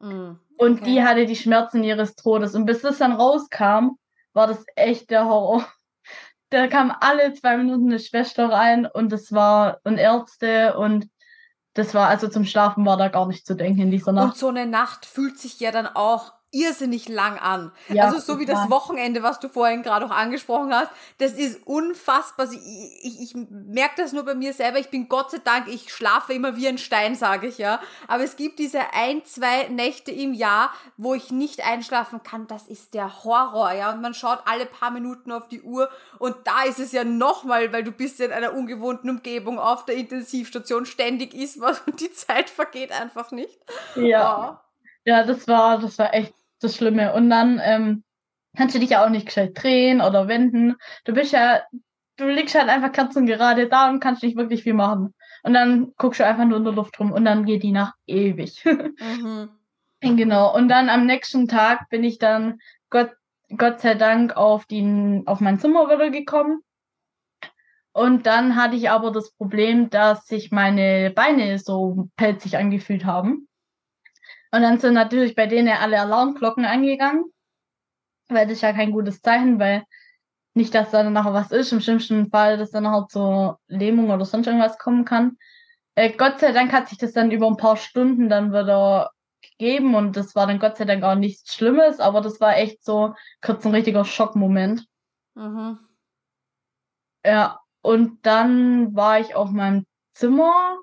Mm, 0.00 0.30
okay. 0.30 0.40
Und 0.58 0.86
die 0.86 1.02
hatte 1.04 1.26
die 1.26 1.36
Schmerzen 1.36 1.84
ihres 1.84 2.16
Todes. 2.16 2.54
Und 2.54 2.66
bis 2.66 2.82
das 2.82 2.98
dann 2.98 3.12
rauskam, 3.12 3.98
war 4.36 4.46
das 4.46 4.64
echt 4.76 5.10
der 5.10 5.24
Horror. 5.24 5.66
Da 6.50 6.68
kam 6.68 6.94
alle 7.00 7.34
zwei 7.34 7.56
Minuten 7.56 7.88
eine 7.88 7.98
Schwester 7.98 8.48
rein 8.48 8.86
und 8.86 9.10
das 9.10 9.32
war 9.32 9.80
und 9.82 9.98
Ärzte 9.98 10.76
und 10.78 11.10
das 11.74 11.92
war 11.92 12.06
also 12.08 12.28
zum 12.28 12.44
Schlafen 12.44 12.86
war 12.86 12.96
da 12.96 13.08
gar 13.08 13.26
nicht 13.26 13.44
zu 13.44 13.54
denken 13.54 13.80
in 13.80 13.90
dieser 13.90 14.12
Nacht. 14.12 14.34
Und 14.34 14.36
so 14.36 14.48
eine 14.48 14.64
Nacht 14.64 15.06
fühlt 15.06 15.40
sich 15.40 15.58
ja 15.58 15.72
dann 15.72 15.88
auch 15.88 16.34
irrsinnig 16.52 17.08
lang 17.08 17.38
an. 17.38 17.72
Ja, 17.88 18.04
also 18.04 18.18
so 18.18 18.38
wie 18.38 18.46
das 18.46 18.70
Wochenende, 18.70 19.22
was 19.22 19.40
du 19.40 19.48
vorhin 19.48 19.82
gerade 19.82 20.06
auch 20.06 20.10
angesprochen 20.10 20.72
hast, 20.72 20.90
das 21.18 21.32
ist 21.32 21.66
unfassbar. 21.66 22.46
Also 22.46 22.58
ich, 22.58 23.04
ich, 23.04 23.20
ich 23.22 23.34
merke 23.50 24.02
das 24.02 24.12
nur 24.12 24.24
bei 24.24 24.34
mir 24.34 24.52
selber. 24.52 24.78
Ich 24.78 24.88
bin 24.88 25.08
Gott 25.08 25.30
sei 25.30 25.38
Dank, 25.38 25.68
ich 25.68 25.92
schlafe 25.92 26.32
immer 26.32 26.56
wie 26.56 26.68
ein 26.68 26.78
Stein, 26.78 27.14
sage 27.14 27.48
ich 27.48 27.58
ja. 27.58 27.80
Aber 28.08 28.24
es 28.24 28.36
gibt 28.36 28.58
diese 28.58 28.80
ein, 28.94 29.24
zwei 29.24 29.68
Nächte 29.68 30.12
im 30.12 30.32
Jahr, 30.32 30.70
wo 30.96 31.14
ich 31.14 31.30
nicht 31.30 31.64
einschlafen 31.64 32.22
kann. 32.22 32.46
Das 32.46 32.68
ist 32.68 32.94
der 32.94 33.24
Horror, 33.24 33.72
ja. 33.72 33.92
Und 33.92 34.00
man 34.00 34.14
schaut 34.14 34.40
alle 34.46 34.66
paar 34.66 34.90
Minuten 34.90 35.32
auf 35.32 35.48
die 35.48 35.62
Uhr 35.62 35.90
und 36.18 36.36
da 36.44 36.62
ist 36.62 36.78
es 36.78 36.92
ja 36.92 37.04
nochmal, 37.04 37.72
weil 37.72 37.84
du 37.84 37.92
bist 37.92 38.18
ja 38.18 38.26
in 38.26 38.32
einer 38.32 38.54
ungewohnten 38.54 39.10
Umgebung 39.10 39.58
auf 39.58 39.84
der 39.84 39.96
Intensivstation, 39.96 40.86
ständig 40.86 41.34
ist 41.34 41.60
was 41.60 41.80
und 41.86 42.00
die 42.00 42.12
Zeit 42.12 42.48
vergeht 42.48 42.92
einfach 42.92 43.30
nicht. 43.30 43.58
Ja. 43.96 44.60
Oh. 44.62 44.65
Ja, 45.06 45.22
das 45.22 45.46
war, 45.46 45.78
das 45.78 45.98
war 45.98 46.12
echt 46.12 46.34
das 46.60 46.76
Schlimme. 46.76 47.14
Und 47.14 47.30
dann 47.30 47.60
ähm, 47.62 48.02
kannst 48.56 48.74
du 48.74 48.80
dich 48.80 48.90
ja 48.90 49.04
auch 49.04 49.08
nicht 49.08 49.26
gescheit 49.26 49.52
drehen 49.54 50.00
oder 50.00 50.26
wenden. 50.26 50.74
Du 51.04 51.14
bist 51.14 51.32
ja, 51.32 51.62
du 52.16 52.26
liegst 52.26 52.56
halt 52.56 52.68
einfach 52.68 52.90
gerade 52.92 53.68
da 53.68 53.88
und 53.88 54.00
kannst 54.00 54.22
nicht 54.24 54.36
wirklich 54.36 54.64
viel 54.64 54.74
machen. 54.74 55.14
Und 55.44 55.54
dann 55.54 55.92
guckst 55.96 56.18
du 56.18 56.26
einfach 56.26 56.44
nur 56.44 56.58
in 56.58 56.64
der 56.64 56.72
Luft 56.72 56.98
rum 56.98 57.12
und 57.12 57.24
dann 57.24 57.44
geht 57.44 57.62
die 57.62 57.72
Nacht 57.72 57.94
ewig. 58.06 58.64
Mhm. 60.00 60.16
genau. 60.16 60.54
Und 60.54 60.68
dann 60.68 60.90
am 60.90 61.06
nächsten 61.06 61.48
Tag 61.48 61.88
bin 61.88 62.04
ich 62.04 62.18
dann 62.18 62.60
Gott, 62.90 63.12
Gott 63.56 63.80
sei 63.80 63.94
Dank 63.94 64.36
auf, 64.36 64.66
die, 64.66 65.22
auf 65.24 65.40
mein 65.40 65.58
Zimmer 65.58 65.88
wieder 65.88 66.10
gekommen. 66.10 66.60
Und 67.92 68.26
dann 68.26 68.56
hatte 68.56 68.76
ich 68.76 68.90
aber 68.90 69.10
das 69.10 69.32
Problem, 69.32 69.88
dass 69.88 70.26
sich 70.26 70.50
meine 70.50 71.10
Beine 71.10 71.58
so 71.58 72.08
pelzig 72.16 72.58
angefühlt 72.58 73.06
haben. 73.06 73.48
Und 74.56 74.62
dann 74.62 74.78
sind 74.78 74.94
natürlich 74.94 75.34
bei 75.34 75.46
denen 75.46 75.68
alle 75.68 76.00
Alarmglocken 76.00 76.64
angegangen, 76.64 77.26
weil 78.28 78.46
das 78.46 78.56
ist 78.56 78.62
ja 78.62 78.72
kein 78.72 78.90
gutes 78.90 79.20
Zeichen, 79.20 79.58
weil 79.58 79.84
nicht, 80.54 80.74
dass 80.74 80.92
da 80.92 81.02
nachher 81.02 81.34
was 81.34 81.52
ist, 81.52 81.72
im 81.72 81.82
schlimmsten 81.82 82.30
Fall, 82.30 82.56
dass 82.56 82.70
dann 82.70 82.84
nachher 82.84 83.06
zur 83.06 83.60
Lähmung 83.68 84.08
oder 84.08 84.24
sonst 84.24 84.46
irgendwas 84.46 84.78
kommen 84.78 85.04
kann. 85.04 85.36
Äh, 85.94 86.10
Gott 86.12 86.40
sei 86.40 86.52
Dank 86.52 86.72
hat 86.72 86.88
sich 86.88 86.96
das 86.96 87.12
dann 87.12 87.30
über 87.30 87.46
ein 87.48 87.58
paar 87.58 87.76
Stunden 87.76 88.30
dann 88.30 88.48
wieder 88.48 89.10
gegeben 89.42 89.94
und 89.94 90.16
das 90.16 90.34
war 90.34 90.46
dann 90.46 90.58
Gott 90.58 90.78
sei 90.78 90.86
Dank 90.86 91.04
auch 91.04 91.16
nichts 91.16 91.54
Schlimmes, 91.54 92.00
aber 92.00 92.22
das 92.22 92.40
war 92.40 92.56
echt 92.56 92.82
so 92.82 93.14
kurz 93.42 93.66
ein 93.66 93.74
richtiger 93.74 94.06
Schockmoment. 94.06 94.86
Mhm. 95.34 95.80
Ja, 97.26 97.60
und 97.82 98.24
dann 98.24 98.96
war 98.96 99.20
ich 99.20 99.34
auf 99.34 99.50
meinem 99.50 99.84
Zimmer 100.14 100.78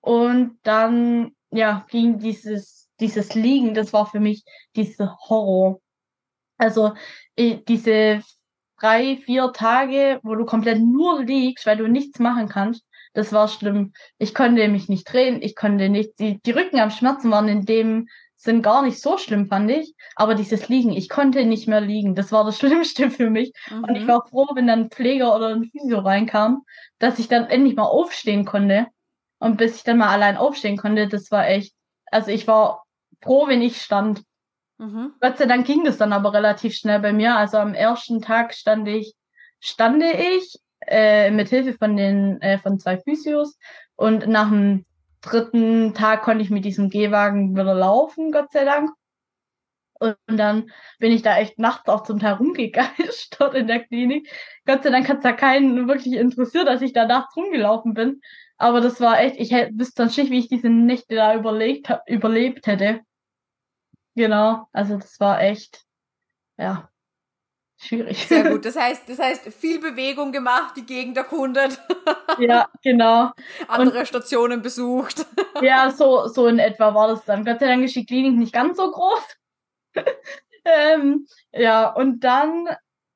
und 0.00 0.58
dann 0.64 1.36
ja, 1.50 1.86
ging 1.90 2.18
dieses, 2.18 2.88
dieses 3.00 3.34
Liegen, 3.34 3.74
das 3.74 3.92
war 3.92 4.06
für 4.06 4.20
mich 4.20 4.44
diese 4.76 5.16
Horror. 5.28 5.80
Also 6.58 6.94
diese 7.38 8.22
drei, 8.80 9.16
vier 9.16 9.52
Tage, 9.52 10.20
wo 10.22 10.34
du 10.34 10.44
komplett 10.44 10.80
nur 10.80 11.22
liegst, 11.22 11.66
weil 11.66 11.76
du 11.76 11.88
nichts 11.88 12.18
machen 12.18 12.48
kannst, 12.48 12.84
das 13.14 13.32
war 13.32 13.48
schlimm. 13.48 13.92
Ich 14.18 14.34
konnte 14.34 14.68
mich 14.68 14.88
nicht 14.88 15.10
drehen, 15.10 15.42
ich 15.42 15.56
konnte 15.56 15.88
nicht, 15.88 16.18
die, 16.18 16.40
die 16.40 16.50
Rücken 16.50 16.78
am 16.78 16.90
Schmerzen 16.90 17.30
waren 17.30 17.48
in 17.48 17.64
dem 17.64 18.08
Sinn 18.36 18.62
gar 18.62 18.82
nicht 18.82 19.00
so 19.00 19.18
schlimm, 19.18 19.46
fand 19.46 19.70
ich. 19.70 19.94
Aber 20.14 20.36
dieses 20.36 20.68
Liegen, 20.68 20.92
ich 20.92 21.08
konnte 21.08 21.44
nicht 21.44 21.66
mehr 21.66 21.80
liegen. 21.80 22.14
Das 22.14 22.30
war 22.30 22.44
das 22.44 22.58
Schlimmste 22.58 23.10
für 23.10 23.30
mich. 23.30 23.52
Mhm. 23.70 23.84
Und 23.84 23.96
ich 23.96 24.04
mhm. 24.04 24.08
war 24.08 24.26
froh, 24.26 24.46
wenn 24.54 24.68
dann 24.68 24.82
ein 24.82 24.90
Pfleger 24.90 25.34
oder 25.34 25.48
ein 25.48 25.64
Physio 25.64 25.98
reinkam, 26.00 26.62
dass 26.98 27.18
ich 27.18 27.28
dann 27.28 27.46
endlich 27.46 27.74
mal 27.74 27.84
aufstehen 27.84 28.44
konnte. 28.44 28.86
Und 29.38 29.56
bis 29.56 29.76
ich 29.76 29.84
dann 29.84 29.98
mal 29.98 30.08
allein 30.08 30.36
aufstehen 30.36 30.76
konnte, 30.76 31.08
das 31.08 31.30
war 31.30 31.46
echt, 31.48 31.74
also 32.06 32.30
ich 32.30 32.46
war 32.46 32.84
froh, 33.22 33.46
wenn 33.46 33.62
ich 33.62 33.80
stand. 33.80 34.22
Mhm. 34.78 35.12
Gott 35.20 35.38
sei 35.38 35.46
Dank 35.46 35.66
ging 35.66 35.84
das 35.84 35.98
dann 35.98 36.12
aber 36.12 36.32
relativ 36.32 36.74
schnell 36.74 37.00
bei 37.00 37.12
mir. 37.12 37.36
Also 37.36 37.58
am 37.58 37.74
ersten 37.74 38.20
Tag 38.20 38.54
stand 38.54 38.88
ich, 38.88 39.14
stande 39.60 40.10
ich 40.10 40.58
äh, 40.86 41.30
mit 41.30 41.48
Hilfe 41.48 41.74
von 41.74 41.96
den 41.96 42.40
äh, 42.40 42.58
von 42.58 42.78
zwei 42.78 42.98
Physios 42.98 43.58
und 43.96 44.28
nach 44.28 44.50
dem 44.50 44.86
dritten 45.20 45.94
Tag 45.94 46.22
konnte 46.22 46.42
ich 46.42 46.50
mit 46.50 46.64
diesem 46.64 46.90
Gehwagen 46.90 47.56
wieder 47.56 47.74
laufen, 47.74 48.30
Gott 48.30 48.52
sei 48.52 48.64
Dank. 48.64 48.90
Und 50.00 50.16
dann 50.28 50.70
bin 51.00 51.10
ich 51.10 51.22
da 51.22 51.36
echt 51.38 51.58
nachts 51.58 51.88
auch 51.88 52.04
zum 52.04 52.20
Teil 52.20 52.34
rumgegeischt 52.34 53.34
dort 53.38 53.54
in 53.54 53.66
der 53.66 53.84
Klinik. 53.84 54.30
Gott 54.64 54.84
sei 54.84 54.90
Dank 54.90 55.08
hat 55.08 55.18
es 55.18 55.22
da 55.24 55.32
keinen 55.32 55.88
wirklich 55.88 56.14
interessiert, 56.14 56.68
dass 56.68 56.82
ich 56.82 56.92
da 56.92 57.04
nachts 57.04 57.36
rumgelaufen 57.36 57.94
bin. 57.94 58.20
Aber 58.58 58.80
das 58.80 59.00
war 59.00 59.20
echt, 59.20 59.36
ich 59.38 59.52
wüsste 59.52 60.02
sonst 60.02 60.18
nicht, 60.18 60.30
wie 60.30 60.38
ich 60.40 60.48
diese 60.48 60.68
Nächte 60.68 61.14
da 61.14 61.34
überlegt, 61.34 61.92
überlebt 62.06 62.66
hätte. 62.66 63.00
Genau, 64.16 64.66
also 64.72 64.96
das 64.96 65.20
war 65.20 65.40
echt, 65.40 65.84
ja, 66.56 66.90
schwierig. 67.76 68.26
Sehr 68.26 68.50
gut. 68.50 68.64
Das 68.64 68.76
heißt, 68.76 69.08
das 69.08 69.20
heißt, 69.20 69.44
viel 69.54 69.80
Bewegung 69.80 70.32
gemacht, 70.32 70.76
die 70.76 70.84
Gegend 70.84 71.16
erkundet. 71.16 71.80
Ja, 72.38 72.68
genau. 72.84 73.32
Andere 73.66 74.00
und, 74.00 74.06
Stationen 74.06 74.62
besucht. 74.62 75.26
Ja, 75.62 75.90
so, 75.90 76.28
so 76.28 76.46
in 76.46 76.60
etwa 76.60 76.94
war 76.94 77.08
das 77.08 77.24
dann. 77.24 77.44
Gott 77.44 77.58
sei 77.58 77.66
Dank 77.66 77.82
ist 77.84 77.96
die 77.96 78.06
Klinik 78.06 78.38
nicht 78.38 78.52
ganz 78.52 78.76
so 78.76 78.90
groß. 78.90 79.36
ähm, 80.64 81.26
ja, 81.52 81.88
und 81.92 82.20
dann, 82.20 82.68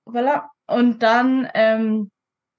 voilà, 0.06 0.48
und 0.66 1.02
dann, 1.02 1.48
ähm, 1.54 2.10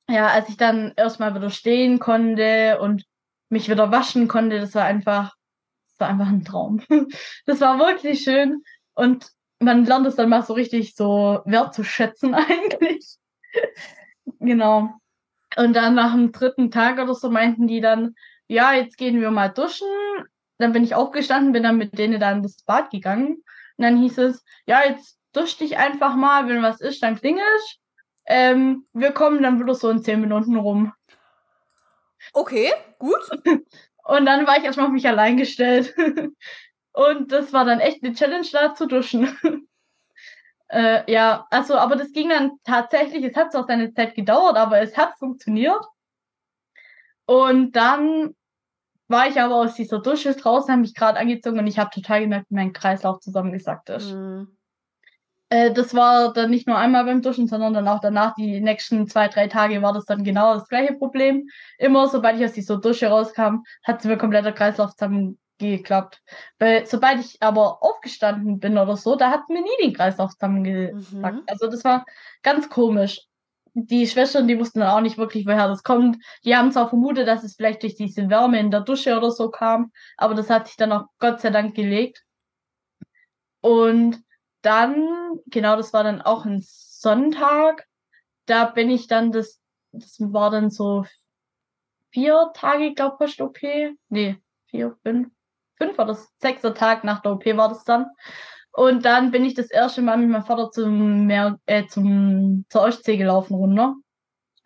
ja, 0.09 0.27
als 0.27 0.49
ich 0.49 0.57
dann 0.57 0.93
erstmal 0.95 1.33
wieder 1.35 1.49
stehen 1.49 1.99
konnte 1.99 2.79
und 2.79 3.05
mich 3.49 3.69
wieder 3.69 3.91
waschen 3.91 4.27
konnte, 4.27 4.59
das 4.59 4.75
war 4.75 4.85
einfach, 4.85 5.35
das 5.91 5.99
war 5.99 6.09
einfach 6.09 6.27
ein 6.27 6.43
Traum. 6.43 6.81
das 7.45 7.61
war 7.61 7.79
wirklich 7.79 8.21
schön 8.21 8.63
und 8.93 9.31
man 9.59 9.85
lernt 9.85 10.05
es 10.07 10.15
dann 10.15 10.29
mal 10.29 10.43
so 10.43 10.53
richtig 10.53 10.95
so 10.95 11.41
wertzuschätzen 11.45 12.33
eigentlich. 12.35 13.17
genau. 14.39 14.89
Und 15.55 15.73
dann 15.73 15.95
nach 15.95 16.13
dem 16.13 16.31
dritten 16.31 16.71
Tag 16.71 16.99
oder 16.99 17.13
so 17.13 17.29
meinten 17.29 17.67
die 17.67 17.79
dann, 17.79 18.15
ja, 18.47 18.73
jetzt 18.73 18.97
gehen 18.97 19.21
wir 19.21 19.31
mal 19.31 19.49
duschen. 19.49 19.87
Dann 20.57 20.73
bin 20.73 20.83
ich 20.83 20.95
aufgestanden, 20.95 21.53
bin 21.53 21.63
dann 21.63 21.77
mit 21.77 21.97
denen 21.97 22.19
dann 22.19 22.43
ins 22.43 22.63
Bad 22.63 22.89
gegangen. 22.89 23.43
Und 23.77 23.83
dann 23.83 23.97
hieß 23.97 24.17
es, 24.19 24.43
ja, 24.65 24.81
jetzt 24.85 25.19
dusch 25.31 25.57
dich 25.57 25.77
einfach 25.77 26.15
mal, 26.15 26.47
wenn 26.47 26.63
was 26.63 26.81
ist, 26.81 27.03
dann 27.03 27.15
klingelst. 27.15 27.79
Ähm, 28.25 28.85
wir 28.93 29.11
kommen 29.11 29.43
dann 29.43 29.59
wieder 29.59 29.75
so 29.75 29.89
in 29.89 30.03
zehn 30.03 30.21
Minuten 30.21 30.55
rum. 30.55 30.93
Okay, 32.31 32.71
gut. 32.99 33.29
Und 34.05 34.25
dann 34.25 34.45
war 34.47 34.57
ich 34.57 34.63
erstmal 34.63 34.87
auf 34.87 34.91
mich 34.91 35.07
allein 35.07 35.37
gestellt. 35.37 35.95
Und 36.93 37.31
das 37.31 37.53
war 37.53 37.65
dann 37.65 37.79
echt 37.79 38.03
eine 38.03 38.13
Challenge, 38.13 38.47
da 38.51 38.75
zu 38.75 38.87
duschen. 38.87 39.37
äh, 40.67 41.11
ja, 41.11 41.47
also, 41.49 41.75
aber 41.75 41.95
das 41.95 42.11
ging 42.11 42.29
dann 42.29 42.59
tatsächlich, 42.63 43.23
es 43.23 43.35
hat 43.35 43.51
zwar 43.51 43.65
seine 43.65 43.93
Zeit 43.93 44.15
gedauert, 44.15 44.57
aber 44.57 44.79
es 44.79 44.95
hat 44.95 45.17
funktioniert. 45.17 45.83
Und 47.25 47.75
dann 47.75 48.35
war 49.07 49.27
ich 49.27 49.39
aber 49.39 49.55
aus 49.55 49.75
dieser 49.75 49.99
Dusche 49.99 50.33
draußen, 50.35 50.71
habe 50.71 50.81
mich 50.81 50.93
gerade 50.93 51.19
angezogen 51.19 51.59
und 51.59 51.67
ich 51.67 51.79
habe 51.79 51.89
total 51.89 52.21
gemerkt, 52.21 52.49
wie 52.49 52.55
mein 52.55 52.73
Kreislauf 52.73 53.19
zusammengesackt 53.19 53.89
ist. 53.89 54.11
Mhm. 54.11 54.55
Äh, 55.53 55.71
das 55.71 55.93
war 55.93 56.33
dann 56.33 56.49
nicht 56.49 56.67
nur 56.67 56.77
einmal 56.77 57.05
beim 57.05 57.21
Duschen, 57.21 57.47
sondern 57.47 57.75
dann 57.75 57.87
auch 57.87 57.99
danach, 57.99 58.33
die 58.33 58.59
nächsten 58.59 59.07
zwei, 59.07 59.27
drei 59.27 59.47
Tage 59.47 59.83
war 59.83 59.93
das 59.93 60.05
dann 60.05 60.23
genau 60.23 60.55
das 60.55 60.67
gleiche 60.67 60.93
Problem. 60.93 61.47
Immer, 61.77 62.07
sobald 62.07 62.39
ich 62.39 62.45
aus 62.45 62.53
dieser 62.53 62.77
Dusche 62.79 63.07
rauskam, 63.07 63.57
hat 63.83 64.03
mir 64.03 64.17
kompletter 64.17 64.51
Kreislauf 64.51 64.95
zusammengeklappt. 64.95 66.23
Weil 66.57 66.87
sobald 66.87 67.19
ich 67.19 67.37
aber 67.39 67.83
aufgestanden 67.83 68.59
bin 68.59 68.79
oder 68.79 68.97
so, 68.97 69.15
da 69.15 69.29
hat 69.29 69.47
mir 69.49 69.61
nie 69.61 69.83
den 69.83 69.93
Kreislauf 69.93 70.31
zusammengesackt. 70.31 71.35
Mhm. 71.35 71.43
Also 71.45 71.67
das 71.67 71.83
war 71.83 72.03
ganz 72.41 72.67
komisch 72.69 73.21
die 73.75 74.07
Schwestern, 74.07 74.47
die 74.47 74.59
wussten 74.59 74.81
dann 74.81 74.89
auch 74.89 75.01
nicht 75.01 75.17
wirklich, 75.17 75.47
woher 75.47 75.67
das 75.67 75.81
kommt. 75.81 76.17
Die 76.45 76.55
haben 76.55 76.71
zwar 76.71 76.89
vermutet, 76.89 77.27
dass 77.27 77.43
es 77.43 77.55
vielleicht 77.55 77.81
durch 77.81 77.95
diese 77.95 78.29
Wärme 78.29 78.59
in 78.59 78.69
der 78.69 78.81
Dusche 78.81 79.17
oder 79.17 79.31
so 79.31 79.49
kam, 79.49 79.91
aber 80.15 80.35
das 80.35 80.51
hat 80.51 80.67
sich 80.67 80.77
dann 80.77 80.91
auch 80.91 81.05
Gott 81.17 81.41
sei 81.41 81.49
Dank 81.49 81.75
gelegt. 81.75 82.23
Und 83.61 84.21
dann, 84.63 85.39
genau, 85.47 85.75
das 85.75 85.93
war 85.93 86.03
dann 86.03 86.21
auch 86.21 86.45
ein 86.45 86.61
Sonntag, 86.63 87.85
da 88.45 88.65
bin 88.65 88.89
ich 88.89 89.07
dann 89.07 89.31
das, 89.31 89.61
das 89.91 90.17
war 90.19 90.49
dann 90.49 90.69
so 90.69 91.05
vier 92.11 92.51
Tage, 92.53 92.93
glaube 92.93 93.25
ich, 93.25 93.37
post-OP. 93.37 93.59
Nee, 94.09 94.37
vier, 94.67 94.97
fünf, 95.03 95.29
fünf 95.77 95.99
oder 95.99 96.17
sechster 96.39 96.73
Tag 96.73 97.03
nach 97.03 97.21
der 97.21 97.33
OP 97.33 97.45
war 97.45 97.69
das 97.69 97.83
dann. 97.83 98.07
Und 98.71 99.05
dann 99.05 99.31
bin 99.31 99.45
ich 99.45 99.53
das 99.53 99.69
erste 99.69 100.01
Mal 100.01 100.17
mit 100.17 100.29
meinem 100.29 100.45
Vater 100.45 100.71
zum 100.71 101.27
Meer, 101.27 101.59
äh, 101.67 101.85
zum, 101.87 102.65
zur 102.69 102.81
Ostsee 102.81 103.17
gelaufen 103.17 103.53
runter. 103.53 103.95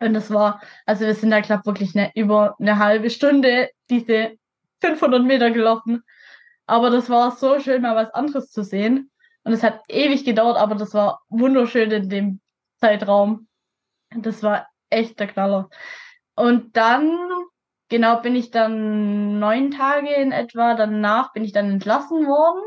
Und 0.00 0.14
das 0.14 0.30
war, 0.30 0.62
also 0.86 1.04
wir 1.04 1.14
sind 1.14 1.30
da, 1.30 1.40
glaube 1.40 1.66
wirklich 1.66 1.94
ne, 1.94 2.10
über 2.14 2.56
eine 2.58 2.78
halbe 2.78 3.10
Stunde 3.10 3.70
diese 3.90 4.38
500 4.80 5.24
Meter 5.24 5.50
gelaufen. 5.50 6.04
Aber 6.66 6.90
das 6.90 7.10
war 7.10 7.32
so 7.32 7.58
schön, 7.60 7.82
mal 7.82 7.96
was 7.96 8.14
anderes 8.14 8.50
zu 8.50 8.62
sehen. 8.62 9.10
Und 9.48 9.54
es 9.54 9.62
hat 9.62 9.80
ewig 9.88 10.26
gedauert, 10.26 10.58
aber 10.58 10.74
das 10.74 10.92
war 10.92 11.22
wunderschön 11.30 11.90
in 11.90 12.10
dem 12.10 12.40
Zeitraum. 12.82 13.48
Das 14.14 14.42
war 14.42 14.68
echt 14.90 15.18
der 15.18 15.26
Knaller. 15.26 15.70
Und 16.34 16.76
dann, 16.76 17.18
genau, 17.88 18.20
bin 18.20 18.36
ich 18.36 18.50
dann 18.50 19.38
neun 19.38 19.70
Tage 19.70 20.12
in 20.12 20.32
etwa, 20.32 20.74
danach 20.74 21.32
bin 21.32 21.44
ich 21.44 21.52
dann 21.52 21.70
entlassen 21.70 22.26
worden. 22.26 22.60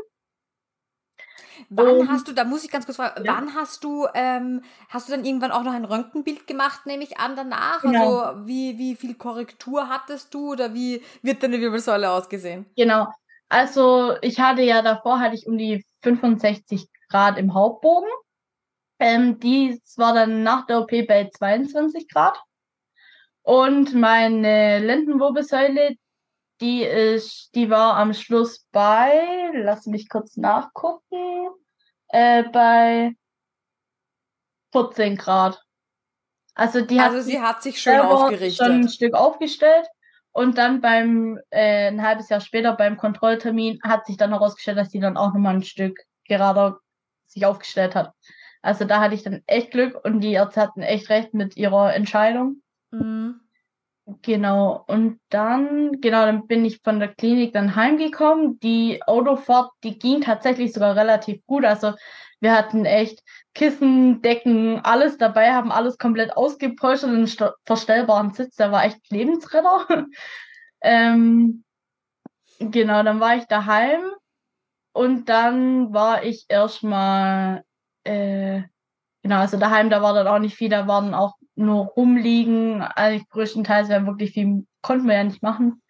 Wann 1.68 2.00
um, 2.00 2.08
hast 2.10 2.26
du, 2.26 2.32
da 2.32 2.42
muss 2.42 2.64
ich 2.64 2.70
ganz 2.72 2.84
kurz 2.84 2.96
fragen, 2.96 3.24
ja. 3.24 3.32
wann 3.32 3.54
hast 3.54 3.84
du, 3.84 4.08
ähm, 4.12 4.64
hast 4.88 5.06
du 5.06 5.12
dann 5.12 5.24
irgendwann 5.24 5.52
auch 5.52 5.62
noch 5.62 5.74
ein 5.74 5.84
Röntgenbild 5.84 6.48
gemacht, 6.48 6.84
nehme 6.84 7.04
ich 7.04 7.20
an, 7.20 7.36
danach? 7.36 7.82
Genau. 7.82 8.18
Also 8.18 8.46
wie, 8.48 8.76
wie 8.76 8.96
viel 8.96 9.14
Korrektur 9.14 9.88
hattest 9.88 10.34
du 10.34 10.50
oder 10.50 10.74
wie 10.74 11.00
wird 11.22 11.44
deine 11.44 11.60
Wirbelsäule 11.60 12.10
ausgesehen? 12.10 12.66
Genau. 12.74 13.06
Also 13.52 14.16
ich 14.22 14.40
hatte 14.40 14.62
ja 14.62 14.80
davor, 14.80 15.20
hatte 15.20 15.34
ich 15.34 15.46
um 15.46 15.58
die 15.58 15.84
65 16.00 16.88
Grad 17.10 17.36
im 17.36 17.52
Hauptbogen. 17.52 18.08
Ähm, 18.98 19.40
dies 19.40 19.98
war 19.98 20.14
dann 20.14 20.42
nach 20.42 20.64
der 20.64 20.80
OP 20.80 20.90
bei 21.06 21.28
22 21.28 22.08
Grad. 22.08 22.40
Und 23.42 23.92
meine 23.92 24.78
Lendenwirbelsäule, 24.78 25.96
die 26.62 26.82
ist, 26.82 27.50
die 27.54 27.68
war 27.68 27.98
am 27.98 28.14
Schluss 28.14 28.64
bei, 28.72 29.50
lass 29.52 29.84
mich 29.84 30.08
kurz 30.08 30.38
nachgucken, 30.38 31.50
äh, 32.08 32.44
bei 32.44 33.12
14 34.72 35.18
Grad. 35.18 35.62
Also 36.54 36.80
die 36.80 36.98
also 36.98 37.18
hat 37.18 37.24
sie 37.24 37.38
hat 37.38 37.62
sich 37.62 37.82
schön 37.82 38.00
aufgerichtet. 38.00 38.66
Schon 38.66 38.80
ein 38.80 38.88
Stück 38.88 39.12
aufgestellt. 39.12 39.86
Und 40.32 40.56
dann 40.58 40.80
beim, 40.80 41.38
äh, 41.50 41.88
ein 41.88 42.02
halbes 42.02 42.28
Jahr 42.30 42.40
später 42.40 42.74
beim 42.74 42.96
Kontrolltermin 42.96 43.80
hat 43.82 44.06
sich 44.06 44.16
dann 44.16 44.30
herausgestellt, 44.30 44.78
dass 44.78 44.90
sie 44.90 45.00
dann 45.00 45.16
auch 45.16 45.34
nochmal 45.34 45.56
ein 45.56 45.62
Stück 45.62 46.00
gerader 46.26 46.78
sich 47.26 47.44
aufgestellt 47.44 47.94
hat. 47.94 48.12
Also 48.62 48.84
da 48.84 49.00
hatte 49.00 49.14
ich 49.14 49.22
dann 49.22 49.42
echt 49.46 49.72
Glück 49.72 50.02
und 50.04 50.20
die 50.20 50.32
Ärzte 50.32 50.60
hatten 50.60 50.82
echt 50.82 51.10
recht 51.10 51.34
mit 51.34 51.56
ihrer 51.56 51.94
Entscheidung. 51.94 52.62
Mhm. 52.90 53.40
Genau, 54.22 54.84
und 54.88 55.20
dann, 55.28 56.00
genau, 56.00 56.26
dann 56.26 56.46
bin 56.48 56.64
ich 56.64 56.80
von 56.82 56.98
der 56.98 57.14
Klinik 57.14 57.52
dann 57.52 57.76
heimgekommen. 57.76 58.58
Die 58.60 59.00
Autofahrt, 59.06 59.70
die 59.84 59.98
ging 59.98 60.22
tatsächlich 60.22 60.72
sogar 60.72 60.96
relativ 60.96 61.44
gut. 61.46 61.64
Also 61.64 61.92
wir 62.42 62.52
hatten 62.52 62.84
echt 62.84 63.22
Kissen, 63.54 64.20
Decken, 64.20 64.80
alles 64.84 65.16
dabei, 65.16 65.52
haben 65.52 65.70
alles 65.70 65.96
komplett 65.96 66.36
ausgepolstert, 66.36 67.10
einen 67.10 67.54
verstellbaren 67.64 68.34
Sitz, 68.34 68.56
der 68.56 68.72
war 68.72 68.84
echt 68.84 68.98
Lebensretter. 69.10 69.86
ähm, 70.82 71.64
genau, 72.58 73.02
dann 73.04 73.20
war 73.20 73.36
ich 73.36 73.44
daheim 73.44 74.02
und 74.92 75.28
dann 75.28 75.92
war 75.94 76.24
ich 76.24 76.46
erstmal, 76.48 77.62
äh, 78.04 78.62
genau, 79.22 79.36
also 79.36 79.56
daheim, 79.56 79.88
da 79.88 80.02
war 80.02 80.12
dann 80.12 80.26
auch 80.26 80.40
nicht 80.40 80.56
viel, 80.56 80.68
da 80.68 80.88
waren 80.88 81.14
auch 81.14 81.36
nur 81.54 81.86
rumliegen. 81.86 82.82
Eigentlich 82.82 83.28
größtenteils, 83.28 83.88
weil 83.88 84.06
wirklich 84.06 84.32
viel 84.32 84.66
konnten 84.80 85.06
wir 85.06 85.14
ja 85.14 85.24
nicht 85.24 85.42
machen. 85.42 85.82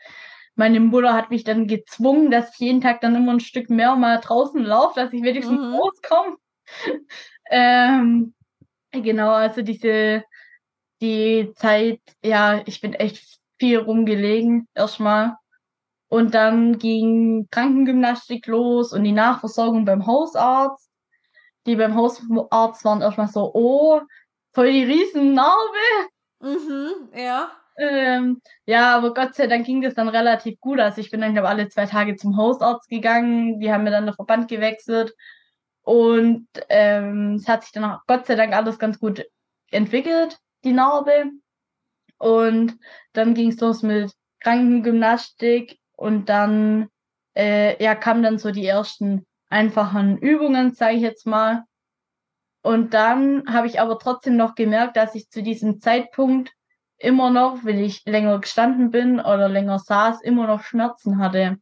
Meine 0.54 0.80
Mutter 0.80 1.14
hat 1.14 1.30
mich 1.30 1.44
dann 1.44 1.66
gezwungen, 1.66 2.30
dass 2.30 2.54
ich 2.54 2.60
jeden 2.60 2.80
Tag 2.80 3.00
dann 3.00 3.14
immer 3.14 3.32
ein 3.32 3.40
Stück 3.40 3.70
mehr 3.70 3.96
mal 3.96 4.20
draußen 4.20 4.62
laufe, 4.62 5.00
dass 5.00 5.12
ich 5.12 5.22
wenigstens 5.22 5.58
mhm. 5.58 5.74
rauskomme. 5.74 6.36
ähm, 7.50 8.34
genau, 8.90 9.30
also 9.30 9.62
diese, 9.62 10.24
die 11.00 11.52
Zeit, 11.56 12.00
ja, 12.22 12.62
ich 12.66 12.80
bin 12.80 12.92
echt 12.92 13.40
viel 13.58 13.78
rumgelegen 13.78 14.68
erstmal. 14.74 15.36
Und 16.08 16.34
dann 16.34 16.78
ging 16.78 17.48
Krankengymnastik 17.50 18.46
los 18.46 18.92
und 18.92 19.04
die 19.04 19.12
Nachversorgung 19.12 19.86
beim 19.86 20.06
Hausarzt. 20.06 20.90
Die 21.64 21.76
beim 21.76 21.94
Hausarzt 21.94 22.84
waren 22.84 23.00
erstmal 23.00 23.28
so, 23.28 23.50
oh, 23.54 24.00
voll 24.52 24.72
die 24.72 24.84
Riesennarbe. 24.84 25.78
Mhm, 26.40 27.08
ja. 27.16 27.50
Ähm, 27.78 28.40
ja, 28.66 28.96
aber 28.96 29.14
Gott 29.14 29.34
sei 29.34 29.46
Dank 29.46 29.66
ging 29.66 29.80
das 29.82 29.94
dann 29.94 30.08
relativ 30.08 30.60
gut. 30.60 30.78
Also 30.80 31.00
ich 31.00 31.10
bin 31.10 31.20
dann, 31.20 31.32
glaube 31.32 31.48
alle 31.48 31.68
zwei 31.68 31.86
Tage 31.86 32.16
zum 32.16 32.36
Hausarzt 32.36 32.88
gegangen. 32.88 33.60
Die 33.60 33.72
haben 33.72 33.84
mir 33.84 33.90
dann 33.90 34.06
den 34.06 34.14
Verband 34.14 34.48
gewechselt. 34.48 35.14
Und 35.82 36.46
ähm, 36.68 37.34
es 37.34 37.48
hat 37.48 37.62
sich 37.62 37.72
dann 37.72 37.84
auch 37.84 38.00
Gott 38.06 38.26
sei 38.26 38.34
Dank 38.36 38.54
alles 38.54 38.78
ganz 38.78 38.98
gut 38.98 39.24
entwickelt, 39.70 40.38
die 40.64 40.72
Narbe. 40.72 41.30
Und 42.18 42.78
dann 43.14 43.34
ging 43.34 43.48
es 43.50 43.60
los 43.60 43.82
mit 43.82 44.12
Krankengymnastik. 44.40 45.78
Und 45.96 46.28
dann 46.28 46.88
äh, 47.36 47.82
ja, 47.82 47.94
kamen 47.94 48.22
dann 48.22 48.38
so 48.38 48.50
die 48.50 48.66
ersten 48.66 49.26
einfachen 49.48 50.18
Übungen, 50.18 50.74
sage 50.74 50.96
ich 50.96 51.02
jetzt 51.02 51.26
mal. 51.26 51.64
Und 52.62 52.94
dann 52.94 53.44
habe 53.52 53.66
ich 53.66 53.80
aber 53.80 53.98
trotzdem 53.98 54.36
noch 54.36 54.54
gemerkt, 54.54 54.96
dass 54.96 55.14
ich 55.14 55.30
zu 55.30 55.42
diesem 55.42 55.80
Zeitpunkt 55.80 56.52
immer 57.02 57.30
noch, 57.30 57.64
wenn 57.64 57.78
ich 57.78 58.04
länger 58.06 58.38
gestanden 58.38 58.90
bin 58.90 59.18
oder 59.20 59.48
länger 59.48 59.78
saß, 59.78 60.22
immer 60.22 60.46
noch 60.46 60.62
Schmerzen 60.62 61.18
hatte. 61.18 61.58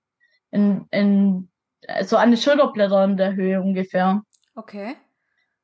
In, 0.51 0.87
in, 0.91 1.51
so 2.03 2.17
an 2.17 2.31
den 2.31 2.37
Schulterblättern 2.37 3.13
in 3.13 3.17
der 3.17 3.35
Höhe 3.35 3.61
ungefähr. 3.61 4.23
Okay. 4.55 4.97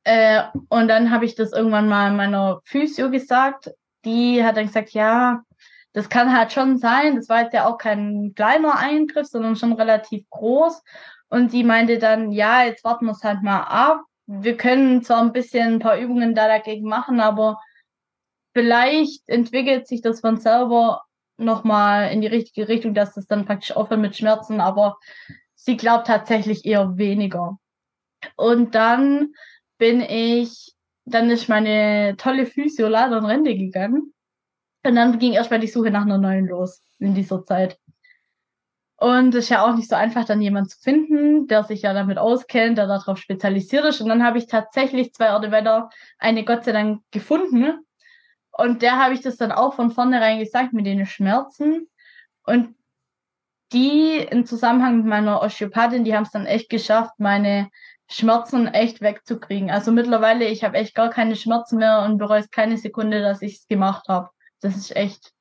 Äh, 0.05 0.45
und 0.69 0.89
dann 0.89 1.11
habe 1.11 1.25
ich 1.25 1.35
das 1.35 1.53
irgendwann 1.53 1.89
mal 1.89 2.13
meiner 2.13 2.61
Physio 2.65 3.11
gesagt. 3.11 3.71
Die 4.05 4.43
hat 4.43 4.57
dann 4.57 4.67
gesagt, 4.67 4.91
ja, 4.91 5.43
das 5.93 6.09
kann 6.09 6.37
halt 6.37 6.53
schon 6.53 6.79
sein. 6.79 7.17
Das 7.17 7.29
war 7.29 7.43
jetzt 7.43 7.55
ja 7.55 7.67
auch 7.67 7.79
kein 7.79 8.33
kleiner 8.35 8.79
Eingriff, 8.79 9.27
sondern 9.27 9.57
schon 9.57 9.73
relativ 9.73 10.29
groß. 10.31 10.83
Und 11.29 11.51
sie 11.51 11.65
meinte 11.65 11.99
dann, 11.99 12.31
ja, 12.31 12.63
jetzt 12.63 12.85
warten 12.85 13.07
wir 13.07 13.13
es 13.13 13.25
halt 13.25 13.43
mal 13.43 13.63
ab. 13.63 14.03
Wir 14.27 14.57
können 14.57 15.03
zwar 15.03 15.21
ein 15.23 15.33
bisschen 15.33 15.75
ein 15.75 15.79
paar 15.81 15.99
Übungen 15.99 16.35
da 16.35 16.49
dagegen 16.49 16.89
machen, 16.89 17.21
aber 17.21 17.59
vielleicht 18.57 19.29
entwickelt 19.29 19.87
sich 19.87 20.01
das 20.01 20.21
von 20.21 20.39
selber 20.39 21.03
nochmal 21.37 22.11
in 22.11 22.23
die 22.23 22.27
richtige 22.27 22.69
Richtung, 22.69 22.95
dass 22.95 23.13
das 23.13 23.27
dann 23.27 23.45
praktisch 23.45 23.77
aufhört 23.77 24.01
mit 24.01 24.17
Schmerzen, 24.17 24.63
aber 24.63 24.97
sie 25.55 25.77
glaubt 25.77 26.07
tatsächlich 26.07 26.65
eher 26.65 26.97
weniger. 26.97 27.59
Und 28.35 28.75
dann 28.75 29.35
bin 29.77 30.01
ich, 30.01 30.73
dann 31.05 31.29
ist 31.29 31.51
meine 31.51 32.15
tolle 32.17 32.47
Physio 32.47 32.89
leider 32.89 33.19
in 33.19 33.27
Rente 33.27 33.55
gegangen. 33.55 34.15
Und 34.87 34.97
dann 34.97 35.19
ging 35.19 35.35
erstmal 35.35 35.61
die 35.61 35.67
Suche 35.67 35.91
nach 35.91 36.07
einer 36.07 36.17
neuen 36.17 36.47
los 36.47 36.81
in 36.99 37.15
dieser 37.15 37.45
Zeit. 37.45 37.79
Und 38.97 39.35
es 39.35 39.45
ist 39.45 39.51
ja 39.51 39.67
auch 39.67 39.77
nicht 39.77 39.91
so 39.91 39.97
einfach, 39.97 40.25
dann 40.25 40.41
jemanden 40.41 40.71
zu 40.71 40.79
finden, 40.81 41.47
der 41.47 41.63
sich 41.65 41.83
ja 41.83 41.93
damit 41.93 42.17
auskennt, 42.17 42.79
der 42.79 42.87
darauf 42.87 43.19
spezialisiert 43.19 43.85
ist. 43.85 44.01
Und 44.01 44.09
dann 44.09 44.25
habe 44.25 44.39
ich 44.39 44.47
tatsächlich 44.47 45.13
zwei 45.13 45.35
Orte 45.35 45.91
eine 46.17 46.45
Gott 46.47 46.65
sei 46.65 46.73
Dank 46.73 47.03
gefunden. 47.11 47.86
Und 48.57 48.83
der 48.83 48.99
habe 48.99 49.15
ich 49.15 49.21
das 49.21 49.37
dann 49.37 49.53
auch 49.53 49.75
von 49.75 49.91
vornherein 49.91 50.39
gesagt 50.39 50.73
mit 50.73 50.87
den 50.87 51.05
Schmerzen. 51.05 51.89
Und 52.43 52.75
die 53.73 54.19
im 54.19 54.47
Zusammenhang 54.47 54.99
mit 54.99 55.07
meiner 55.07 55.43
Osteopathin, 55.43 56.05
die 56.05 56.15
haben 56.15 56.23
es 56.23 56.31
dann 56.31 56.47
echt 56.47 56.71
geschafft, 56.71 57.13
meine 57.19 57.69
Schmerzen 58.09 58.69
echt 58.69 59.01
wegzukriegen. 59.01 59.71
Also 59.71 59.91
mittlerweile, 59.93 60.47
ich 60.47 60.65
habe 60.65 60.79
echt 60.79 60.95
gar 60.95 61.11
keine 61.11 61.37
Schmerzen 61.37 61.79
mehr 61.79 62.03
und 62.03 62.19
bereue 62.19 62.41
es 62.41 62.51
keine 62.51 62.79
Sekunde, 62.79 63.21
dass 63.21 63.43
ich 63.43 63.57
es 63.57 63.67
gemacht 63.67 64.09
habe. 64.09 64.31
Das 64.61 64.77
ist 64.77 64.95
echt 64.95 65.33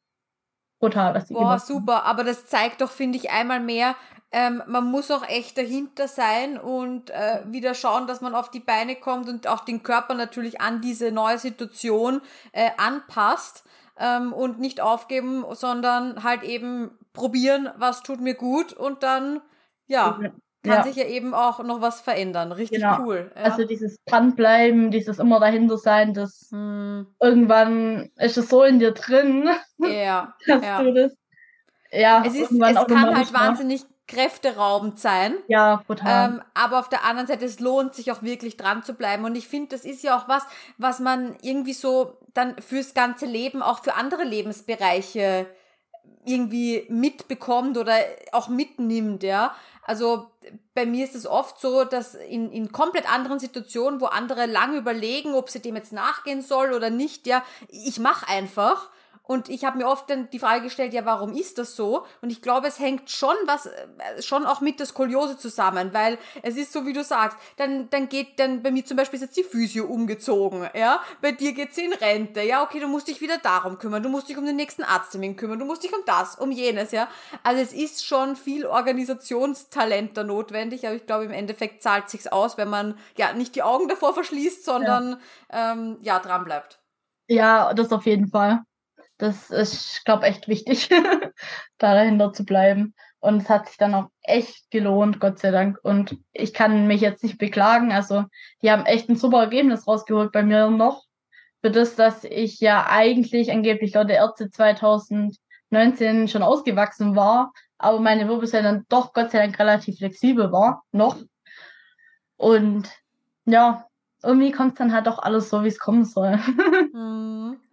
brutal, 0.80 1.14
was 1.14 1.28
die 1.28 1.36
Boah, 1.36 1.60
super. 1.60 2.04
Aber 2.06 2.24
das 2.24 2.48
zeigt 2.48 2.82
doch, 2.82 2.92
finde 2.92 3.18
ich, 3.18 3.30
einmal 3.30 3.60
mehr, 3.60 3.96
ähm, 4.36 4.62
man 4.68 4.92
muss 4.92 5.12
auch 5.12 5.26
echt 5.30 5.58
dahinter 5.58 6.10
sein 6.10 6.58
und 6.58 7.10
äh, 7.10 7.40
wieder 7.46 7.74
schauen, 7.74 8.06
dass 8.06 8.20
man 8.20 8.36
auf 8.36 8.52
die 8.52 8.60
Beine 8.60 8.98
kommt 8.98 9.30
und 9.30 9.48
auch 9.48 9.64
den 9.64 9.82
Körper 9.82 10.14
natürlich 10.14 10.60
an 10.60 10.82
diese 10.82 11.14
neue 11.14 11.38
Situation 11.38 12.20
äh, 12.52 12.72
anpasst 12.76 13.64
ähm, 13.98 14.34
und 14.34 14.60
nicht 14.60 14.82
aufgeben, 14.82 15.46
sondern 15.52 16.22
halt 16.26 16.44
eben 16.44 16.92
probieren, 17.14 17.70
was 17.78 18.04
tut 18.04 18.20
mir 18.20 18.34
gut 18.34 18.74
und 18.74 19.04
dann, 19.04 19.40
ja, 19.88 20.20
kann 20.64 20.80
ja. 20.80 20.84
sich 20.84 20.98
ja 20.98 21.06
eben 21.06 21.34
auch 21.34 21.64
noch 21.64 21.80
was 21.80 22.02
verändern. 22.02 22.52
Richtig 22.52 22.82
genau. 22.82 23.04
cool. 23.04 23.32
Ja. 23.38 23.42
Also 23.42 23.64
dieses 23.64 23.96
Dranbleiben, 24.06 24.92
dieses 24.92 25.18
immer 25.18 25.40
dahinter 25.40 25.78
sein, 25.78 26.14
das 26.14 26.50
hm. 26.52 27.08
irgendwann 27.22 28.10
ist 28.18 28.38
es 28.38 28.50
so 28.50 28.64
in 28.64 28.80
dir 28.80 28.92
drin, 28.92 29.48
ja. 29.78 30.36
dass 30.46 30.62
ja. 30.62 30.84
du 30.84 30.94
das. 30.94 31.16
Ja, 31.90 32.22
es, 32.26 32.36
ist, 32.36 32.52
es 32.52 32.88
kann 32.88 33.16
halt 33.16 33.32
wahnsinnig 33.32 33.86
kräfteraubend 34.08 35.00
sein. 35.00 35.36
Ja, 35.48 35.84
total. 35.88 36.30
Ähm, 36.30 36.42
aber 36.54 36.80
auf 36.80 36.90
der 36.90 37.04
anderen 37.06 37.28
Seite, 37.28 37.46
es 37.46 37.60
lohnt 37.60 37.96
sich 37.96 38.12
auch 38.12 38.22
wirklich 38.22 38.58
dran 38.58 38.84
zu 38.84 38.94
bleiben. 38.94 39.26
Und 39.26 39.36
ich 39.36 39.48
finde, 39.48 39.76
das 39.76 39.86
ist 39.86 40.04
ja 40.04 40.18
auch 40.18 40.28
was, 40.28 40.44
was 40.78 41.00
man 41.00 41.36
irgendwie 41.42 41.74
so 41.74 42.18
dann 42.34 42.62
fürs 42.62 42.94
ganze 42.94 43.26
Leben, 43.26 43.62
auch 43.62 43.84
für 43.84 43.96
andere 43.96 44.24
Lebensbereiche 44.24 45.48
irgendwie 46.26 46.86
mitbekommt 46.90 47.78
oder 47.78 47.98
auch 48.32 48.48
mitnimmt, 48.48 49.24
ja. 49.24 49.56
Also 49.84 50.32
bei 50.74 50.88
mir 50.88 51.06
ist 51.06 51.14
es 51.14 51.28
oft 51.28 51.60
so, 51.60 51.84
dass 51.84 52.16
in, 52.16 52.52
in 52.52 52.72
komplett 52.72 53.12
anderen 53.12 53.38
Situationen, 53.38 54.02
wo 54.02 54.06
andere 54.06 54.48
lange 54.48 54.78
überlegen, 54.78 55.36
ob 55.36 55.50
sie 55.50 55.62
dem 55.62 55.76
jetzt 55.76 55.94
nachgehen 55.94 56.42
soll 56.42 56.74
oder 56.74 56.90
nicht, 56.90 57.28
ja, 57.28 57.44
ich 57.70 58.00
mache 58.00 58.28
einfach 58.28 58.90
und 59.28 59.50
ich 59.50 59.66
habe 59.66 59.78
mir 59.78 59.88
oft 59.88 60.10
dann 60.10 60.30
die 60.30 60.40
Frage 60.40 60.62
gestellt, 60.62 60.94
ja, 60.94 61.06
warum 61.06 61.34
ist 61.34 61.58
das 61.58 61.76
so? 61.76 62.06
Und 62.22 62.30
ich 62.30 62.42
glaube, 62.42 62.68
es 62.68 62.80
hängt 62.80 63.10
schon 63.10 63.36
was, 63.46 63.66
äh, 63.66 64.22
schon 64.22 64.46
auch 64.46 64.62
mit 64.62 64.80
der 64.80 64.86
Skoliose 64.86 65.38
zusammen, 65.38 65.94
weil 65.94 66.18
es 66.44 66.58
ist 66.58 66.72
so, 66.72 66.86
wie 66.86 66.94
du 66.94 67.04
sagst, 67.04 67.38
dann, 67.58 67.90
dann 67.90 68.08
geht 68.08 68.40
dann 68.40 68.62
bei 68.62 68.72
mir 68.72 68.86
zum 68.86 68.98
Beispiel 68.98 69.18
ist 69.18 69.24
jetzt 69.24 69.38
die 69.38 69.44
Physio 69.44 69.86
umgezogen, 69.86 70.70
ja, 70.76 71.02
bei 71.22 71.32
dir 71.32 71.54
geht 71.54 71.74
sie 71.74 71.86
in 71.86 71.94
Rente, 71.94 72.42
ja, 72.42 72.64
okay, 72.64 72.80
du 72.80 72.88
musst 72.88 73.08
dich 73.08 73.20
wieder 73.20 73.38
darum 73.40 73.80
kümmern, 73.80 74.04
du 74.04 74.10
musst 74.10 74.30
dich 74.30 74.38
um 74.38 74.46
den 74.46 74.56
nächsten 74.56 74.84
Arzttermin 74.84 75.36
kümmern, 75.36 75.58
du 75.58 75.66
musst 75.66 75.84
dich 75.84 75.94
um 75.94 76.02
das, 76.06 76.36
um 76.36 76.52
jenes, 76.52 76.92
ja. 76.92 77.08
Also 77.42 77.62
es 77.62 77.74
ist 77.74 78.06
schon 78.06 78.36
viel 78.36 78.66
Organisationstalent 78.66 80.18
da 80.18 80.24
notwendig, 80.24 80.86
aber 80.86 80.96
ich 80.96 81.06
glaube, 81.06 81.26
im 81.26 81.32
Endeffekt 81.32 81.82
zahlt 81.82 82.10
sich's 82.10 82.28
aus, 82.28 82.58
wenn 82.58 82.70
man 82.70 82.98
ja 83.18 83.34
nicht 83.34 83.56
die 83.56 83.64
Augen 83.64 83.88
davor 83.88 84.14
verschließt, 84.14 84.64
sondern 84.64 85.20
ja, 85.52 85.72
ähm, 85.74 85.98
ja 86.02 86.20
dran 86.20 86.44
bleibt. 86.44 86.80
Ja, 87.28 87.74
das 87.74 87.92
auf 87.92 88.06
jeden 88.06 88.28
Fall 88.28 88.64
das 89.18 89.50
ist, 89.50 90.04
glaube 90.06 90.26
echt 90.26 90.48
wichtig, 90.48 90.90
da 91.78 91.94
dahinter 91.94 92.34
zu 92.34 92.46
bleiben. 92.46 92.94
Und 93.20 93.42
es 93.42 93.50
hat 93.50 93.68
sich 93.68 93.78
dann 93.78 93.96
auch 93.96 94.10
echt 94.22 94.70
gelohnt, 94.70 95.20
Gott 95.20 95.40
sei 95.40 95.52
Dank. 95.52 95.80
Und 95.82 96.18
ich 96.32 96.54
kann 96.54 96.86
mich 96.86 97.02
jetzt 97.02 97.24
nicht 97.24 97.40
beklagen. 97.40 97.92
Also, 97.92 98.26
die 98.62 98.70
haben 98.70 98.86
echt 98.86 99.10
ein 99.10 99.16
super 99.16 99.40
Ergebnis 99.40 99.88
rausgeholt 99.88 100.32
bei 100.32 100.44
mir 100.44 100.70
noch. 100.70 101.06
Für 101.62 101.72
das, 101.72 101.96
dass 101.96 102.24
ich 102.24 102.60
ja 102.60 102.86
eigentlich 102.88 103.52
angeblich 103.52 103.96
laut 103.96 104.10
der 104.10 104.18
Ärzte 104.18 104.52
2019 104.52 106.28
schon 106.28 106.44
ausgewachsen 106.44 107.16
war, 107.16 107.52
aber 107.80 108.00
meine 108.00 108.28
Wirbelsäule 108.28 108.64
dann 108.64 108.86
doch 108.90 109.14
Gott 109.14 109.32
sei 109.32 109.40
Dank 109.40 109.58
relativ 109.58 109.98
flexibel 109.98 110.52
war, 110.52 110.84
noch. 110.92 111.18
Und 112.38 112.90
ja, 113.46 113.88
irgendwie 114.22 114.52
kommt 114.52 114.74
es 114.74 114.78
dann 114.78 114.94
halt 114.94 115.08
doch 115.08 115.20
alles 115.20 115.50
so, 115.50 115.64
wie 115.64 115.70
es 115.70 115.80
kommen 115.80 116.06
soll. 116.06 116.34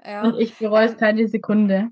Ja. 0.04 0.22
Und 0.22 0.38
ich 0.38 0.56
bereue 0.58 0.86
es 0.86 0.96
keine 0.96 1.28
Sekunde. 1.28 1.90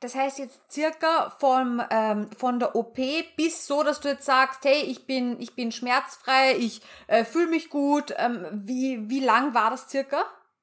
Das 0.00 0.14
heißt 0.14 0.38
jetzt 0.38 0.60
circa 0.70 1.30
vom, 1.38 1.82
ähm, 1.90 2.28
von 2.36 2.58
der 2.58 2.76
OP 2.76 2.98
bis 3.36 3.66
so, 3.66 3.82
dass 3.82 4.00
du 4.00 4.08
jetzt 4.08 4.26
sagst, 4.26 4.64
hey, 4.64 4.82
ich 4.82 5.06
bin, 5.06 5.40
ich 5.40 5.54
bin 5.54 5.72
schmerzfrei, 5.72 6.54
ich 6.58 6.82
äh, 7.06 7.24
fühle 7.24 7.48
mich 7.48 7.70
gut. 7.70 8.14
Ähm, 8.18 8.46
wie, 8.52 9.08
wie 9.08 9.20
lang 9.20 9.54
war 9.54 9.70
das 9.70 9.88
circa? 9.88 10.18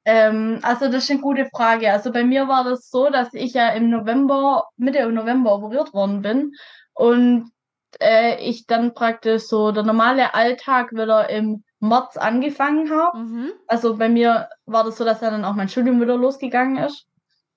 Ähm, 0.05 0.59
also 0.61 0.85
das 0.85 1.05
ist 1.05 1.11
eine 1.11 1.21
gute 1.21 1.47
Frage. 1.47 1.91
Also 1.91 2.11
bei 2.11 2.23
mir 2.23 2.47
war 2.47 2.63
das 2.63 2.89
so, 2.89 3.09
dass 3.09 3.33
ich 3.33 3.53
ja 3.53 3.69
im 3.69 3.89
November, 3.89 4.69
Mitte 4.77 5.09
November 5.11 5.55
operiert 5.55 5.93
worden 5.93 6.21
bin 6.21 6.51
und 6.93 7.51
äh, 7.99 8.37
ich 8.43 8.67
dann 8.67 8.93
praktisch 8.93 9.43
so 9.43 9.71
der 9.71 9.83
normale 9.83 10.33
Alltag 10.35 10.91
wieder 10.91 11.29
im 11.29 11.63
März 11.83 12.17
angefangen 12.17 12.89
habe. 12.91 13.17
Mhm. 13.17 13.51
Also 13.67 13.97
bei 13.97 14.09
mir 14.09 14.49
war 14.65 14.83
das 14.83 14.97
so, 14.97 15.05
dass 15.05 15.19
dann 15.19 15.45
auch 15.45 15.53
mein 15.53 15.69
Studium 15.69 16.01
wieder 16.01 16.17
losgegangen 16.17 16.77
ist 16.77 17.07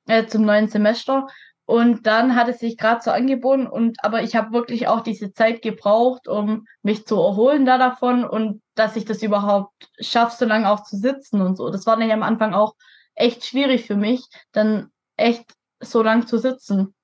äh, 0.08 0.26
zum 0.26 0.42
neuen 0.42 0.68
Semester. 0.68 1.28
Und 1.64 2.06
dann 2.06 2.36
hat 2.36 2.48
es 2.48 2.60
sich 2.60 2.76
gerade 2.76 3.02
so 3.02 3.10
angeboten 3.10 3.66
und 3.66 3.96
aber 4.04 4.22
ich 4.22 4.36
habe 4.36 4.52
wirklich 4.52 4.86
auch 4.86 5.00
diese 5.00 5.32
Zeit 5.32 5.62
gebraucht, 5.62 6.28
um 6.28 6.64
mich 6.82 7.06
zu 7.06 7.16
erholen 7.16 7.66
da 7.66 7.76
davon 7.76 8.24
und 8.24 8.62
dass 8.76 8.94
ich 8.94 9.04
das 9.04 9.20
überhaupt 9.22 9.88
schaffe, 9.98 10.36
so 10.38 10.44
lange 10.44 10.70
auch 10.70 10.84
zu 10.84 10.96
sitzen 10.96 11.40
und 11.40 11.56
so. 11.56 11.70
Das 11.70 11.84
war 11.84 11.96
nämlich 11.96 12.14
am 12.14 12.22
Anfang 12.22 12.54
auch 12.54 12.74
echt 13.16 13.44
schwierig 13.44 13.84
für 13.84 13.96
mich, 13.96 14.24
dann 14.52 14.90
echt 15.16 15.44
so 15.80 16.02
lang 16.02 16.28
zu 16.28 16.38
sitzen. 16.38 16.94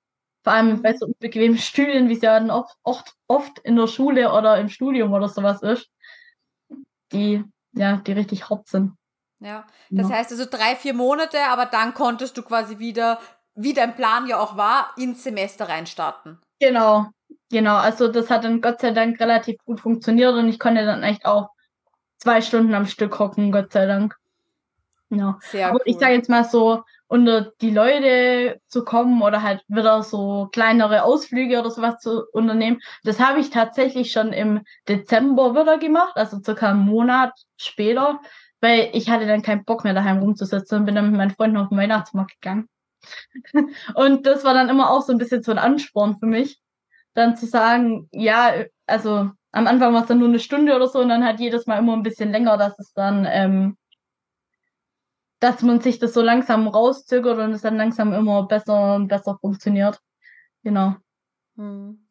Vor 0.45 0.53
allem 0.53 0.81
bei 0.81 0.93
so 0.95 1.07
unbequemen 1.07 1.59
Stühlen, 1.59 2.09
wie 2.09 2.15
es 2.15 2.23
ja 2.23 2.39
dann 2.39 2.53
oft, 2.53 2.77
oft, 2.85 3.15
oft 3.27 3.59
in 3.61 3.75
der 3.75 3.89
Schule 3.89 4.33
oder 4.33 4.59
im 4.59 4.69
Studium 4.69 5.13
oder 5.13 5.29
sowas 5.29 5.63
ist 5.63 5.91
die, 7.13 7.45
ja, 7.73 7.97
die 7.99 8.13
richtig 8.13 8.49
hot 8.51 8.69
sind. 8.69 8.93
Ja, 9.41 9.67
das 9.91 10.09
ja. 10.09 10.17
heißt 10.17 10.31
also 10.31 10.45
drei, 10.49 10.77
vier 10.77 10.95
Monate, 10.95 11.39
aber 11.49 11.67
dann 11.67 11.95
konntest 11.95 12.37
du 12.37 12.43
quasi 12.43 12.79
wieder, 12.79 13.19
wie 13.55 13.75
dein 13.75 13.97
Plan 13.97 14.27
ja 14.27 14.39
auch 14.39 14.57
war, 14.57 14.93
ins 14.97 15.25
Semester 15.25 15.69
reinstarten. 15.69 16.39
Genau, 16.61 17.07
genau. 17.51 17.77
Also 17.77 18.09
das 18.09 18.31
hat 18.31 18.45
dann 18.45 18.61
Gott 18.61 18.81
sei 18.81 18.93
Dank 18.93 19.19
relativ 19.21 19.57
gut 19.65 19.81
funktioniert 19.81 20.35
und 20.35 20.49
ich 20.49 20.61
konnte 20.61 20.85
dann 20.85 21.03
echt 21.03 21.27
auch 21.27 21.51
zwei 22.19 22.41
Stunden 22.41 22.73
am 22.75 22.87
Stück 22.87 23.19
hocken, 23.19 23.51
Gott 23.51 23.73
sei 23.73 23.87
Dank. 23.87 24.17
Ja. 25.11 25.39
Sehr 25.43 25.69
Aber 25.69 25.77
cool. 25.77 25.83
ich 25.87 25.99
sage 25.99 26.15
jetzt 26.15 26.31
mal 26.31 26.45
so, 26.45 26.85
unter 27.13 27.53
die 27.61 27.71
Leute 27.71 28.59
zu 28.69 28.87
kommen 28.87 29.21
oder 29.21 29.43
halt 29.43 29.63
wieder 29.69 30.03
so 30.03 30.49
kleinere 30.51 31.03
Ausflüge 31.03 31.61
oder 31.61 31.71
sowas 31.71 31.99
zu 31.99 32.25
unternehmen. 32.33 32.81
Das 33.05 33.21
habe 33.21 33.39
ich 33.39 33.51
tatsächlich 33.51 34.13
schon 34.13 34.33
im 34.33 34.63
Dezember 34.89 35.53
wieder 35.55 35.77
gemacht, 35.77 36.17
also 36.17 36.41
circa 36.43 36.71
einen 36.71 36.87
Monat 36.87 37.35
später, 37.59 38.19
weil 38.63 38.89
ich 38.95 39.11
hatte 39.11 39.27
dann 39.27 39.43
keinen 39.43 39.67
Bock 39.67 39.85
mehr 39.85 39.93
daheim 39.93 40.21
rumzusitzen 40.21 40.79
und 40.79 40.87
bin 40.87 40.95
dann 40.95 41.11
mit 41.11 41.19
meinen 41.19 41.35
Freunden 41.35 41.59
auf 41.59 41.69
den 41.69 41.77
Weihnachtsmarkt 41.77 42.41
gegangen. 42.41 42.71
und 43.95 44.25
das 44.25 44.43
war 44.43 44.55
dann 44.55 44.71
immer 44.71 44.89
auch 44.89 45.03
so 45.03 45.13
ein 45.13 45.19
bisschen 45.19 45.43
so 45.43 45.53
ein 45.53 45.59
Ansporn 45.59 46.17
für 46.19 46.25
mich, 46.25 46.63
dann 47.13 47.37
zu 47.37 47.45
sagen, 47.45 48.09
ja, 48.11 48.55
also 48.87 49.29
am 49.51 49.67
Anfang 49.67 49.93
war 49.93 50.01
es 50.01 50.09
dann 50.09 50.19
nur 50.19 50.29
eine 50.29 50.39
Stunde 50.39 50.75
oder 50.75 50.89
so 50.89 51.01
und 51.01 51.11
dann 51.11 51.27
halt 51.27 51.41
jedes 51.41 51.67
Mal 51.67 51.79
immer 51.79 51.93
ein 51.93 52.03
bisschen 52.03 52.33
länger, 52.33 52.57
dass 52.57 52.79
es 52.79 52.95
dann, 52.95 53.27
ähm, 53.31 53.77
dass 55.43 55.61
man 55.63 55.81
sich 55.81 55.99
das 55.99 56.15
so 56.15 56.23
langsam 56.23 56.69
rauszögert 56.69 57.39
und 57.39 57.53
es 57.53 57.63
dann 57.63 57.77
langsam 57.77 58.13
immer 58.13 58.45
besser 58.45 58.95
und 58.95 59.09
besser 59.09 59.37
funktioniert. 59.41 59.99
Genau. 60.63 60.95
Hm. 61.57 62.07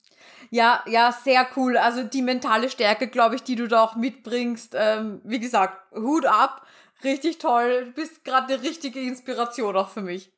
Ja, 0.50 0.84
ja, 0.86 1.14
sehr 1.14 1.48
cool. 1.56 1.78
Also 1.78 2.04
die 2.04 2.22
mentale 2.22 2.70
Stärke, 2.70 3.08
glaube 3.08 3.36
ich, 3.36 3.44
die 3.44 3.56
du 3.56 3.70
da 3.70 3.84
auch 3.84 3.96
mitbringst. 3.96 4.76
Ähm, 4.78 5.22
wie 5.24 5.40
gesagt, 5.40 5.78
Hut 5.96 6.26
ab, 6.26 6.68
richtig 7.06 7.38
toll. 7.38 7.86
Du 7.86 7.92
bist 7.94 8.26
gerade 8.26 8.54
eine 8.54 8.64
richtige 8.64 9.00
Inspiration 9.00 9.78
auch 9.78 9.90
für 9.90 10.02
mich. 10.02 10.34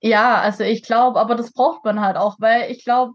Ja, 0.00 0.40
also 0.40 0.64
ich 0.64 0.82
glaube, 0.82 1.20
aber 1.20 1.34
das 1.34 1.52
braucht 1.52 1.84
man 1.84 2.00
halt 2.00 2.16
auch, 2.16 2.36
weil 2.38 2.70
ich 2.70 2.82
glaube, 2.82 3.12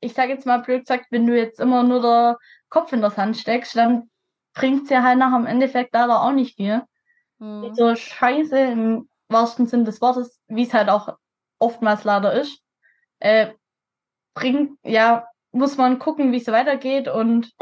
ich 0.00 0.14
sage 0.14 0.32
jetzt 0.32 0.46
mal 0.46 0.58
blöd 0.58 0.80
gesagt, 0.80 1.06
wenn 1.10 1.26
du 1.28 1.36
jetzt 1.36 1.60
immer 1.60 1.84
nur 1.84 2.02
der 2.02 2.38
Kopf 2.70 2.92
in 2.92 3.02
das 3.02 3.16
Hand 3.16 3.36
steckst, 3.36 3.76
dann 3.76 4.10
bringt 4.52 4.84
es 4.84 4.90
ja 4.90 5.04
halt 5.04 5.18
nach 5.18 5.36
im 5.36 5.46
Endeffekt 5.46 5.94
leider 5.94 6.22
auch 6.22 6.32
nicht 6.32 6.56
viel. 6.56 6.82
Mhm. 7.38 7.74
So 7.74 7.94
scheiße 7.94 8.58
im 8.58 9.08
wahrsten 9.28 9.66
Sinn 9.66 9.84
des 9.84 10.00
Wortes, 10.00 10.40
wie 10.48 10.62
es 10.62 10.74
halt 10.74 10.88
auch 10.88 11.16
oftmals 11.58 12.04
leider 12.04 12.32
ist, 12.32 12.60
äh, 13.20 13.52
bringt, 14.34 14.78
ja, 14.82 15.26
muss 15.52 15.76
man 15.76 15.98
gucken, 15.98 16.32
wie 16.32 16.38
es 16.38 16.48
weitergeht 16.48 17.08
und 17.08 17.52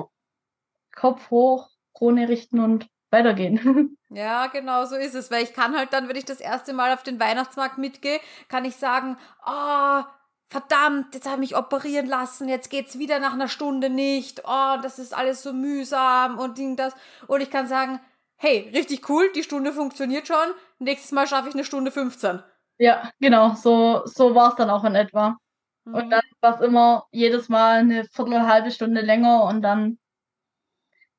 Kopf 0.94 1.30
hoch, 1.30 1.70
Krone 1.94 2.28
richten 2.28 2.60
und 2.60 2.88
weitergehen. 3.10 3.96
Ja, 4.14 4.48
genau 4.48 4.84
so 4.84 4.94
ist 4.94 5.14
es, 5.14 5.30
weil 5.30 5.42
ich 5.42 5.54
kann 5.54 5.74
halt 5.74 5.94
dann, 5.94 6.06
wenn 6.06 6.16
ich 6.16 6.26
das 6.26 6.38
erste 6.38 6.74
Mal 6.74 6.92
auf 6.92 7.02
den 7.02 7.18
Weihnachtsmarkt 7.18 7.78
mitgehe, 7.78 8.20
kann 8.48 8.66
ich 8.66 8.76
sagen, 8.76 9.16
oh, 9.46 10.02
verdammt, 10.50 11.14
jetzt 11.14 11.24
habe 11.24 11.42
ich 11.42 11.52
mich 11.52 11.56
operieren 11.56 12.04
lassen, 12.04 12.46
jetzt 12.46 12.68
geht's 12.68 12.98
wieder 12.98 13.20
nach 13.20 13.32
einer 13.32 13.48
Stunde 13.48 13.88
nicht, 13.88 14.42
oh, 14.44 14.76
das 14.82 14.98
ist 14.98 15.16
alles 15.16 15.42
so 15.42 15.54
mühsam 15.54 16.38
und 16.38 16.58
Ding 16.58 16.76
das. 16.76 16.94
Und 17.26 17.40
ich 17.40 17.50
kann 17.50 17.66
sagen, 17.66 18.00
hey, 18.42 18.68
richtig 18.74 19.08
cool, 19.08 19.30
die 19.34 19.44
Stunde 19.44 19.72
funktioniert 19.72 20.26
schon, 20.26 20.52
nächstes 20.80 21.12
Mal 21.12 21.28
schaffe 21.28 21.48
ich 21.48 21.54
eine 21.54 21.64
Stunde 21.64 21.92
15. 21.92 22.42
Ja, 22.78 23.10
genau, 23.20 23.54
so, 23.54 24.02
so 24.04 24.34
war 24.34 24.50
es 24.50 24.56
dann 24.56 24.68
auch 24.68 24.82
in 24.82 24.96
etwa. 24.96 25.36
Mhm. 25.84 25.94
Und 25.94 26.10
dann 26.10 26.22
war 26.40 26.56
es 26.56 26.60
immer 26.60 27.06
jedes 27.12 27.48
Mal 27.48 27.78
eine 27.78 28.04
Viertel, 28.06 28.46
halbe 28.48 28.72
Stunde 28.72 29.00
länger 29.00 29.44
und 29.44 29.62
dann 29.62 29.98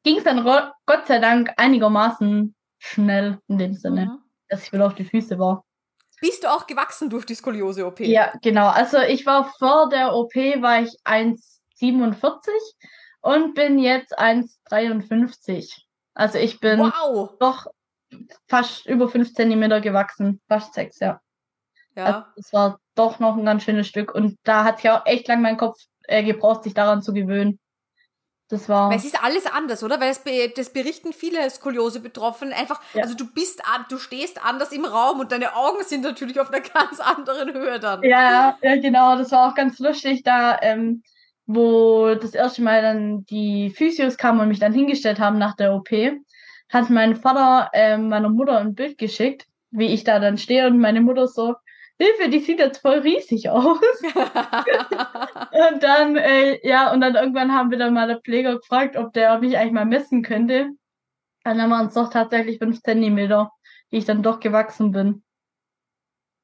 ging 0.04 0.18
es 0.18 0.26
dann 0.26 0.44
Gott 0.44 1.08
sei 1.08 1.20
Dank 1.20 1.54
einigermaßen 1.56 2.54
schnell 2.78 3.40
in 3.48 3.58
dem 3.58 3.74
Sinne, 3.74 4.06
mhm. 4.08 4.24
dass 4.50 4.66
ich 4.66 4.74
wieder 4.74 4.86
auf 4.86 4.96
die 4.96 5.06
Füße 5.06 5.40
war. 5.40 5.64
Bist 6.20 6.44
du 6.44 6.52
auch 6.52 6.68
gewachsen 6.68 7.10
durch 7.10 7.26
die 7.26 7.36
Skoliose-OP? 7.36 8.02
Ja, 8.02 8.34
genau. 8.42 8.68
Also 8.68 9.00
ich 9.00 9.26
war 9.26 9.46
vor 9.60 9.88
der 9.88 10.14
OP, 10.14 10.36
war 10.36 10.82
ich 10.82 10.94
1,47 11.06 12.50
und 13.22 13.54
bin 13.54 13.80
jetzt 13.80 14.20
1,53. 14.20 15.83
Also 16.14 16.38
ich 16.38 16.60
bin 16.60 16.80
wow. 16.80 17.32
doch 17.40 17.68
fast 18.48 18.86
über 18.86 19.10
5 19.10 19.34
cm 19.34 19.82
gewachsen. 19.82 20.42
Fast 20.48 20.74
6, 20.74 21.00
ja. 21.00 21.22
Ja. 21.96 22.06
Also 22.06 22.26
das 22.36 22.54
war 22.54 22.80
doch 22.96 23.20
noch 23.20 23.38
ein 23.38 23.46
ganz 23.46 23.64
schönes 23.64 23.88
Stück. 23.88 24.14
Und 24.14 24.38
da 24.44 24.64
hat 24.64 24.84
ja 24.84 25.00
auch 25.00 25.06
echt 25.06 25.28
lang 25.28 25.42
mein 25.42 25.58
Kopf 25.58 25.78
äh, 26.08 26.24
gebraucht, 26.24 26.64
sich 26.64 26.74
daran 26.74 27.02
zu 27.02 27.14
gewöhnen. 27.14 27.60
Das 28.50 28.70
war. 28.70 28.90
Weil 28.90 28.98
es 28.98 29.06
ist 29.06 29.24
alles 29.24 29.46
anders, 29.48 29.84
oder? 29.84 30.00
Weil 30.00 30.10
das, 30.10 30.24
das 30.56 30.74
berichten 30.74 31.14
viele 31.14 31.50
Skoliose-Betroffenen 31.50 32.54
einfach. 32.54 32.82
Ja. 32.94 33.04
Also 33.04 33.16
du 33.16 33.32
bist 33.32 33.66
an, 33.66 33.86
du 33.90 33.98
stehst 33.98 34.44
anders 34.46 34.72
im 34.72 34.86
Raum 34.86 35.20
und 35.20 35.32
deine 35.32 35.56
Augen 35.56 35.84
sind 35.84 36.02
natürlich 36.02 36.40
auf 36.40 36.52
einer 36.52 36.62
ganz 36.74 37.00
anderen 37.00 37.54
Höhe 37.54 37.80
dann. 37.80 38.04
Ja, 38.04 38.58
ja 38.62 38.76
genau. 38.76 39.18
Das 39.18 39.32
war 39.32 39.50
auch 39.50 39.56
ganz 39.56 39.80
lustig, 39.80 40.24
da, 40.24 40.60
ähm, 40.62 41.04
wo 41.46 42.16
das 42.16 42.34
erste 42.34 42.62
Mal 42.62 42.82
dann 42.82 43.26
die 43.26 43.70
Physios 43.70 44.18
kamen 44.18 44.40
und 44.40 44.48
mich 44.48 44.60
dann 44.60 44.74
hingestellt 44.74 45.20
haben 45.20 45.38
nach 45.38 45.56
der 45.56 45.74
OP, 45.74 45.90
hat 46.70 46.90
mein 46.90 47.16
Vater 47.16 47.70
ähm, 47.74 48.10
meiner 48.10 48.30
Mutter 48.30 48.58
ein 48.58 48.76
Bild 48.76 48.98
geschickt, 48.98 49.46
wie 49.72 49.88
ich 49.88 50.04
da 50.04 50.20
dann 50.20 50.38
stehe 50.38 50.68
und 50.68 50.80
meine 50.80 51.02
Mutter 51.02 51.28
so, 51.28 51.56
Hilfe, 52.00 52.30
die 52.30 52.40
sieht 52.40 52.60
jetzt 52.60 52.80
voll 52.80 53.00
riesig 53.00 53.50
aus. 53.50 53.80
und 54.02 55.84
dann, 55.84 56.18
äh, 56.18 56.60
ja, 56.68 56.92
und 56.92 57.02
dann 57.02 57.16
irgendwann 57.16 57.54
haben 57.54 57.70
wir 57.72 57.78
dann 57.78 57.94
mal 57.94 58.08
der 58.08 58.20
Pfleger 58.20 58.56
gefragt, 58.58 58.98
ob 58.98 59.14
der 59.14 59.40
mich 59.40 59.58
eigentlich 59.58 59.74
mal 59.74 59.86
messen 59.86 60.24
könnte. 60.24 60.72
Und 61.46 61.58
dann 61.58 61.70
waren 61.70 61.88
es 61.88 61.94
doch 61.94 62.10
tatsächlich 62.10 62.58
5 62.58 62.82
Zentimeter, 62.82 63.52
die 63.92 63.98
ich 63.98 64.06
dann 64.06 64.24
doch 64.24 64.40
gewachsen 64.40 64.92
bin. 64.92 65.24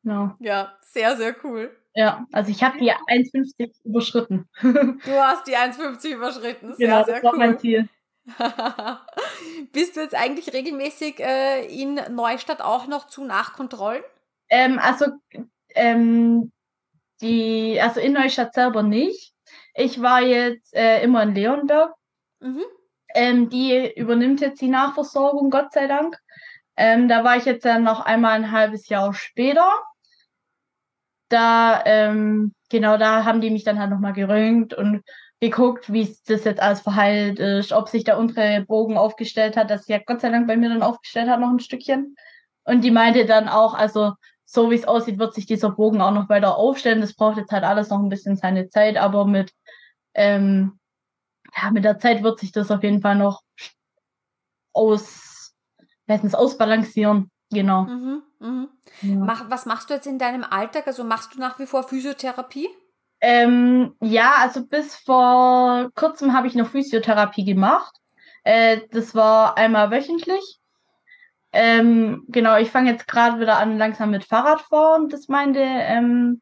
Ja, 0.03 0.37
ja 0.39 0.77
sehr, 0.81 1.17
sehr 1.17 1.35
cool. 1.43 1.75
Ja, 1.99 2.25
also 2.31 2.49
ich 2.49 2.63
habe 2.63 2.77
die 2.77 2.93
1,50 2.93 3.83
überschritten. 3.83 4.47
du 4.61 5.11
hast 5.21 5.45
die 5.47 5.57
1,50 5.57 6.15
überschritten. 6.15 6.73
Sehr, 6.75 6.87
genau, 6.87 7.03
sehr 7.03 7.15
das 7.15 7.23
war 7.25 7.33
cool. 7.33 7.39
mein 7.39 7.59
Ziel. 7.59 7.89
Bist 9.73 9.97
du 9.97 9.99
jetzt 9.99 10.15
eigentlich 10.15 10.53
regelmäßig 10.53 11.19
äh, 11.19 11.65
in 11.65 11.99
Neustadt 12.11 12.61
auch 12.61 12.87
noch 12.87 13.07
zu 13.07 13.25
Nachkontrollen? 13.25 14.01
Ähm, 14.47 14.79
also, 14.79 15.07
ähm, 15.75 16.53
die, 17.19 17.81
also 17.81 17.99
in 17.99 18.13
Neustadt 18.13 18.53
selber 18.53 18.81
nicht. 18.81 19.33
Ich 19.73 20.01
war 20.01 20.21
jetzt 20.21 20.73
äh, 20.73 21.03
immer 21.03 21.23
in 21.23 21.35
Leonberg. 21.35 21.93
Mhm. 22.39 22.63
Ähm, 23.13 23.49
die 23.49 23.91
übernimmt 23.97 24.39
jetzt 24.39 24.61
die 24.61 24.69
Nachversorgung, 24.69 25.49
Gott 25.49 25.73
sei 25.73 25.87
Dank. 25.87 26.17
Ähm, 26.77 27.09
da 27.09 27.25
war 27.25 27.35
ich 27.35 27.43
jetzt 27.43 27.65
dann 27.65 27.83
noch 27.83 27.99
einmal 27.99 28.35
ein 28.35 28.51
halbes 28.53 28.87
Jahr 28.87 29.13
später. 29.13 29.69
Da, 31.29 31.83
ähm, 31.85 32.53
genau, 32.69 32.97
da 32.97 33.23
haben 33.23 33.41
die 33.41 33.51
mich 33.51 33.63
dann 33.63 33.79
halt 33.79 33.91
nochmal 33.91 34.13
gerönt 34.13 34.73
und 34.73 35.03
geguckt, 35.39 35.91
wie 35.91 36.15
das 36.27 36.43
jetzt 36.43 36.61
alles 36.61 36.81
verheilt 36.81 37.39
ist, 37.39 37.71
ob 37.71 37.87
sich 37.87 38.03
der 38.03 38.17
untere 38.17 38.65
Bogen 38.65 38.97
aufgestellt 38.97 39.55
hat, 39.55 39.69
das 39.69 39.87
ja 39.87 39.99
Gott 40.05 40.21
sei 40.21 40.29
Dank 40.29 40.47
bei 40.47 40.57
mir 40.57 40.69
dann 40.69 40.81
aufgestellt 40.83 41.29
hat, 41.29 41.39
noch 41.39 41.49
ein 41.49 41.59
Stückchen. 41.59 42.15
Und 42.65 42.83
die 42.83 42.91
meinte 42.91 43.25
dann 43.25 43.47
auch, 43.47 43.73
also 43.73 44.13
so 44.45 44.71
wie 44.71 44.75
es 44.75 44.87
aussieht, 44.87 45.19
wird 45.19 45.33
sich 45.33 45.45
dieser 45.45 45.69
Bogen 45.69 46.01
auch 46.01 46.11
noch 46.11 46.27
weiter 46.27 46.57
aufstellen. 46.57 47.01
Das 47.01 47.13
braucht 47.13 47.37
jetzt 47.37 47.51
halt 47.51 47.63
alles 47.63 47.89
noch 47.89 47.99
ein 47.99 48.09
bisschen 48.09 48.35
seine 48.35 48.69
Zeit, 48.69 48.97
aber 48.97 49.25
mit, 49.25 49.53
ähm, 50.13 50.79
ja, 51.55 51.71
mit 51.71 51.85
der 51.85 51.99
Zeit 51.99 52.23
wird 52.23 52.39
sich 52.39 52.51
das 52.51 52.71
auf 52.71 52.83
jeden 52.83 53.01
Fall 53.01 53.15
noch 53.15 53.41
aus, 54.73 55.53
meistens 56.07 56.35
ausbalancieren. 56.35 57.31
Genau. 57.51 57.83
Mhm, 57.83 58.23
mhm. 58.39 58.69
Ja. 59.01 59.15
Mach, 59.15 59.49
was 59.49 59.65
machst 59.65 59.89
du 59.89 59.93
jetzt 59.93 60.07
in 60.07 60.19
deinem 60.19 60.43
Alltag? 60.43 60.87
Also 60.87 61.03
machst 61.03 61.35
du 61.35 61.39
nach 61.39 61.59
wie 61.59 61.65
vor 61.65 61.83
Physiotherapie? 61.83 62.67
Ähm, 63.21 63.95
ja, 64.01 64.35
also 64.39 64.65
bis 64.65 64.95
vor 64.95 65.89
kurzem 65.95 66.33
habe 66.33 66.47
ich 66.47 66.55
noch 66.55 66.69
Physiotherapie 66.69 67.43
gemacht. 67.43 67.95
Äh, 68.43 68.81
das 68.91 69.13
war 69.13 69.57
einmal 69.57 69.91
wöchentlich. 69.91 70.59
Ähm, 71.51 72.25
genau, 72.27 72.57
ich 72.57 72.69
fange 72.69 72.91
jetzt 72.91 73.07
gerade 73.07 73.39
wieder 73.39 73.57
an, 73.57 73.77
langsam 73.77 74.11
mit 74.11 74.23
Fahrradfahren. 74.23 75.09
Das 75.09 75.27
meinte 75.27 75.59
ähm, 75.59 76.41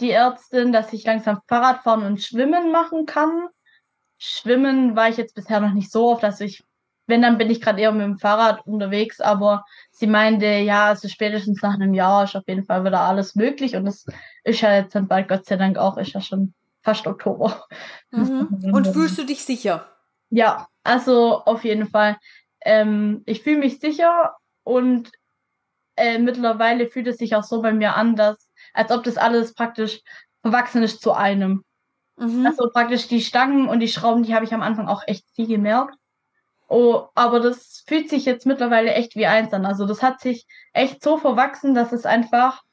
die 0.00 0.10
Ärztin, 0.10 0.72
dass 0.72 0.92
ich 0.92 1.04
langsam 1.04 1.40
Fahrradfahren 1.48 2.04
und 2.04 2.22
Schwimmen 2.22 2.70
machen 2.70 3.06
kann. 3.06 3.48
Schwimmen 4.18 4.96
war 4.96 5.08
ich 5.08 5.16
jetzt 5.16 5.34
bisher 5.34 5.60
noch 5.60 5.72
nicht 5.72 5.90
so 5.90 6.10
oft, 6.10 6.22
dass 6.22 6.40
ich, 6.40 6.64
wenn, 7.06 7.22
dann 7.22 7.38
bin 7.38 7.50
ich 7.50 7.60
gerade 7.60 7.80
eher 7.80 7.92
mit 7.92 8.02
dem 8.02 8.18
Fahrrad 8.18 8.66
unterwegs, 8.66 9.20
aber 9.20 9.64
sie 9.90 10.06
meinte, 10.06 10.46
ja, 10.46 10.86
also 10.86 11.08
spätestens 11.08 11.62
nach 11.62 11.74
einem 11.74 11.94
Jahr 11.94 12.24
ist 12.24 12.36
auf 12.36 12.44
jeden 12.46 12.64
Fall 12.64 12.84
wieder 12.84 13.00
alles 13.00 13.34
möglich 13.34 13.76
und 13.76 13.84
das 13.84 14.06
ist 14.44 14.60
ja 14.60 14.74
jetzt 14.74 14.94
dann 14.94 15.08
bald, 15.08 15.28
Gott 15.28 15.46
sei 15.46 15.56
Dank 15.56 15.76
auch, 15.76 15.96
ist 15.98 16.12
ja 16.12 16.20
schon 16.20 16.54
fast 16.82 17.06
Oktober. 17.06 17.66
Mhm. 18.10 18.70
Und 18.72 18.86
fühlst 18.88 19.18
du 19.18 19.24
dich 19.24 19.44
sicher? 19.44 19.88
Ja, 20.30 20.68
also 20.82 21.42
auf 21.44 21.64
jeden 21.64 21.88
Fall. 21.88 22.16
Ähm, 22.60 23.22
ich 23.26 23.42
fühle 23.42 23.58
mich 23.58 23.80
sicher 23.80 24.36
und 24.62 25.10
äh, 25.96 26.18
mittlerweile 26.18 26.88
fühlt 26.88 27.06
es 27.06 27.18
sich 27.18 27.34
auch 27.36 27.44
so 27.44 27.62
bei 27.62 27.72
mir 27.72 27.94
an, 27.96 28.16
dass, 28.16 28.48
als 28.72 28.90
ob 28.90 29.04
das 29.04 29.16
alles 29.16 29.54
praktisch 29.54 30.00
verwachsen 30.42 30.82
ist 30.82 31.00
zu 31.02 31.12
einem. 31.12 31.64
Mhm. 32.16 32.46
Also 32.46 32.68
praktisch 32.70 33.08
die 33.08 33.20
Stangen 33.20 33.68
und 33.68 33.80
die 33.80 33.88
Schrauben, 33.88 34.22
die 34.22 34.34
habe 34.34 34.44
ich 34.44 34.54
am 34.54 34.62
Anfang 34.62 34.88
auch 34.88 35.02
echt 35.06 35.24
viel 35.34 35.46
gemerkt. 35.46 35.96
Oh, 36.76 37.06
aber 37.14 37.38
das 37.38 37.84
fühlt 37.86 38.10
sich 38.10 38.24
jetzt 38.24 38.46
mittlerweile 38.46 38.92
echt 38.94 39.14
wie 39.14 39.26
eins 39.26 39.52
an. 39.52 39.64
Also 39.64 39.86
das 39.86 40.02
hat 40.02 40.20
sich 40.20 40.44
echt 40.72 41.04
so 41.04 41.18
verwachsen, 41.18 41.72
dass 41.72 41.92
es 41.92 42.04
einfach, 42.04 42.64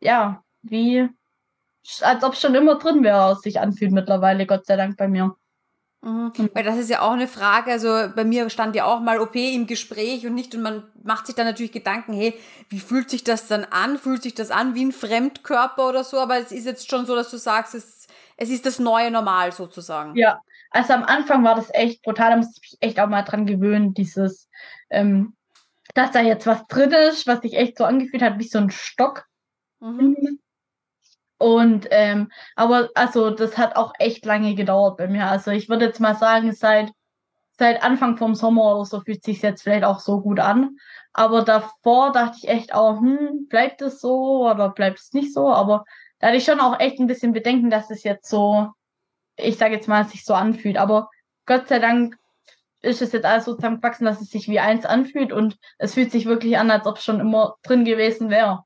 ja, 0.00 0.42
wie, 0.60 1.08
als 2.02 2.24
ob 2.24 2.34
es 2.34 2.42
schon 2.42 2.54
immer 2.54 2.74
drin 2.74 3.02
wäre, 3.02 3.36
sich 3.36 3.58
anfühlt 3.58 3.92
mittlerweile, 3.92 4.44
Gott 4.44 4.66
sei 4.66 4.76
Dank 4.76 4.98
bei 4.98 5.08
mir. 5.08 5.34
Mhm. 6.02 6.30
Weil 6.52 6.62
das 6.62 6.76
ist 6.76 6.90
ja 6.90 7.00
auch 7.00 7.12
eine 7.12 7.26
Frage, 7.26 7.72
also 7.72 7.88
bei 8.14 8.22
mir 8.22 8.50
stand 8.50 8.76
ja 8.76 8.84
auch 8.84 9.00
mal 9.00 9.18
OP 9.18 9.36
im 9.36 9.66
Gespräch 9.66 10.26
und 10.26 10.34
nicht 10.34 10.54
und 10.54 10.60
man 10.60 10.86
macht 11.02 11.24
sich 11.24 11.34
dann 11.34 11.46
natürlich 11.46 11.72
Gedanken, 11.72 12.12
hey, 12.12 12.38
wie 12.68 12.80
fühlt 12.80 13.08
sich 13.08 13.24
das 13.24 13.46
dann 13.46 13.64
an? 13.64 13.96
Fühlt 13.96 14.24
sich 14.24 14.34
das 14.34 14.50
an 14.50 14.74
wie 14.74 14.84
ein 14.84 14.92
Fremdkörper 14.92 15.88
oder 15.88 16.04
so? 16.04 16.18
Aber 16.18 16.36
es 16.36 16.52
ist 16.52 16.66
jetzt 16.66 16.90
schon 16.90 17.06
so, 17.06 17.14
dass 17.14 17.30
du 17.30 17.38
sagst, 17.38 17.74
es, 17.74 18.08
es 18.36 18.50
ist 18.50 18.66
das 18.66 18.78
neue 18.78 19.10
Normal 19.10 19.52
sozusagen. 19.52 20.14
Ja, 20.16 20.42
also 20.70 20.92
am 20.92 21.04
Anfang 21.04 21.44
war 21.44 21.54
das 21.54 21.72
echt 21.72 22.02
brutal, 22.02 22.30
da 22.30 22.36
musste 22.36 22.60
ich 22.62 22.72
mich 22.72 22.78
echt 22.80 23.00
auch 23.00 23.08
mal 23.08 23.22
dran 23.22 23.46
gewöhnen, 23.46 23.94
dieses, 23.94 24.48
ähm, 24.90 25.34
dass 25.94 26.10
da 26.12 26.20
jetzt 26.20 26.46
was 26.46 26.66
drin 26.66 26.92
ist, 26.92 27.26
was 27.26 27.40
sich 27.40 27.54
echt 27.54 27.78
so 27.78 27.84
angefühlt 27.84 28.22
hat 28.22 28.38
wie 28.38 28.48
so 28.48 28.58
ein 28.58 28.70
Stock. 28.70 29.24
Mhm. 29.80 30.38
Und 31.38 31.86
ähm, 31.90 32.30
aber 32.56 32.90
also 32.94 33.30
das 33.30 33.56
hat 33.56 33.76
auch 33.76 33.92
echt 33.98 34.24
lange 34.24 34.54
gedauert 34.54 34.96
bei 34.96 35.06
mir. 35.06 35.26
Also 35.26 35.52
ich 35.52 35.68
würde 35.68 35.86
jetzt 35.86 36.00
mal 36.00 36.16
sagen, 36.16 36.52
seit 36.52 36.90
seit 37.58 37.82
Anfang 37.82 38.16
vom 38.16 38.34
Sommer 38.34 38.74
oder 38.76 38.84
so 38.84 39.00
fühlt 39.00 39.24
sich 39.24 39.42
jetzt 39.42 39.62
vielleicht 39.62 39.84
auch 39.84 40.00
so 40.00 40.20
gut 40.20 40.40
an. 40.40 40.76
Aber 41.12 41.42
davor 41.42 42.12
dachte 42.12 42.38
ich 42.38 42.48
echt 42.48 42.74
auch, 42.74 43.00
hm, 43.00 43.46
bleibt 43.48 43.82
es 43.82 44.00
so 44.00 44.48
oder 44.48 44.70
bleibt 44.70 45.00
es 45.00 45.12
nicht 45.12 45.34
so? 45.34 45.48
Aber 45.48 45.84
da 46.20 46.28
hatte 46.28 46.36
ich 46.36 46.44
schon 46.44 46.60
auch 46.60 46.78
echt 46.78 47.00
ein 47.00 47.06
bisschen 47.08 47.32
Bedenken, 47.32 47.70
dass 47.70 47.90
es 47.90 48.04
jetzt 48.04 48.28
so, 48.28 48.68
ich 49.38 49.56
sage 49.56 49.74
jetzt 49.74 49.88
mal, 49.88 50.04
sich 50.04 50.24
so 50.24 50.34
anfühlt. 50.34 50.76
Aber 50.76 51.08
Gott 51.46 51.68
sei 51.68 51.78
Dank 51.78 52.16
ist 52.82 53.02
es 53.02 53.12
jetzt 53.12 53.24
alles 53.24 53.44
so 53.44 53.54
zusammengewachsen, 53.54 54.04
dass 54.04 54.20
es 54.20 54.30
sich 54.30 54.48
wie 54.48 54.60
eins 54.60 54.84
anfühlt 54.84 55.32
und 55.32 55.56
es 55.78 55.94
fühlt 55.94 56.12
sich 56.12 56.26
wirklich 56.26 56.58
an, 56.58 56.70
als 56.70 56.86
ob 56.86 56.98
es 56.98 57.04
schon 57.04 57.20
immer 57.20 57.56
drin 57.62 57.84
gewesen 57.84 58.30
wäre. 58.30 58.64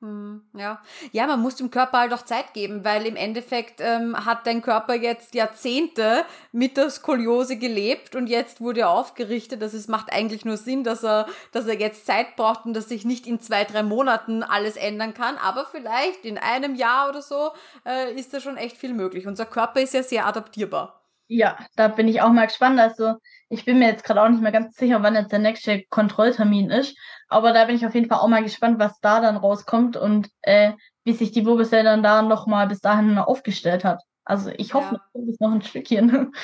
Hm, 0.00 0.42
ja. 0.54 0.80
ja, 1.10 1.26
man 1.26 1.40
muss 1.40 1.56
dem 1.56 1.72
Körper 1.72 1.98
halt 1.98 2.12
auch 2.12 2.22
Zeit 2.22 2.54
geben, 2.54 2.84
weil 2.84 3.04
im 3.04 3.16
Endeffekt 3.16 3.80
ähm, 3.80 4.14
hat 4.24 4.46
dein 4.46 4.62
Körper 4.62 4.94
jetzt 4.94 5.34
Jahrzehnte 5.34 6.24
mit 6.52 6.76
der 6.76 6.88
Skoliose 6.90 7.56
gelebt 7.56 8.14
und 8.14 8.28
jetzt 8.28 8.60
wurde 8.60 8.82
er 8.82 8.90
aufgerichtet. 8.90 9.60
Das 9.60 9.74
es 9.74 9.88
macht 9.88 10.12
eigentlich 10.12 10.44
nur 10.44 10.56
Sinn, 10.56 10.84
dass 10.84 11.02
er, 11.02 11.26
dass 11.50 11.66
er 11.66 11.80
jetzt 11.80 12.06
Zeit 12.06 12.36
braucht 12.36 12.64
und 12.64 12.74
dass 12.74 12.88
sich 12.88 13.04
nicht 13.04 13.26
in 13.26 13.40
zwei, 13.40 13.64
drei 13.64 13.82
Monaten 13.82 14.44
alles 14.44 14.76
ändern 14.76 15.14
kann. 15.14 15.36
Aber 15.36 15.64
vielleicht 15.64 16.24
in 16.24 16.38
einem 16.38 16.76
Jahr 16.76 17.08
oder 17.08 17.20
so 17.20 17.50
äh, 17.84 18.14
ist 18.14 18.32
da 18.32 18.38
schon 18.38 18.56
echt 18.56 18.76
viel 18.76 18.94
möglich. 18.94 19.26
Unser 19.26 19.46
Körper 19.46 19.80
ist 19.80 19.94
ja 19.94 20.04
sehr 20.04 20.26
adaptierbar. 20.26 21.02
Ja, 21.26 21.58
da 21.76 21.88
bin 21.88 22.06
ich 22.06 22.22
auch 22.22 22.30
mal 22.30 22.46
gespannt. 22.46 22.78
Also 22.78 23.14
ich 23.48 23.64
bin 23.64 23.80
mir 23.80 23.88
jetzt 23.88 24.04
gerade 24.04 24.22
auch 24.22 24.28
nicht 24.28 24.42
mehr 24.42 24.52
ganz 24.52 24.76
sicher, 24.76 25.02
wann 25.02 25.16
jetzt 25.16 25.32
der 25.32 25.40
nächste 25.40 25.82
Kontrolltermin 25.90 26.70
ist. 26.70 26.96
Aber 27.28 27.52
da 27.52 27.64
bin 27.64 27.76
ich 27.76 27.86
auf 27.86 27.94
jeden 27.94 28.08
Fall 28.08 28.18
auch 28.18 28.28
mal 28.28 28.42
gespannt, 28.42 28.78
was 28.78 29.00
da 29.00 29.20
dann 29.20 29.36
rauskommt 29.36 29.96
und 29.96 30.30
äh, 30.42 30.72
wie 31.04 31.12
sich 31.12 31.30
die 31.30 31.44
Wirbelsäule 31.44 31.84
dann 31.84 32.02
da 32.02 32.22
nochmal 32.22 32.66
bis 32.66 32.80
dahin 32.80 33.18
aufgestellt 33.18 33.84
hat. 33.84 34.02
Also 34.24 34.50
ich 34.56 34.74
hoffe, 34.74 35.00
ja. 35.14 35.20
noch, 35.20 35.40
noch 35.40 35.52
ein 35.52 35.62
Stückchen. 35.62 36.32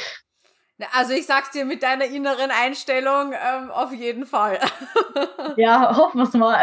Also 0.93 1.12
ich 1.12 1.26
sag's 1.26 1.53
dir 1.53 1.64
mit 1.64 1.85
deiner 1.85 2.07
inneren 2.07 2.51
Einstellung 2.51 3.32
ähm, 3.32 3.70
auf 3.70 3.93
jeden 3.93 4.26
Fall. 4.26 4.59
ja, 5.57 5.97
hoffen 5.97 6.18
wir's 6.18 6.35
mal. 6.35 6.61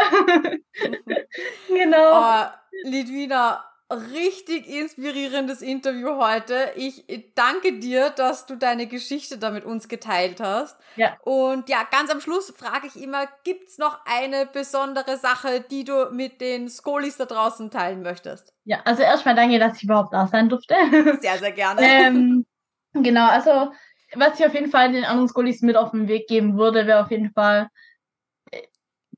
genau. 1.68 2.20
Oh, 2.20 2.44
Lidwina, 2.84 3.64
richtig 3.92 4.68
inspirierendes 4.68 5.62
Interview 5.62 6.16
heute. 6.16 6.72
Ich 6.76 7.04
danke 7.34 7.78
dir, 7.78 8.10
dass 8.10 8.46
du 8.46 8.56
deine 8.56 8.86
Geschichte 8.86 9.38
da 9.38 9.50
mit 9.50 9.64
uns 9.64 9.88
geteilt 9.88 10.40
hast. 10.40 10.78
Ja. 10.96 11.16
Und 11.22 11.68
ja, 11.68 11.86
ganz 11.90 12.10
am 12.10 12.20
Schluss 12.20 12.52
frage 12.56 12.86
ich 12.86 13.02
immer, 13.02 13.26
gibt's 13.44 13.78
noch 13.78 14.00
eine 14.06 14.46
besondere 14.46 15.16
Sache, 15.16 15.64
die 15.70 15.84
du 15.84 16.10
mit 16.10 16.40
den 16.40 16.68
Skolis 16.68 17.16
da 17.16 17.26
draußen 17.26 17.70
teilen 17.70 18.02
möchtest? 18.02 18.52
Ja, 18.64 18.80
also 18.84 19.02
erstmal 19.02 19.34
danke, 19.34 19.58
dass 19.58 19.76
ich 19.76 19.84
überhaupt 19.84 20.12
da 20.12 20.26
sein 20.26 20.48
durfte. 20.48 20.74
Sehr, 21.20 21.38
sehr 21.38 21.52
gerne. 21.52 21.80
ähm, 21.82 22.46
genau, 22.92 23.28
also 23.28 23.72
was 24.14 24.38
ich 24.38 24.46
auf 24.46 24.54
jeden 24.54 24.70
Fall 24.70 24.92
den 24.92 25.04
anderen 25.04 25.28
Skolis 25.28 25.62
mit 25.62 25.76
auf 25.76 25.92
den 25.92 26.08
Weg 26.08 26.26
geben 26.28 26.56
würde, 26.58 26.86
wäre 26.86 27.02
auf 27.02 27.10
jeden 27.10 27.32
Fall 27.32 27.68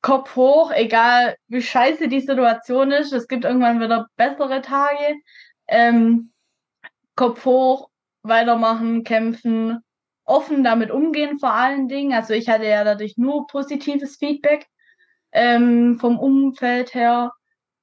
Kopf 0.04 0.36
hoch, 0.36 0.70
egal 0.70 1.34
wie 1.48 1.62
scheiße 1.62 2.08
die 2.08 2.20
Situation 2.20 2.90
ist. 2.90 3.14
Es 3.14 3.26
gibt 3.26 3.46
irgendwann 3.46 3.80
wieder 3.80 4.06
bessere 4.16 4.60
Tage. 4.60 5.14
Ähm, 5.66 6.30
Kopf 7.16 7.46
hoch, 7.46 7.88
weitermachen, 8.22 9.04
kämpfen, 9.04 9.80
offen 10.26 10.62
damit 10.62 10.90
umgehen 10.90 11.38
vor 11.38 11.54
allen 11.54 11.88
Dingen. 11.88 12.12
Also 12.12 12.34
ich 12.34 12.50
hatte 12.50 12.66
ja 12.66 12.84
dadurch 12.84 13.16
nur 13.16 13.46
positives 13.46 14.16
Feedback 14.18 14.66
ähm, 15.32 15.98
vom 15.98 16.18
Umfeld 16.18 16.92
her. 16.92 17.32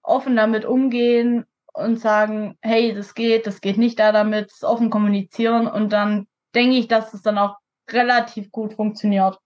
Offen 0.03 0.35
damit 0.35 0.63
umgehen 0.63 1.47
und 1.73 1.99
sagen, 1.99 2.55
hey, 2.61 2.93
das 2.93 3.15
geht, 3.15 3.47
das 3.47 3.61
geht 3.61 3.79
nicht 3.79 3.97
da 3.97 4.11
damit, 4.11 4.51
offen 4.61 4.91
kommunizieren 4.91 5.65
und 5.65 5.91
dann 5.91 6.27
denke 6.53 6.75
ich, 6.75 6.87
dass 6.87 7.15
es 7.15 7.23
dann 7.23 7.39
auch 7.39 7.57
relativ 7.89 8.51
gut 8.51 8.75
funktioniert. 8.75 9.39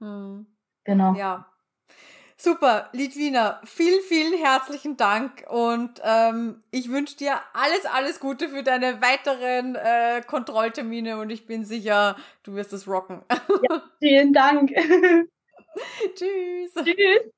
Hm. 0.00 0.48
Genau. 0.82 1.14
Ja, 1.14 1.47
Super, 2.40 2.88
Litwina, 2.92 3.60
vielen, 3.64 4.00
vielen 4.02 4.32
herzlichen 4.34 4.96
Dank 4.96 5.44
und 5.50 6.00
ähm, 6.04 6.62
ich 6.70 6.88
wünsche 6.88 7.16
dir 7.16 7.34
alles, 7.52 7.84
alles 7.84 8.20
Gute 8.20 8.48
für 8.48 8.62
deine 8.62 9.02
weiteren 9.02 9.74
äh, 9.74 10.22
Kontrolltermine 10.24 11.18
und 11.18 11.30
ich 11.30 11.46
bin 11.46 11.64
sicher, 11.64 12.16
du 12.44 12.54
wirst 12.54 12.72
es 12.72 12.86
rocken. 12.86 13.22
Ja, 13.68 13.82
vielen 13.98 14.32
Dank. 14.32 14.70
Tschüss. 16.16 16.74
Tschüss. 16.84 17.37